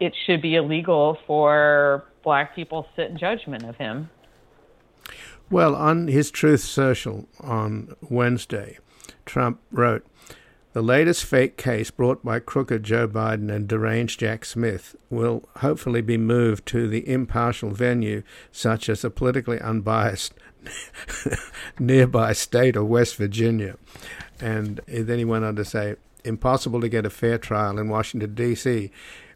it 0.00 0.14
should 0.26 0.42
be 0.42 0.56
illegal 0.56 1.18
for 1.26 2.04
black 2.22 2.54
people 2.54 2.82
to 2.82 2.88
sit 2.96 3.10
in 3.10 3.18
judgment 3.18 3.64
of 3.64 3.76
him. 3.76 4.10
Well, 5.48 5.76
on 5.76 6.08
his 6.08 6.30
Truth 6.30 6.62
Social 6.62 7.28
on 7.40 7.94
Wednesday, 8.02 8.78
Trump 9.24 9.60
wrote, 9.70 10.04
the 10.76 10.82
latest 10.82 11.24
fake 11.24 11.56
case 11.56 11.90
brought 11.90 12.22
by 12.22 12.38
crooked 12.38 12.82
Joe 12.82 13.08
Biden 13.08 13.50
and 13.50 13.66
deranged 13.66 14.20
Jack 14.20 14.44
Smith 14.44 14.94
will 15.08 15.48
hopefully 15.60 16.02
be 16.02 16.18
moved 16.18 16.66
to 16.66 16.86
the 16.86 17.08
impartial 17.08 17.70
venue, 17.70 18.22
such 18.52 18.90
as 18.90 19.02
a 19.02 19.08
politically 19.08 19.58
unbiased 19.58 20.34
nearby 21.78 22.34
state 22.34 22.76
of 22.76 22.88
West 22.88 23.16
Virginia. 23.16 23.78
And 24.38 24.82
then 24.86 25.16
he 25.16 25.24
went 25.24 25.46
on 25.46 25.56
to 25.56 25.64
say, 25.64 25.96
impossible 26.24 26.82
to 26.82 26.90
get 26.90 27.06
a 27.06 27.10
fair 27.10 27.38
trial 27.38 27.78
in 27.78 27.88
Washington, 27.88 28.34
D.C., 28.34 28.90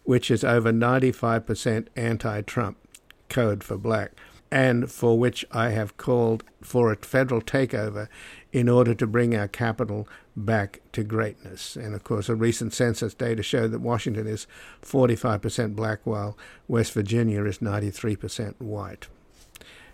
which 0.04 0.30
is 0.30 0.44
over 0.44 0.70
95% 0.70 1.86
anti 1.96 2.42
Trump, 2.42 2.76
code 3.30 3.64
for 3.64 3.78
black, 3.78 4.12
and 4.50 4.90
for 4.90 5.18
which 5.18 5.46
I 5.52 5.70
have 5.70 5.96
called 5.96 6.44
for 6.60 6.92
a 6.92 6.96
federal 6.96 7.40
takeover 7.40 8.08
in 8.52 8.68
order 8.68 8.94
to 8.94 9.06
bring 9.06 9.34
our 9.34 9.48
capital 9.48 10.06
back 10.44 10.80
to 10.92 11.02
greatness. 11.02 11.76
And 11.76 11.94
of 11.94 12.04
course, 12.04 12.28
a 12.28 12.34
recent 12.34 12.72
census 12.72 13.14
data 13.14 13.42
showed 13.42 13.70
that 13.72 13.80
Washington 13.80 14.26
is 14.26 14.46
45% 14.82 15.74
black, 15.76 16.00
while 16.04 16.36
West 16.68 16.92
Virginia 16.92 17.44
is 17.44 17.58
93% 17.58 18.54
white. 18.60 19.08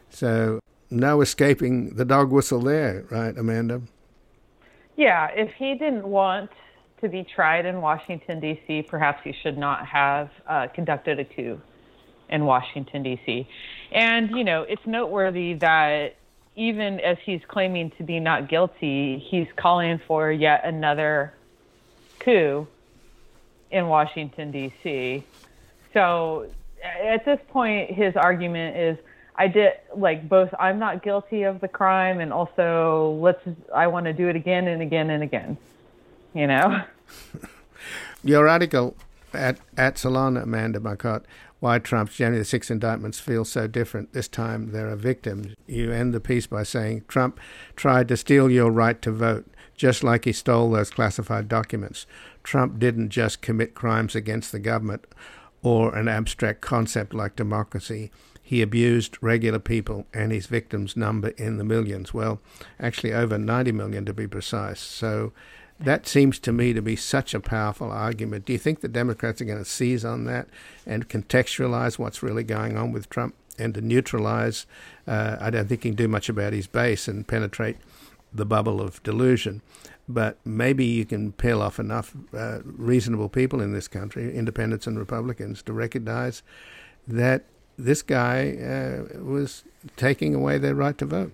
So, 0.08 0.60
no 0.88 1.20
escaping 1.20 1.96
the 1.96 2.04
dog 2.04 2.30
whistle 2.30 2.60
there, 2.60 3.04
right, 3.10 3.36
Amanda? 3.36 3.82
Yeah, 4.96 5.28
if 5.34 5.52
he 5.54 5.74
didn't 5.74 6.06
want 6.06 6.50
to 7.00 7.08
be 7.08 7.24
tried 7.24 7.66
in 7.66 7.80
Washington, 7.80 8.40
D.C., 8.40 8.82
perhaps 8.82 9.20
he 9.22 9.34
should 9.42 9.58
not 9.58 9.86
have 9.86 10.30
uh, 10.48 10.68
conducted 10.74 11.20
a 11.20 11.24
coup 11.24 11.60
in 12.30 12.44
Washington, 12.44 13.02
D.C. 13.02 13.46
And, 13.92 14.30
you 14.30 14.44
know, 14.44 14.62
it's 14.62 14.86
noteworthy 14.86 15.54
that 15.54 16.16
even 16.56 16.98
as 17.00 17.18
he's 17.24 17.42
claiming 17.46 17.90
to 17.98 18.02
be 18.02 18.18
not 18.18 18.48
guilty, 18.48 19.18
he's 19.18 19.46
calling 19.56 20.00
for 20.06 20.32
yet 20.32 20.64
another 20.64 21.34
coup 22.18 22.66
in 23.70 23.86
Washington, 23.86 24.50
D.C. 24.50 25.22
So 25.92 26.48
at 26.82 27.24
this 27.24 27.38
point, 27.48 27.90
his 27.90 28.16
argument 28.16 28.76
is 28.76 28.98
I 29.36 29.48
did 29.48 29.72
like 29.94 30.28
both 30.28 30.48
I'm 30.58 30.78
not 30.78 31.02
guilty 31.02 31.42
of 31.42 31.60
the 31.60 31.68
crime 31.68 32.20
and 32.20 32.32
also 32.32 33.18
let's 33.20 33.42
I 33.74 33.86
want 33.86 34.06
to 34.06 34.14
do 34.14 34.28
it 34.28 34.36
again 34.36 34.66
and 34.66 34.80
again 34.80 35.10
and 35.10 35.22
again. 35.22 35.58
You 36.34 36.46
know? 36.46 36.82
Your 38.24 38.48
article 38.48 38.96
at, 39.34 39.58
at 39.76 39.98
Salon, 39.98 40.36
Amanda 40.36 40.80
Marcotte, 40.80 41.26
why 41.60 41.78
Trump's 41.78 42.16
January 42.16 42.44
6 42.44 42.70
indictments 42.70 43.18
feel 43.18 43.44
so 43.44 43.66
different. 43.66 44.12
This 44.12 44.28
time 44.28 44.72
there 44.72 44.88
are 44.88 44.96
victims. 44.96 45.54
You 45.66 45.92
end 45.92 46.12
the 46.12 46.20
piece 46.20 46.46
by 46.46 46.62
saying 46.62 47.04
Trump 47.08 47.40
tried 47.74 48.08
to 48.08 48.16
steal 48.16 48.50
your 48.50 48.70
right 48.70 49.00
to 49.02 49.10
vote, 49.10 49.46
just 49.74 50.04
like 50.04 50.24
he 50.24 50.32
stole 50.32 50.70
those 50.70 50.90
classified 50.90 51.48
documents. 51.48 52.06
Trump 52.42 52.78
didn't 52.78 53.10
just 53.10 53.42
commit 53.42 53.74
crimes 53.74 54.14
against 54.14 54.52
the 54.52 54.58
government 54.58 55.06
or 55.62 55.94
an 55.96 56.08
abstract 56.08 56.60
concept 56.60 57.12
like 57.14 57.34
democracy. 57.36 58.10
He 58.42 58.62
abused 58.62 59.18
regular 59.20 59.58
people, 59.58 60.06
and 60.14 60.30
his 60.30 60.46
victims 60.46 60.96
number 60.96 61.30
in 61.30 61.56
the 61.56 61.64
millions. 61.64 62.14
Well, 62.14 62.40
actually, 62.78 63.12
over 63.12 63.38
90 63.38 63.72
million 63.72 64.04
to 64.04 64.14
be 64.14 64.28
precise. 64.28 64.78
So 64.78 65.32
that 65.78 66.06
seems 66.06 66.38
to 66.40 66.52
me 66.52 66.72
to 66.72 66.80
be 66.80 66.96
such 66.96 67.34
a 67.34 67.40
powerful 67.40 67.90
argument. 67.90 68.46
Do 68.46 68.52
you 68.52 68.58
think 68.58 68.80
the 68.80 68.88
Democrats 68.88 69.40
are 69.40 69.44
going 69.44 69.62
to 69.62 69.64
seize 69.64 70.04
on 70.04 70.24
that 70.24 70.48
and 70.86 71.08
contextualize 71.08 71.98
what's 71.98 72.22
really 72.22 72.44
going 72.44 72.76
on 72.76 72.92
with 72.92 73.10
Trump 73.10 73.34
and 73.58 73.74
to 73.74 73.80
neutralize? 73.80 74.66
Uh, 75.06 75.36
I 75.40 75.50
don't 75.50 75.68
think 75.68 75.82
he 75.82 75.90
can 75.90 75.96
do 75.96 76.08
much 76.08 76.28
about 76.28 76.52
his 76.52 76.66
base 76.66 77.08
and 77.08 77.28
penetrate 77.28 77.76
the 78.32 78.46
bubble 78.46 78.80
of 78.80 79.02
delusion. 79.02 79.60
But 80.08 80.38
maybe 80.44 80.84
you 80.84 81.04
can 81.04 81.32
peel 81.32 81.60
off 81.60 81.78
enough 81.78 82.14
uh, 82.32 82.60
reasonable 82.64 83.28
people 83.28 83.60
in 83.60 83.72
this 83.72 83.88
country, 83.88 84.34
independents 84.34 84.86
and 84.86 84.98
Republicans, 84.98 85.62
to 85.62 85.72
recognize 85.72 86.42
that 87.08 87.44
this 87.76 88.02
guy 88.02 88.56
uh, 88.56 89.18
was 89.20 89.64
taking 89.96 90.34
away 90.34 90.58
their 90.58 90.74
right 90.74 90.96
to 90.98 91.06
vote. 91.06 91.32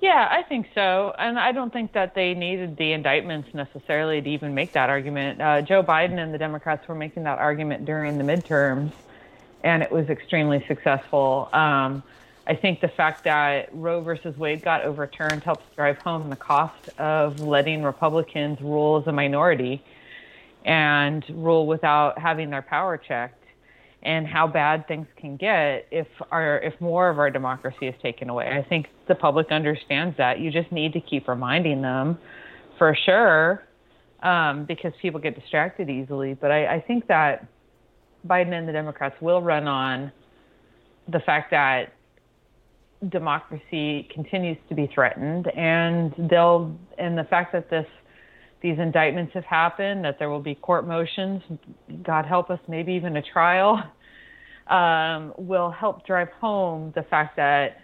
Yeah, 0.00 0.28
I 0.30 0.42
think 0.42 0.68
so. 0.74 1.14
And 1.18 1.38
I 1.38 1.52
don't 1.52 1.72
think 1.72 1.92
that 1.92 2.14
they 2.14 2.32
needed 2.32 2.78
the 2.78 2.92
indictments 2.92 3.52
necessarily 3.52 4.22
to 4.22 4.30
even 4.30 4.54
make 4.54 4.72
that 4.72 4.88
argument. 4.88 5.40
Uh, 5.40 5.60
Joe 5.60 5.82
Biden 5.82 6.18
and 6.18 6.32
the 6.32 6.38
Democrats 6.38 6.88
were 6.88 6.94
making 6.94 7.24
that 7.24 7.38
argument 7.38 7.84
during 7.84 8.16
the 8.16 8.24
midterms, 8.24 8.92
and 9.62 9.82
it 9.82 9.92
was 9.92 10.08
extremely 10.08 10.64
successful. 10.66 11.50
Um, 11.52 12.02
I 12.46 12.54
think 12.54 12.80
the 12.80 12.88
fact 12.88 13.24
that 13.24 13.68
Roe 13.72 14.00
versus 14.00 14.36
Wade 14.38 14.62
got 14.62 14.84
overturned 14.84 15.44
helps 15.44 15.64
drive 15.76 15.98
home 15.98 16.30
the 16.30 16.36
cost 16.36 16.88
of 16.98 17.40
letting 17.40 17.82
Republicans 17.82 18.58
rule 18.62 18.96
as 18.96 19.06
a 19.06 19.12
minority 19.12 19.82
and 20.64 21.24
rule 21.28 21.66
without 21.66 22.18
having 22.18 22.48
their 22.48 22.62
power 22.62 22.96
checked 22.96 23.39
and 24.02 24.26
how 24.26 24.46
bad 24.46 24.88
things 24.88 25.06
can 25.16 25.36
get 25.36 25.86
if 25.90 26.06
our 26.30 26.58
if 26.58 26.78
more 26.80 27.10
of 27.10 27.18
our 27.18 27.30
democracy 27.30 27.86
is 27.86 27.94
taken 28.02 28.30
away. 28.30 28.46
I 28.46 28.66
think 28.66 28.86
the 29.08 29.14
public 29.14 29.48
understands 29.50 30.16
that. 30.16 30.40
You 30.40 30.50
just 30.50 30.72
need 30.72 30.92
to 30.94 31.00
keep 31.00 31.28
reminding 31.28 31.82
them, 31.82 32.18
for 32.78 32.96
sure, 33.04 33.64
um, 34.22 34.64
because 34.64 34.92
people 35.02 35.20
get 35.20 35.38
distracted 35.38 35.90
easily. 35.90 36.34
But 36.34 36.50
I, 36.50 36.76
I 36.76 36.80
think 36.86 37.08
that 37.08 37.46
Biden 38.26 38.52
and 38.52 38.66
the 38.66 38.72
Democrats 38.72 39.16
will 39.20 39.42
run 39.42 39.68
on 39.68 40.12
the 41.08 41.20
fact 41.20 41.50
that 41.50 41.92
democracy 43.08 44.08
continues 44.14 44.58
to 44.68 44.74
be 44.74 44.88
threatened, 44.94 45.46
and 45.56 46.14
they'll 46.30 46.74
and 46.98 47.18
the 47.18 47.24
fact 47.24 47.52
that 47.52 47.68
this 47.68 47.86
these 48.62 48.78
indictments 48.78 49.32
have 49.34 49.44
happened, 49.44 50.04
that 50.04 50.18
there 50.18 50.28
will 50.28 50.42
be 50.42 50.54
court 50.54 50.86
motions, 50.86 51.42
God 52.02 52.26
help 52.26 52.50
us, 52.50 52.60
maybe 52.68 52.92
even 52.92 53.16
a 53.16 53.22
trial, 53.22 53.82
um, 54.68 55.32
will 55.36 55.70
help 55.70 56.06
drive 56.06 56.28
home 56.40 56.92
the 56.94 57.02
fact 57.02 57.36
that 57.36 57.78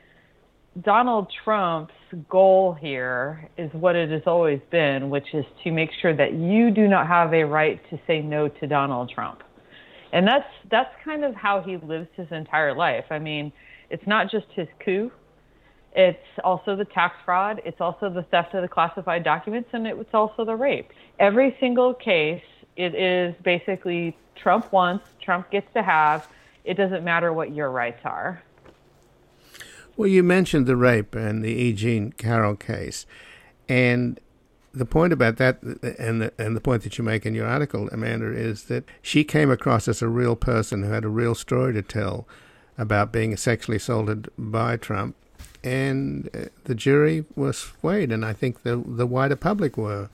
Donald 0.83 1.33
Trump's 1.43 1.95
goal 2.29 2.77
here 2.79 3.49
is 3.57 3.71
what 3.73 3.97
it 3.97 4.11
has 4.11 4.23
always 4.27 4.61
been, 4.71 5.09
which 5.09 5.27
is 5.33 5.45
to 5.65 5.71
make 5.71 5.89
sure 6.03 6.15
that 6.15 6.35
you 6.35 6.71
do 6.71 6.87
not 6.87 7.07
have 7.07 7.33
a 7.33 7.45
right 7.45 7.81
to 7.91 7.99
say 8.07 8.21
no 8.21 8.49
to 8.49 8.67
Donald 8.67 9.11
Trump. 9.15 9.43
And 10.13 10.27
that's 10.27 10.45
that's 10.71 10.91
kind 11.05 11.25
of 11.25 11.35
how 11.35 11.63
he 11.63 11.79
lives 11.79 12.09
his 12.15 12.27
entire 12.31 12.75
life. 12.75 13.05
I 13.11 13.19
mean, 13.19 13.53
it's 13.91 14.07
not 14.07 14.31
just 14.31 14.47
his 14.55 14.69
coup 14.85 15.11
it's 15.97 16.19
also 16.45 16.77
the 16.77 16.85
tax 16.85 17.17
fraud. 17.25 17.63
It's 17.65 17.81
also 17.81 18.11
the 18.11 18.23
theft 18.25 18.53
of 18.53 18.61
the 18.61 18.69
classified 18.69 19.25
documents, 19.25 19.71
and 19.73 19.87
it's 19.87 20.13
also 20.13 20.45
the 20.45 20.55
rape. 20.55 20.93
Every 21.19 21.57
single 21.59 21.95
case, 21.95 22.43
it 22.77 22.95
is 22.95 23.35
basically 23.43 24.15
Trump 24.35 24.71
wants, 24.73 25.09
Trump 25.23 25.51
gets 25.51 25.73
to 25.73 25.83
have. 25.83 26.29
It 26.65 26.75
doesn't 26.75 27.03
matter 27.03 27.33
what 27.33 27.55
your 27.55 27.71
rights 27.71 28.03
are. 28.05 28.43
Well, 29.97 30.09
you 30.09 30.23
mentioned 30.23 30.67
the 30.67 30.77
rape 30.77 31.15
and 31.15 31.43
the 31.43 31.49
E. 31.49 31.73
Jean 31.73 32.13
Carroll 32.13 32.57
case, 32.57 33.07
and 33.67 34.21
the 34.75 34.85
point 34.85 35.15
about 35.15 35.39
that, 35.39 35.63
and 35.63 36.21
the, 36.21 36.33
and 36.37 36.55
the 36.55 36.61
point 36.61 36.83
that 36.83 36.99
you 36.99 37.05
make 37.05 37.25
in 37.25 37.35
your 37.35 37.47
article, 37.47 37.89
Amanda, 37.91 38.31
is 38.31 38.65
that 38.65 38.85
she 39.01 39.25
came 39.25 39.51
across 39.51 39.89
as 39.89 40.03
a 40.03 40.09
real 40.09 40.37
person 40.37 40.83
who 40.83 40.91
had 40.91 41.07
a 41.07 41.09
real 41.09 41.35
story 41.35 41.73
to 41.73 41.81
tell 41.81 42.29
about 42.77 43.11
being 43.11 43.35
sexually 43.39 43.79
assaulted 43.79 44.29
by 44.37 44.77
Trump 44.77 45.17
and 45.65 46.29
uh, 46.35 46.47
the 46.65 46.75
jury 46.75 47.25
was 47.35 47.59
swayed, 47.59 48.13
and 48.13 48.25
I 48.25 48.33
think 48.33 48.63
the 48.63 48.77
the 48.77 49.07
wider 49.07 49.37
public 49.37 49.77
were, 49.77 50.09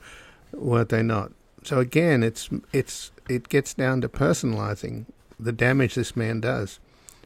were 0.51 0.83
they 0.83 1.03
not? 1.03 1.31
So 1.63 1.79
again, 1.79 2.23
it's 2.23 2.49
it's 2.71 3.11
it 3.29 3.49
gets 3.49 3.73
down 3.73 4.01
to 4.01 4.09
personalizing 4.09 5.05
the 5.39 5.51
damage 5.51 5.95
this 5.95 6.15
man 6.15 6.41
does 6.41 6.79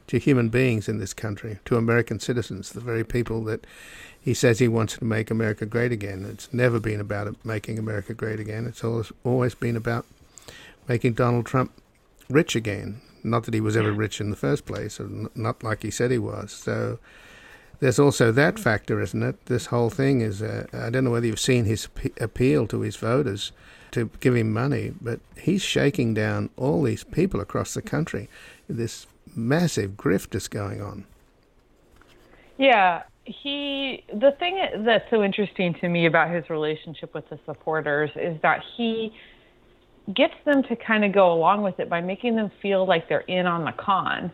to 0.07 0.17
human 0.17 0.49
beings 0.49 0.87
in 0.87 0.99
this 0.99 1.13
country, 1.13 1.59
to 1.65 1.75
American 1.75 2.19
citizens, 2.19 2.71
the 2.71 2.79
very 2.79 3.03
people 3.03 3.43
that 3.43 3.67
he 4.19 4.33
says 4.33 4.59
he 4.59 4.67
wants 4.67 4.97
to 4.97 5.05
make 5.05 5.29
America 5.29 5.65
great 5.65 5.91
again. 5.91 6.25
It's 6.29 6.53
never 6.53 6.79
been 6.79 6.99
about 6.99 7.33
making 7.45 7.77
America 7.77 8.13
great 8.13 8.39
again. 8.39 8.65
It's 8.65 8.83
always 8.83 9.11
always 9.23 9.55
been 9.55 9.75
about 9.75 10.05
making 10.87 11.13
Donald 11.13 11.45
Trump 11.45 11.71
rich 12.29 12.55
again. 12.55 13.01
Not 13.23 13.43
that 13.43 13.53
he 13.53 13.61
was 13.61 13.75
ever 13.75 13.91
rich 13.91 14.21
in 14.21 14.29
the 14.29 14.35
first 14.35 14.65
place, 14.65 14.99
or 14.99 15.09
not 15.35 15.63
like 15.63 15.83
he 15.83 15.91
said 15.91 16.11
he 16.11 16.17
was. 16.17 16.51
So 16.51 16.99
there's 17.79 17.99
also 17.99 18.31
that 18.31 18.57
factor, 18.59 19.01
isn't 19.01 19.21
it? 19.21 19.45
This 19.45 19.67
whole 19.67 19.89
thing 19.89 20.21
is, 20.21 20.41
uh, 20.41 20.65
I 20.73 20.89
don't 20.89 21.03
know 21.03 21.11
whether 21.11 21.27
you've 21.27 21.39
seen 21.39 21.65
his 21.65 21.87
appeal 22.19 22.67
to 22.67 22.81
his 22.81 22.95
voters 22.95 23.51
to 23.91 24.09
give 24.19 24.35
him 24.35 24.51
money, 24.51 24.93
but 24.99 25.19
he's 25.39 25.61
shaking 25.61 26.13
down 26.13 26.49
all 26.57 26.83
these 26.83 27.03
people 27.03 27.39
across 27.39 27.73
the 27.73 27.81
country. 27.81 28.29
This 28.67 29.07
massive 29.35 29.91
grift 29.91 30.35
is 30.35 30.47
going 30.47 30.81
on. 30.81 31.05
Yeah, 32.57 33.03
he, 33.25 34.03
the 34.11 34.31
thing 34.39 34.59
that's 34.83 35.09
so 35.09 35.23
interesting 35.23 35.75
to 35.75 35.89
me 35.89 36.05
about 36.05 36.33
his 36.33 36.49
relationship 36.49 37.13
with 37.13 37.29
the 37.29 37.39
supporters 37.45 38.09
is 38.15 38.41
that 38.41 38.63
he 38.75 39.13
gets 40.13 40.33
them 40.45 40.63
to 40.63 40.75
kind 40.75 41.03
of 41.03 41.11
go 41.11 41.31
along 41.31 41.61
with 41.61 41.79
it 41.79 41.89
by 41.89 42.01
making 42.01 42.35
them 42.35 42.49
feel 42.61 42.87
like 42.87 43.09
they're 43.09 43.19
in 43.21 43.45
on 43.45 43.65
the 43.65 43.73
con. 43.73 44.31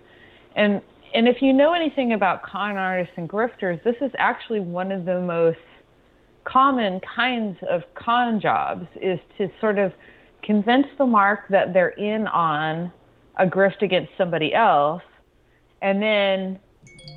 And 0.56 0.82
and 1.14 1.28
if 1.28 1.41
you 1.41 1.53
know 1.53 1.74
anything 1.74 2.14
about 2.14 2.43
con 2.43 2.78
artists 2.78 3.14
and 3.18 3.30
grifters, 3.30 3.84
this 3.84 3.95
is 4.01 4.11
actually 4.18 4.59
one 4.59 4.91
of 4.91 5.05
the 5.05 5.22
most 5.22 5.57
common 6.43 6.99
kinds 7.16 7.57
of 7.70 7.84
con 7.95 8.39
jobs 8.39 8.86
is 9.01 9.20
to 9.38 9.49
sort 9.61 9.78
of 9.78 9.93
convince 10.41 10.88
the 10.97 11.05
mark 11.05 11.47
that 11.49 11.74
they're 11.74 11.89
in 11.89 12.28
on 12.28 12.91
a 13.38 13.45
grift 13.45 13.82
against 13.82 14.11
somebody 14.18 14.53
else 14.53 15.01
and 15.82 16.01
then 16.01 16.59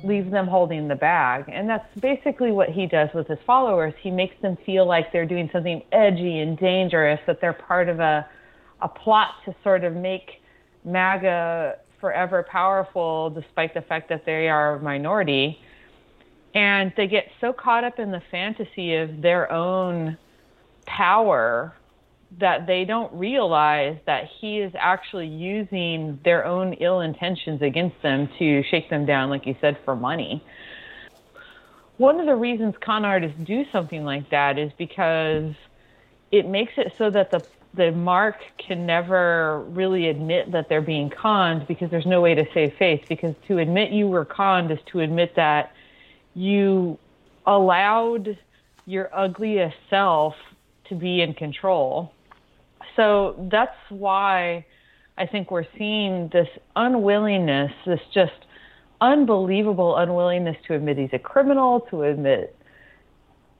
leave 0.03 0.29
them 0.31 0.47
holding 0.47 0.87
the 0.87 0.95
bag. 0.95 1.45
And 1.47 1.69
that's 1.69 1.87
basically 1.99 2.51
what 2.51 2.69
he 2.69 2.85
does 2.85 3.09
with 3.13 3.27
his 3.27 3.39
followers. 3.45 3.93
He 4.01 4.11
makes 4.11 4.35
them 4.41 4.57
feel 4.65 4.85
like 4.85 5.11
they're 5.11 5.25
doing 5.25 5.49
something 5.51 5.81
edgy 5.91 6.39
and 6.39 6.57
dangerous, 6.57 7.19
that 7.27 7.41
they're 7.41 7.53
part 7.53 7.89
of 7.89 7.99
a 7.99 8.27
a 8.81 8.87
plot 8.87 9.31
to 9.45 9.55
sort 9.63 9.83
of 9.83 9.95
make 9.95 10.41
MAGA 10.85 11.77
forever 11.99 12.45
powerful 12.49 13.29
despite 13.29 13.73
the 13.73 13.81
fact 13.81 14.09
that 14.09 14.25
they 14.25 14.49
are 14.49 14.75
a 14.75 14.79
minority. 14.79 15.59
And 16.53 16.93
they 16.97 17.07
get 17.07 17.25
so 17.39 17.53
caught 17.53 17.83
up 17.83 17.99
in 17.99 18.11
the 18.11 18.21
fantasy 18.31 18.95
of 18.95 19.21
their 19.21 19.51
own 19.51 20.17
power 20.85 21.73
that 22.39 22.67
they 22.67 22.83
don't 22.83 23.13
realize 23.13 23.97
that 24.05 24.25
he 24.39 24.59
is 24.59 24.73
actually 24.77 25.27
using 25.27 26.19
their 26.25 26.45
own 26.45 26.73
ill 26.73 27.01
intentions 27.01 27.61
against 27.61 28.01
them 28.01 28.29
to 28.37 28.63
shake 28.63 28.89
them 28.89 29.05
down, 29.05 29.29
like 29.29 29.45
you 29.45 29.55
said, 29.61 29.77
for 29.85 29.95
money. 29.95 30.43
One 31.97 32.19
of 32.19 32.25
the 32.25 32.35
reasons 32.35 32.75
con 32.83 33.05
artists 33.05 33.37
do 33.43 33.63
something 33.71 34.03
like 34.03 34.29
that 34.29 34.59
is 34.59 34.71
because 34.77 35.53
it 36.31 36.47
makes 36.47 36.73
it 36.77 36.93
so 36.97 37.09
that 37.09 37.31
the 37.31 37.41
the 37.77 37.91
mark 37.91 38.37
can 38.57 38.85
never 38.85 39.61
really 39.69 40.09
admit 40.09 40.51
that 40.51 40.67
they're 40.67 40.81
being 40.81 41.09
conned 41.09 41.67
because 41.67 41.89
there's 41.89 42.05
no 42.05 42.19
way 42.19 42.35
to 42.35 42.45
save 42.53 42.73
face. 42.73 43.03
Because 43.07 43.35
to 43.47 43.59
admit 43.59 43.91
you 43.91 44.07
were 44.07 44.25
conned 44.25 44.71
is 44.71 44.79
to 44.87 44.99
admit 44.99 45.35
that 45.35 45.71
you 46.33 46.97
allowed 47.45 48.37
your 48.85 49.09
ugliest 49.13 49.77
self 49.89 50.35
to 50.89 50.95
be 50.95 51.21
in 51.21 51.33
control. 51.33 52.11
So 52.95 53.47
that's 53.51 53.77
why 53.89 54.65
I 55.17 55.25
think 55.27 55.51
we're 55.51 55.67
seeing 55.77 56.29
this 56.29 56.49
unwillingness, 56.75 57.71
this 57.85 58.01
just 58.13 58.33
unbelievable 58.99 59.97
unwillingness 59.97 60.57
to 60.67 60.73
admit 60.73 60.97
he's 60.97 61.13
a 61.13 61.19
criminal, 61.19 61.81
to 61.91 62.03
admit 62.03 62.55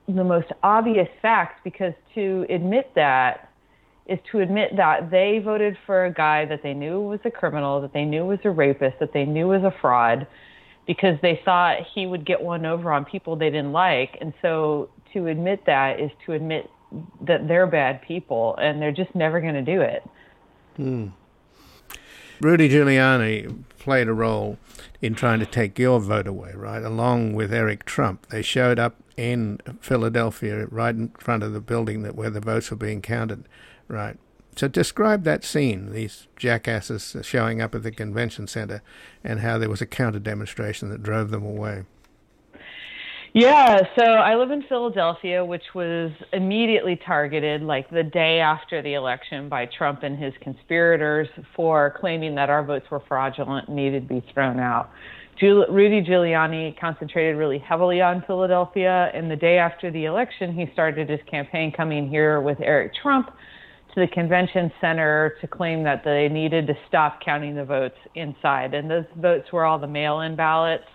the 0.08 0.24
most 0.24 0.48
obvious 0.64 1.10
facts, 1.22 1.60
because 1.64 1.94
to 2.16 2.46
admit 2.50 2.90
that 2.96 3.47
is 4.08 4.20
to 4.32 4.40
admit 4.40 4.76
that 4.78 5.12
they 5.12 5.40
voted 5.44 5.78
for 5.86 6.06
a 6.06 6.14
guy 6.14 6.46
that 6.46 6.64
they 6.64 6.74
knew 6.74 7.02
was 7.02 7.20
a 7.26 7.32
criminal, 7.32 7.82
that 7.82 7.94
they 7.94 8.06
knew 8.06 8.26
was 8.26 8.40
a 8.46 8.50
rapist, 8.50 9.00
that 9.00 9.14
they 9.14 9.26
knew 9.26 9.48
was 9.48 9.64
a 9.64 9.74
fraud, 9.82 10.26
because 10.86 11.18
they 11.22 11.42
thought 11.44 11.80
he 11.94 12.06
would 12.06 12.26
get 12.26 12.42
one 12.42 12.66
over 12.66 12.92
on 12.92 13.04
people 13.04 13.36
they 13.36 13.50
didn't 13.50 13.74
like. 13.74 14.18
And 14.22 14.34
so 14.42 14.90
to 15.14 15.28
admit 15.28 15.66
that 15.66 16.00
is 16.00 16.12
to 16.26 16.34
admit 16.34 16.70
that 17.22 17.48
they're 17.50 17.68
bad 17.68 18.02
people, 18.02 18.56
and 18.56 18.82
they're 18.82 18.94
just 18.94 19.14
never 19.14 19.42
going 19.42 19.56
to 19.56 19.62
do 19.62 19.82
it. 19.82 20.04
Hmm. 20.78 21.08
Rudy 22.40 22.70
Giuliani 22.70 23.64
played 23.78 24.08
a 24.08 24.14
role 24.14 24.58
in 25.02 25.16
trying 25.16 25.40
to 25.40 25.46
take 25.46 25.78
your 25.78 26.00
vote 26.00 26.28
away, 26.28 26.54
right? 26.56 26.84
Along 26.84 27.34
with 27.34 27.54
Eric 27.54 27.84
Trump. 27.84 28.28
They 28.28 28.42
showed 28.42 28.80
up 28.80 28.96
in 29.18 29.60
Philadelphia, 29.82 30.68
right 30.68 30.96
in 30.96 31.10
front 31.20 31.44
of 31.44 31.52
the 31.52 31.60
building 31.60 32.04
that 32.04 32.16
where 32.16 32.30
the 32.30 32.40
votes 32.40 32.70
were 32.72 32.78
being 32.78 33.02
counted. 33.02 33.46
Right. 33.88 34.18
So 34.56 34.68
describe 34.68 35.24
that 35.24 35.44
scene, 35.44 35.92
these 35.92 36.28
jackasses 36.36 37.16
showing 37.22 37.62
up 37.62 37.76
at 37.76 37.84
the 37.84 37.92
convention 37.92 38.48
center, 38.48 38.82
and 39.24 39.42
how 39.42 39.60
there 39.60 39.70
was 39.70 39.82
a 39.82 39.86
counter 39.86 40.20
demonstration 40.20 40.90
that 40.90 41.04
drove 41.04 41.30
them 41.30 41.46
away. 41.46 41.84
Yeah, 43.34 43.82
so 43.96 44.04
I 44.04 44.36
live 44.36 44.50
in 44.50 44.64
Philadelphia, 44.64 45.46
which 45.46 45.76
was 45.76 46.12
immediately 46.34 46.96
targeted 46.96 47.62
like 47.62 47.88
the 47.92 48.02
day 48.02 48.40
after 48.40 48.82
the 48.82 48.96
election 48.96 49.48
by 49.48 49.68
Trump 49.68 50.02
and 50.02 50.18
his 50.18 50.34
conspirators 50.42 51.28
for 51.56 51.96
claiming 52.00 52.34
that 52.34 52.50
our 52.50 52.64
votes 52.64 52.88
were 52.90 53.02
fraudulent 53.08 53.68
and 53.68 53.76
needed 53.76 54.08
to 54.08 54.14
be 54.16 54.26
thrown 54.34 54.60
out. 54.60 54.90
Rudy 55.40 56.02
Giuliani 56.02 56.80
concentrated 56.80 57.36
really 57.36 57.60
heavily 57.60 58.02
on 58.02 58.24
Philadelphia, 58.26 59.12
and 59.14 59.30
the 59.30 59.36
day 59.36 59.60
after 59.60 59.92
the 59.92 60.06
election, 60.06 60.52
he 60.52 60.68
started 60.74 61.08
his 61.08 61.20
campaign 61.30 61.72
coming 61.72 62.10
here 62.10 62.42
with 62.42 62.60
Eric 62.60 62.94
Trump 62.96 63.30
to 63.98 64.06
the 64.06 64.08
convention 64.08 64.72
center 64.80 65.36
to 65.42 65.48
claim 65.48 65.84
that 65.84 66.04
they 66.04 66.30
needed 66.30 66.68
to 66.68 66.74
stop 66.88 67.20
counting 67.24 67.56
the 67.56 67.66
votes 67.66 67.98
inside. 68.14 68.76
And 68.76 68.90
those 68.90 69.06
votes 69.16 69.52
were 69.52 69.66
all 69.66 69.80
the 69.80 69.88
mail-in 69.88 70.36
ballots 70.36 70.86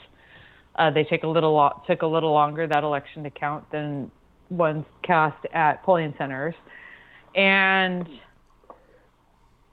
uh, 0.76 0.90
they 0.90 1.04
take 1.04 1.22
a 1.22 1.26
little 1.26 1.54
lo- 1.54 1.82
took 1.86 2.02
a 2.02 2.06
little 2.06 2.32
longer 2.32 2.66
that 2.66 2.84
election 2.84 3.22
to 3.24 3.30
count 3.30 3.70
than 3.70 4.10
ones 4.50 4.84
cast 5.02 5.44
at 5.52 5.82
polling 5.82 6.14
centers, 6.16 6.54
and 7.34 8.08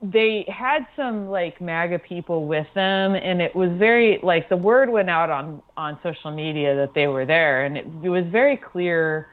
they 0.01 0.45
had 0.47 0.85
some 0.95 1.29
like 1.29 1.59
MAGA 1.61 1.99
people 1.99 2.47
with 2.47 2.67
them, 2.73 3.15
and 3.15 3.41
it 3.41 3.55
was 3.55 3.69
very 3.77 4.19
like 4.23 4.49
the 4.49 4.57
word 4.57 4.89
went 4.89 5.09
out 5.09 5.29
on 5.29 5.61
on 5.77 5.97
social 6.03 6.31
media 6.31 6.75
that 6.75 6.93
they 6.93 7.07
were 7.07 7.25
there, 7.25 7.65
and 7.65 7.77
it, 7.77 7.85
it 8.03 8.09
was 8.09 8.25
very 8.29 8.57
clear 8.57 9.29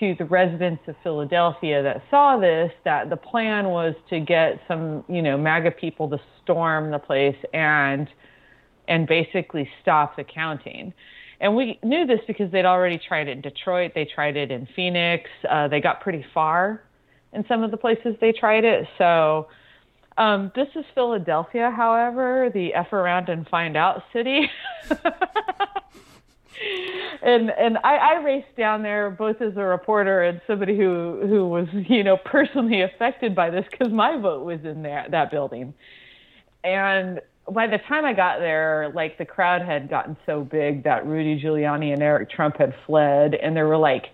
to 0.00 0.14
the 0.18 0.24
residents 0.24 0.82
of 0.86 0.94
Philadelphia 1.02 1.82
that 1.82 2.02
saw 2.10 2.36
this 2.36 2.72
that 2.84 3.10
the 3.10 3.16
plan 3.16 3.66
was 3.68 3.94
to 4.10 4.20
get 4.20 4.60
some 4.68 5.04
you 5.08 5.22
know 5.22 5.36
MAGA 5.36 5.72
people 5.72 6.08
to 6.10 6.20
storm 6.42 6.90
the 6.90 6.98
place 6.98 7.36
and 7.52 8.08
and 8.88 9.06
basically 9.06 9.68
stop 9.80 10.16
the 10.16 10.24
counting. 10.24 10.92
And 11.40 11.56
we 11.56 11.78
knew 11.82 12.06
this 12.06 12.20
because 12.26 12.52
they'd 12.52 12.64
already 12.64 12.98
tried 12.98 13.28
it 13.28 13.32
in 13.32 13.40
Detroit, 13.40 13.92
they 13.94 14.04
tried 14.04 14.36
it 14.36 14.50
in 14.50 14.68
Phoenix, 14.76 15.28
uh, 15.48 15.68
they 15.68 15.80
got 15.80 16.00
pretty 16.00 16.24
far 16.32 16.82
in 17.32 17.44
some 17.48 17.62
of 17.62 17.70
the 17.70 17.76
places 17.76 18.14
they 18.20 18.32
tried 18.32 18.64
it. 18.64 18.86
So 18.98 19.48
um, 20.18 20.52
this 20.54 20.68
is 20.76 20.84
Philadelphia, 20.94 21.72
however, 21.74 22.50
the 22.52 22.74
F 22.74 22.92
around 22.92 23.28
and 23.28 23.48
find 23.48 23.76
out 23.76 24.02
city. 24.12 24.50
and 27.22 27.50
and 27.50 27.78
I, 27.84 27.96
I 27.96 28.22
raced 28.22 28.56
down 28.56 28.82
there 28.82 29.10
both 29.10 29.40
as 29.40 29.56
a 29.56 29.64
reporter 29.64 30.22
and 30.22 30.40
somebody 30.46 30.76
who 30.76 31.20
who 31.26 31.48
was 31.48 31.68
you 31.72 32.02
know 32.04 32.16
personally 32.16 32.82
affected 32.82 33.34
by 33.34 33.50
this 33.50 33.64
because 33.70 33.92
my 33.92 34.16
vote 34.16 34.44
was 34.44 34.64
in 34.64 34.82
there 34.82 35.06
that 35.10 35.30
building, 35.30 35.74
and 36.64 37.20
by 37.50 37.66
the 37.66 37.78
time 37.78 38.04
I 38.04 38.12
got 38.12 38.38
there, 38.38 38.92
like 38.94 39.18
the 39.18 39.24
crowd 39.24 39.62
had 39.62 39.88
gotten 39.90 40.16
so 40.26 40.42
big 40.42 40.84
that 40.84 41.06
Rudy 41.06 41.40
Giuliani 41.40 41.92
and 41.92 42.02
Eric 42.02 42.30
Trump 42.30 42.58
had 42.58 42.74
fled, 42.86 43.34
and 43.34 43.56
there 43.56 43.66
were 43.66 43.76
like 43.76 44.06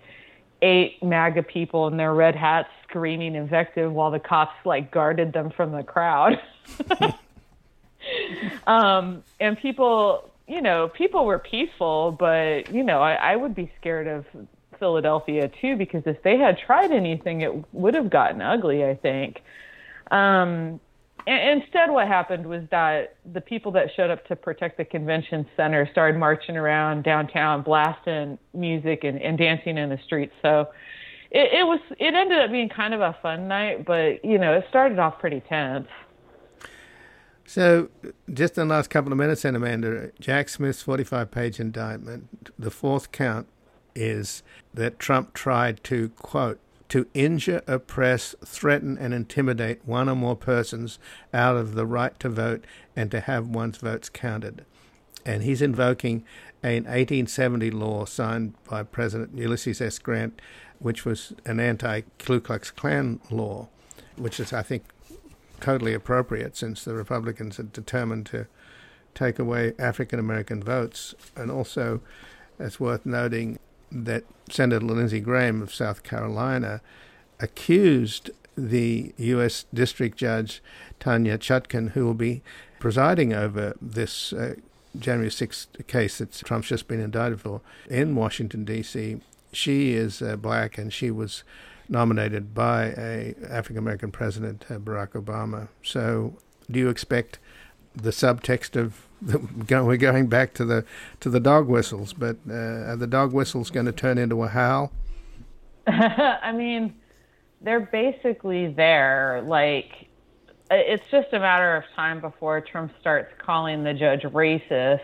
eight 0.61 1.01
MAGA 1.03 1.43
people 1.43 1.87
in 1.87 1.97
their 1.97 2.13
red 2.13 2.35
hats 2.35 2.69
screaming 2.87 3.35
invective 3.35 3.91
while 3.91 4.11
the 4.11 4.19
cops 4.19 4.55
like 4.65 4.91
guarded 4.91 5.33
them 5.33 5.51
from 5.55 5.71
the 5.71 5.83
crowd. 5.83 6.41
um, 8.67 9.23
and 9.39 9.57
people, 9.57 10.29
you 10.49 10.61
know, 10.61 10.89
people 10.97 11.25
were 11.25 11.39
peaceful, 11.39 12.15
but 12.19 12.73
you 12.73 12.83
know, 12.83 13.01
I, 13.01 13.13
I 13.13 13.35
would 13.35 13.55
be 13.55 13.71
scared 13.79 14.07
of 14.07 14.25
Philadelphia 14.79 15.49
too 15.61 15.75
because 15.77 16.03
if 16.05 16.21
they 16.23 16.37
had 16.37 16.57
tried 16.65 16.91
anything, 16.91 17.41
it 17.41 17.51
would 17.73 17.93
have 17.93 18.09
gotten 18.09 18.41
ugly. 18.41 18.83
I 18.83 18.95
think. 18.95 19.41
Um, 20.11 20.79
instead, 21.27 21.91
what 21.91 22.07
happened 22.07 22.47
was 22.47 22.63
that 22.71 23.15
the 23.31 23.41
people 23.41 23.71
that 23.73 23.89
showed 23.95 24.09
up 24.09 24.25
to 24.27 24.35
protect 24.35 24.77
the 24.77 24.85
convention 24.85 25.45
center 25.55 25.87
started 25.91 26.17
marching 26.17 26.57
around 26.57 27.03
downtown, 27.03 27.61
blasting 27.61 28.39
music 28.53 29.03
and, 29.03 29.21
and 29.21 29.37
dancing 29.37 29.77
in 29.77 29.89
the 29.89 29.99
streets. 30.05 30.33
So 30.41 30.69
it, 31.29 31.59
it 31.59 31.63
was 31.63 31.79
it 31.99 32.15
ended 32.15 32.39
up 32.39 32.51
being 32.51 32.69
kind 32.69 32.95
of 32.95 33.01
a 33.01 33.15
fun 33.21 33.47
night, 33.47 33.85
but 33.85 34.25
you 34.25 34.39
know 34.39 34.53
it 34.53 34.65
started 34.69 34.97
off 34.97 35.19
pretty 35.19 35.41
tense. 35.41 35.87
So, 37.49 37.89
just 38.31 38.59
in 38.59 38.67
the 38.67 38.75
last 38.75 38.91
couple 38.91 39.11
of 39.11 39.17
minutes, 39.17 39.41
then, 39.41 39.55
Amanda, 39.55 40.11
Jack 40.19 40.49
Smith's 40.49 40.83
45 40.83 41.31
page 41.31 41.59
indictment, 41.59 42.51
the 42.59 42.69
fourth 42.69 43.11
count 43.11 43.47
is 43.95 44.43
that 44.71 44.99
Trump 44.99 45.33
tried 45.33 45.83
to, 45.85 46.09
quote, 46.09 46.59
to 46.89 47.07
injure, 47.15 47.63
oppress, 47.65 48.35
threaten, 48.45 48.99
and 48.99 49.15
intimidate 49.15 49.83
one 49.83 50.07
or 50.07 50.15
more 50.15 50.35
persons 50.35 50.99
out 51.33 51.57
of 51.57 51.73
the 51.73 51.87
right 51.87 52.19
to 52.19 52.29
vote 52.29 52.65
and 52.95 53.09
to 53.09 53.19
have 53.19 53.47
one's 53.47 53.77
votes 53.77 54.09
counted. 54.09 54.63
And 55.25 55.41
he's 55.41 55.63
invoking 55.63 56.23
an 56.61 56.83
1870 56.83 57.71
law 57.71 58.05
signed 58.05 58.53
by 58.69 58.83
President 58.83 59.35
Ulysses 59.35 59.81
S. 59.81 59.97
Grant, 59.97 60.39
which 60.77 61.03
was 61.03 61.33
an 61.47 61.59
anti 61.59 62.01
Ku 62.19 62.41
Klux 62.41 62.69
Klan 62.69 63.19
law, 63.31 63.69
which 64.17 64.39
is, 64.39 64.53
I 64.53 64.61
think, 64.61 64.83
totally 65.59 65.93
appropriate 65.93 66.55
since 66.57 66.83
the 66.83 66.93
Republicans 66.93 67.57
had 67.57 67.71
determined 67.71 68.25
to 68.27 68.47
take 69.15 69.39
away 69.39 69.73
African 69.79 70.19
American 70.19 70.63
votes. 70.63 71.15
And 71.35 71.51
also, 71.51 72.01
it's 72.59 72.79
worth 72.79 73.05
noting 73.05 73.59
that 73.91 74.23
Senator 74.49 74.85
Lindsey 74.85 75.19
Graham 75.19 75.61
of 75.61 75.73
South 75.73 76.03
Carolina 76.03 76.81
accused 77.39 78.31
the 78.55 79.13
U.S. 79.17 79.65
District 79.73 80.17
Judge 80.17 80.61
Tanya 80.99 81.37
Chutkan, 81.37 81.91
who 81.91 82.05
will 82.05 82.13
be 82.13 82.41
presiding 82.79 83.33
over 83.33 83.75
this 83.81 84.33
uh, 84.33 84.55
January 84.97 85.29
6th 85.29 85.87
case 85.87 86.17
that 86.17 86.31
Trump's 86.31 86.69
just 86.69 86.87
been 86.87 86.99
indicted 86.99 87.41
for 87.41 87.61
in 87.89 88.15
Washington, 88.15 88.65
D.C. 88.65 89.21
She 89.53 89.93
is 89.93 90.21
uh, 90.21 90.35
black 90.35 90.77
and 90.77 90.91
she 90.91 91.09
was 91.11 91.43
nominated 91.89 92.53
by 92.53 92.93
a 92.97 93.35
African 93.49 93.77
American 93.77 94.11
president, 94.11 94.65
uh, 94.69 94.75
Barack 94.75 95.09
Obama. 95.09 95.69
So, 95.83 96.37
do 96.69 96.79
you 96.79 96.89
expect 96.89 97.39
the 97.95 98.11
subtext 98.11 98.75
of 98.75 99.07
we're 99.69 99.97
going 99.97 100.27
back 100.27 100.53
to 100.53 100.65
the 100.65 100.85
to 101.19 101.29
the 101.29 101.39
dog 101.39 101.67
whistles, 101.67 102.13
but 102.13 102.37
uh, 102.49 102.53
are 102.53 102.95
the 102.95 103.07
dog 103.07 103.33
whistles 103.33 103.69
going 103.69 103.85
to 103.85 103.91
turn 103.91 104.17
into 104.17 104.43
a 104.43 104.47
howl? 104.47 104.91
I 105.87 106.51
mean, 106.51 106.93
they're 107.61 107.79
basically 107.79 108.67
there. 108.67 109.43
Like, 109.45 110.07
it's 110.71 111.03
just 111.11 111.33
a 111.33 111.39
matter 111.39 111.75
of 111.75 111.83
time 111.95 112.21
before 112.21 112.61
Trump 112.61 112.93
starts 113.01 113.33
calling 113.39 113.83
the 113.83 113.93
judge 113.93 114.21
racist, 114.21 115.03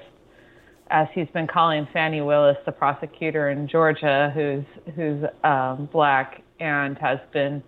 as 0.91 1.07
he's 1.13 1.29
been 1.29 1.47
calling 1.47 1.87
Fani 1.91 2.21
Willis, 2.21 2.57
the 2.65 2.71
prosecutor 2.71 3.49
in 3.49 3.67
Georgia, 3.67 4.31
who's 4.33 4.93
who's 4.95 5.25
um, 5.43 5.89
black 5.91 6.43
and 6.59 6.97
has 6.97 7.19
been 7.33 7.63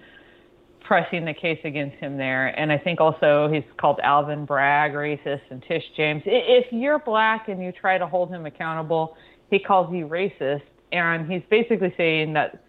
pressing 0.81 1.25
the 1.25 1.33
case 1.33 1.59
against 1.65 1.97
him 1.97 2.17
there. 2.17 2.47
And 2.59 2.71
I 2.71 2.77
think 2.77 3.01
also 3.01 3.49
he's 3.51 3.63
called 3.77 3.99
Alvin 4.01 4.45
Bragg 4.45 4.93
racist 4.93 5.41
and 5.49 5.61
Tish 5.67 5.83
James. 5.95 6.23
If 6.25 6.71
you're 6.71 6.99
black 6.99 7.49
and 7.49 7.61
you 7.61 7.71
try 7.71 7.97
to 7.97 8.07
hold 8.07 8.29
him 8.29 8.45
accountable, 8.45 9.17
he 9.49 9.59
calls 9.59 9.93
you 9.93 10.07
racist. 10.07 10.61
And 10.93 11.29
he's 11.29 11.41
basically 11.49 11.93
saying 11.97 12.33
that 12.33 12.63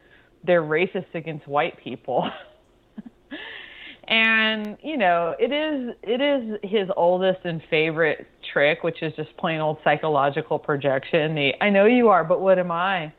they're 0.45 0.63
racist 0.63 1.15
against 1.15 1.47
white 1.47 1.79
people. 1.79 2.29
and 4.09 4.79
you 4.83 4.97
know 4.97 5.35
it 5.39 5.53
is 5.53 5.95
it 6.03 6.21
is 6.21 6.59
his 6.63 6.89
oldest 6.97 7.41
and 7.45 7.61
favorite 7.69 8.27
trick 8.53 8.83
which 8.83 9.03
is 9.03 9.13
just 9.17 9.35
plain 9.37 9.61
old 9.61 9.77
psychological 9.85 10.59
projection 10.59 11.35
the 11.35 11.53
i 11.61 11.69
know 11.69 11.85
you 11.85 12.09
are 12.09 12.25
but 12.25 12.41
what 12.41 12.59
am 12.59 12.71
i 12.71 13.13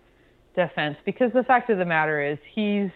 defense 0.55 0.97
because 1.05 1.31
the 1.33 1.43
fact 1.43 1.69
of 1.69 1.77
the 1.77 1.85
matter 1.85 2.21
is 2.23 2.37
he's 2.53 2.89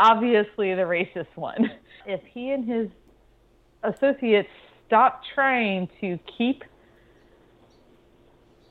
obviously 0.00 0.74
the 0.74 0.82
racist 0.82 1.34
one. 1.36 1.70
If 2.04 2.20
he 2.34 2.50
and 2.50 2.68
his 2.68 2.88
associates 3.84 4.48
stop 4.88 5.22
trying 5.36 5.88
to 6.00 6.18
keep 6.36 6.64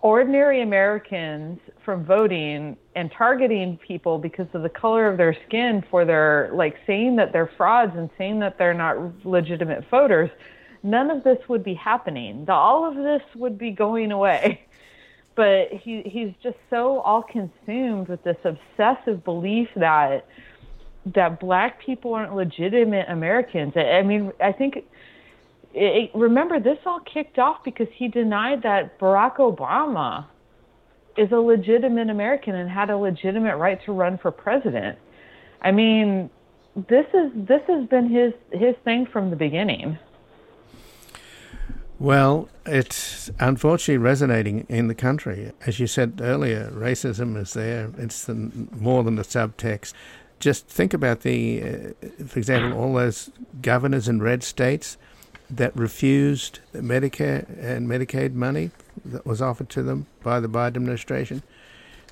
ordinary 0.01 0.61
Americans 0.61 1.59
from 1.85 2.03
voting 2.05 2.75
and 2.95 3.11
targeting 3.17 3.77
people 3.77 4.17
because 4.17 4.47
of 4.53 4.63
the 4.63 4.69
color 4.69 5.07
of 5.07 5.17
their 5.17 5.35
skin 5.47 5.83
for 5.89 6.03
their 6.05 6.49
like 6.53 6.75
saying 6.85 7.15
that 7.15 7.31
they're 7.31 7.51
frauds 7.55 7.93
and 7.95 8.09
saying 8.17 8.39
that 8.39 8.57
they're 8.57 8.73
not 8.73 8.97
legitimate 9.25 9.89
voters, 9.89 10.29
none 10.83 11.11
of 11.11 11.23
this 11.23 11.37
would 11.47 11.63
be 11.63 11.73
happening. 11.73 12.45
The, 12.45 12.53
all 12.53 12.87
of 12.87 12.95
this 12.95 13.21
would 13.35 13.57
be 13.57 13.71
going 13.71 14.11
away. 14.11 14.65
But 15.35 15.69
he 15.71 16.01
he's 16.05 16.33
just 16.43 16.57
so 16.69 16.99
all 16.99 17.23
consumed 17.23 18.09
with 18.09 18.23
this 18.23 18.37
obsessive 18.43 19.23
belief 19.23 19.69
that 19.75 20.25
that 21.15 21.39
black 21.39 21.79
people 21.83 22.13
aren't 22.13 22.35
legitimate 22.35 23.07
Americans. 23.09 23.73
I 23.75 23.99
I 23.99 24.01
mean, 24.03 24.31
I 24.43 24.51
think 24.51 24.77
it, 24.77 24.85
it, 25.73 26.11
remember 26.13 26.59
this 26.59 26.77
all 26.85 26.99
kicked 27.11 27.39
off 27.39 27.63
because 27.63 27.87
he 27.95 28.07
denied 28.07 28.63
that 28.63 28.99
Barack 28.99 29.37
Obama 29.37 30.25
is 31.17 31.31
a 31.31 31.37
legitimate 31.37 32.09
American 32.09 32.55
and 32.55 32.69
had 32.69 32.89
a 32.89 32.97
legitimate 32.97 33.57
right 33.57 33.79
to 33.85 33.91
run 33.91 34.17
for 34.17 34.31
president. 34.31 34.97
I 35.61 35.71
mean, 35.71 36.29
this 36.75 37.05
is 37.13 37.31
this 37.47 37.61
has 37.67 37.87
been 37.89 38.09
his 38.09 38.33
his 38.51 38.75
thing 38.83 39.05
from 39.11 39.29
the 39.29 39.35
beginning. 39.35 39.97
Well, 42.01 42.49
it's 42.65 43.29
unfortunately 43.37 43.99
resonating 43.99 44.65
in 44.67 44.87
the 44.87 44.95
country. 44.95 45.51
As 45.67 45.79
you 45.79 45.85
said 45.85 46.19
earlier, 46.19 46.71
racism 46.71 47.37
is 47.37 47.53
there. 47.53 47.91
It's 47.95 48.25
the, 48.25 48.33
more 48.71 49.03
than 49.03 49.19
a 49.19 49.21
subtext. 49.21 49.93
Just 50.39 50.65
think 50.65 50.95
about 50.95 51.19
the, 51.19 51.61
uh, 51.61 52.25
for 52.25 52.39
example, 52.39 52.79
all 52.79 52.95
those 52.95 53.29
governors 53.61 54.07
in 54.07 54.19
red 54.19 54.41
states 54.41 54.97
that 55.47 55.75
refused 55.75 56.57
Medicare 56.73 57.45
and 57.63 57.87
Medicaid 57.87 58.33
money 58.33 58.71
that 59.05 59.23
was 59.23 59.39
offered 59.39 59.69
to 59.69 59.83
them 59.83 60.07
by 60.23 60.39
the 60.39 60.49
Biden 60.49 60.77
administration. 60.77 61.43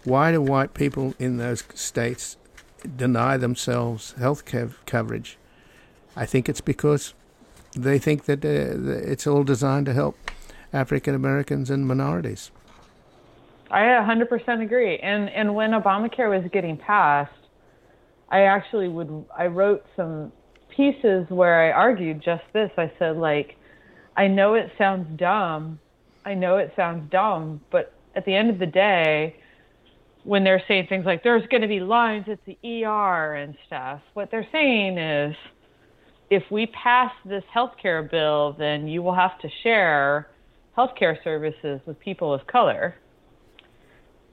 Why 0.03 0.31
do 0.31 0.39
white 0.39 0.75
people 0.75 1.15
in 1.17 1.37
those 1.37 1.63
states 1.73 2.37
deny 2.95 3.37
themselves 3.37 4.11
health 4.19 4.45
care 4.45 4.69
coverage? 4.85 5.39
I 6.15 6.27
think 6.27 6.47
it's 6.47 6.61
because 6.61 7.15
they 7.75 7.99
think 7.99 8.25
that 8.25 8.43
uh, 8.43 9.11
it's 9.11 9.27
all 9.27 9.43
designed 9.43 9.85
to 9.87 9.93
help 9.93 10.17
African 10.73 11.15
Americans 11.15 11.69
and 11.69 11.87
minorities. 11.87 12.51
I 13.71 13.81
100% 13.81 14.63
agree. 14.63 14.97
And 14.97 15.29
and 15.29 15.53
when 15.53 15.71
Obamacare 15.71 16.29
was 16.29 16.49
getting 16.51 16.77
passed, 16.77 17.31
I 18.29 18.41
actually 18.41 18.87
would 18.87 19.25
I 19.37 19.47
wrote 19.47 19.85
some 19.95 20.31
pieces 20.75 21.25
where 21.29 21.61
I 21.61 21.71
argued 21.71 22.21
just 22.23 22.43
this. 22.53 22.71
I 22.77 22.91
said 22.97 23.17
like 23.17 23.55
I 24.17 24.27
know 24.27 24.55
it 24.55 24.71
sounds 24.77 25.07
dumb. 25.19 25.79
I 26.25 26.33
know 26.33 26.57
it 26.57 26.73
sounds 26.75 27.09
dumb, 27.11 27.61
but 27.71 27.93
at 28.15 28.25
the 28.25 28.35
end 28.35 28.49
of 28.49 28.59
the 28.59 28.65
day, 28.65 29.35
when 30.23 30.43
they're 30.43 30.61
saying 30.67 30.87
things 30.87 31.05
like 31.05 31.23
there's 31.23 31.47
going 31.47 31.61
to 31.61 31.67
be 31.67 31.79
lines 31.79 32.25
at 32.27 32.39
the 32.45 32.57
ER 32.85 33.35
and 33.35 33.55
stuff, 33.65 34.01
what 34.13 34.29
they're 34.29 34.47
saying 34.51 34.97
is 34.97 35.35
if 36.29 36.43
we 36.51 36.67
pass 36.67 37.11
this 37.25 37.43
healthcare 37.55 38.09
bill, 38.09 38.55
then 38.57 38.87
you 38.87 39.01
will 39.01 39.15
have 39.15 39.39
to 39.39 39.49
share 39.63 40.29
healthcare 40.77 41.21
services 41.23 41.81
with 41.85 41.99
people 41.99 42.33
of 42.33 42.45
color. 42.47 42.95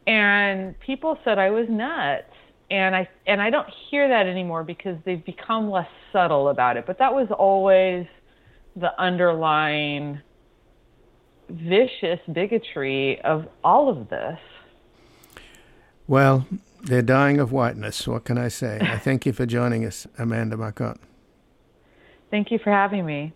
And 0.06 0.78
people 0.80 1.18
said 1.24 1.38
I 1.38 1.50
was 1.50 1.66
nuts. 1.68 2.32
And 2.68 2.96
I 2.96 3.08
and 3.28 3.40
I 3.40 3.50
don't 3.50 3.68
hear 3.90 4.08
that 4.08 4.26
anymore 4.26 4.64
because 4.64 4.98
they've 5.04 5.24
become 5.24 5.70
less 5.70 5.88
subtle 6.12 6.48
about 6.48 6.76
it. 6.76 6.84
But 6.84 6.98
that 6.98 7.14
was 7.14 7.28
always 7.30 8.06
the 8.74 8.90
underlying 9.00 10.20
vicious 11.48 12.18
bigotry 12.32 13.20
of 13.22 13.46
all 13.62 13.88
of 13.88 14.08
this. 14.08 14.38
Well, 16.08 16.46
they're 16.82 17.02
dying 17.02 17.38
of 17.38 17.52
whiteness. 17.52 18.06
What 18.06 18.24
can 18.24 18.36
I 18.36 18.48
say? 18.48 18.78
I 18.80 18.98
thank 18.98 19.26
you 19.26 19.32
for 19.32 19.46
joining 19.46 19.84
us, 19.84 20.06
Amanda 20.18 20.56
Marcotte. 20.56 20.98
Thank 22.30 22.50
you 22.50 22.58
for 22.58 22.70
having 22.70 23.06
me. 23.06 23.32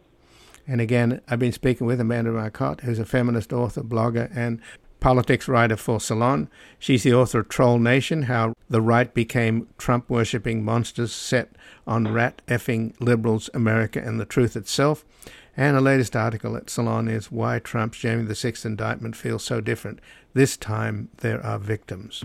And 0.67 0.81
again, 0.81 1.21
I've 1.29 1.39
been 1.39 1.53
speaking 1.53 1.87
with 1.87 2.01
Amanda 2.01 2.31
Marcotte, 2.31 2.83
who's 2.83 2.99
a 2.99 3.05
feminist 3.05 3.53
author, 3.53 3.83
blogger, 3.83 4.31
and 4.35 4.61
politics 5.01 5.49
writer 5.49 5.77
for 5.77 5.99
Salon. 5.99 6.49
She's 6.79 7.03
the 7.03 7.15
author 7.15 7.41
of 7.41 7.49
Troll 7.49 7.79
Nation 7.79 8.25
How 8.25 8.55
the 8.69 8.81
Right 8.81 9.13
Became 9.13 9.67
Trump 9.79 10.09
Worshipping 10.11 10.65
Monsters 10.65 11.13
Set 11.13 11.51
on 11.87 12.13
Rat 12.13 12.43
Effing 12.47 12.95
Liberals, 13.01 13.51
America, 13.55 14.01
and 14.05 14.21
the 14.21 14.27
Truth 14.27 14.57
Itself. 14.57 15.05
And 15.57 15.75
her 15.75 15.81
latest 15.81 16.15
article 16.15 16.57
at 16.57 16.71
Salon 16.71 17.09
is 17.09 17.33
Why 17.33 17.59
Trump's 17.59 17.99
January 17.99 18.27
the 18.27 18.35
6th 18.35 18.65
indictment 18.65 19.17
feels 19.17 19.43
so 19.43 19.61
different. 19.61 20.01
This 20.35 20.57
time 20.57 21.09
there 21.19 21.45
are 21.45 21.59
victims. 21.59 22.25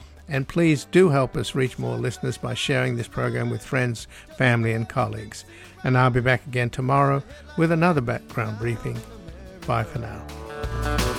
and 0.27 0.47
please 0.47 0.85
do 0.91 1.09
help 1.09 1.35
us 1.35 1.55
reach 1.55 1.79
more 1.79 1.97
listeners 1.97 2.37
by 2.37 2.53
sharing 2.53 2.95
this 2.95 3.07
program 3.07 3.49
with 3.49 3.63
friends, 3.63 4.07
family, 4.37 4.73
and 4.73 4.87
colleagues. 4.87 5.45
And 5.83 5.97
I'll 5.97 6.09
be 6.09 6.21
back 6.21 6.45
again 6.47 6.69
tomorrow 6.69 7.23
with 7.57 7.71
another 7.71 8.01
background 8.01 8.59
briefing. 8.59 8.99
Bye 9.65 9.83
for 9.83 9.99
now. 9.99 11.10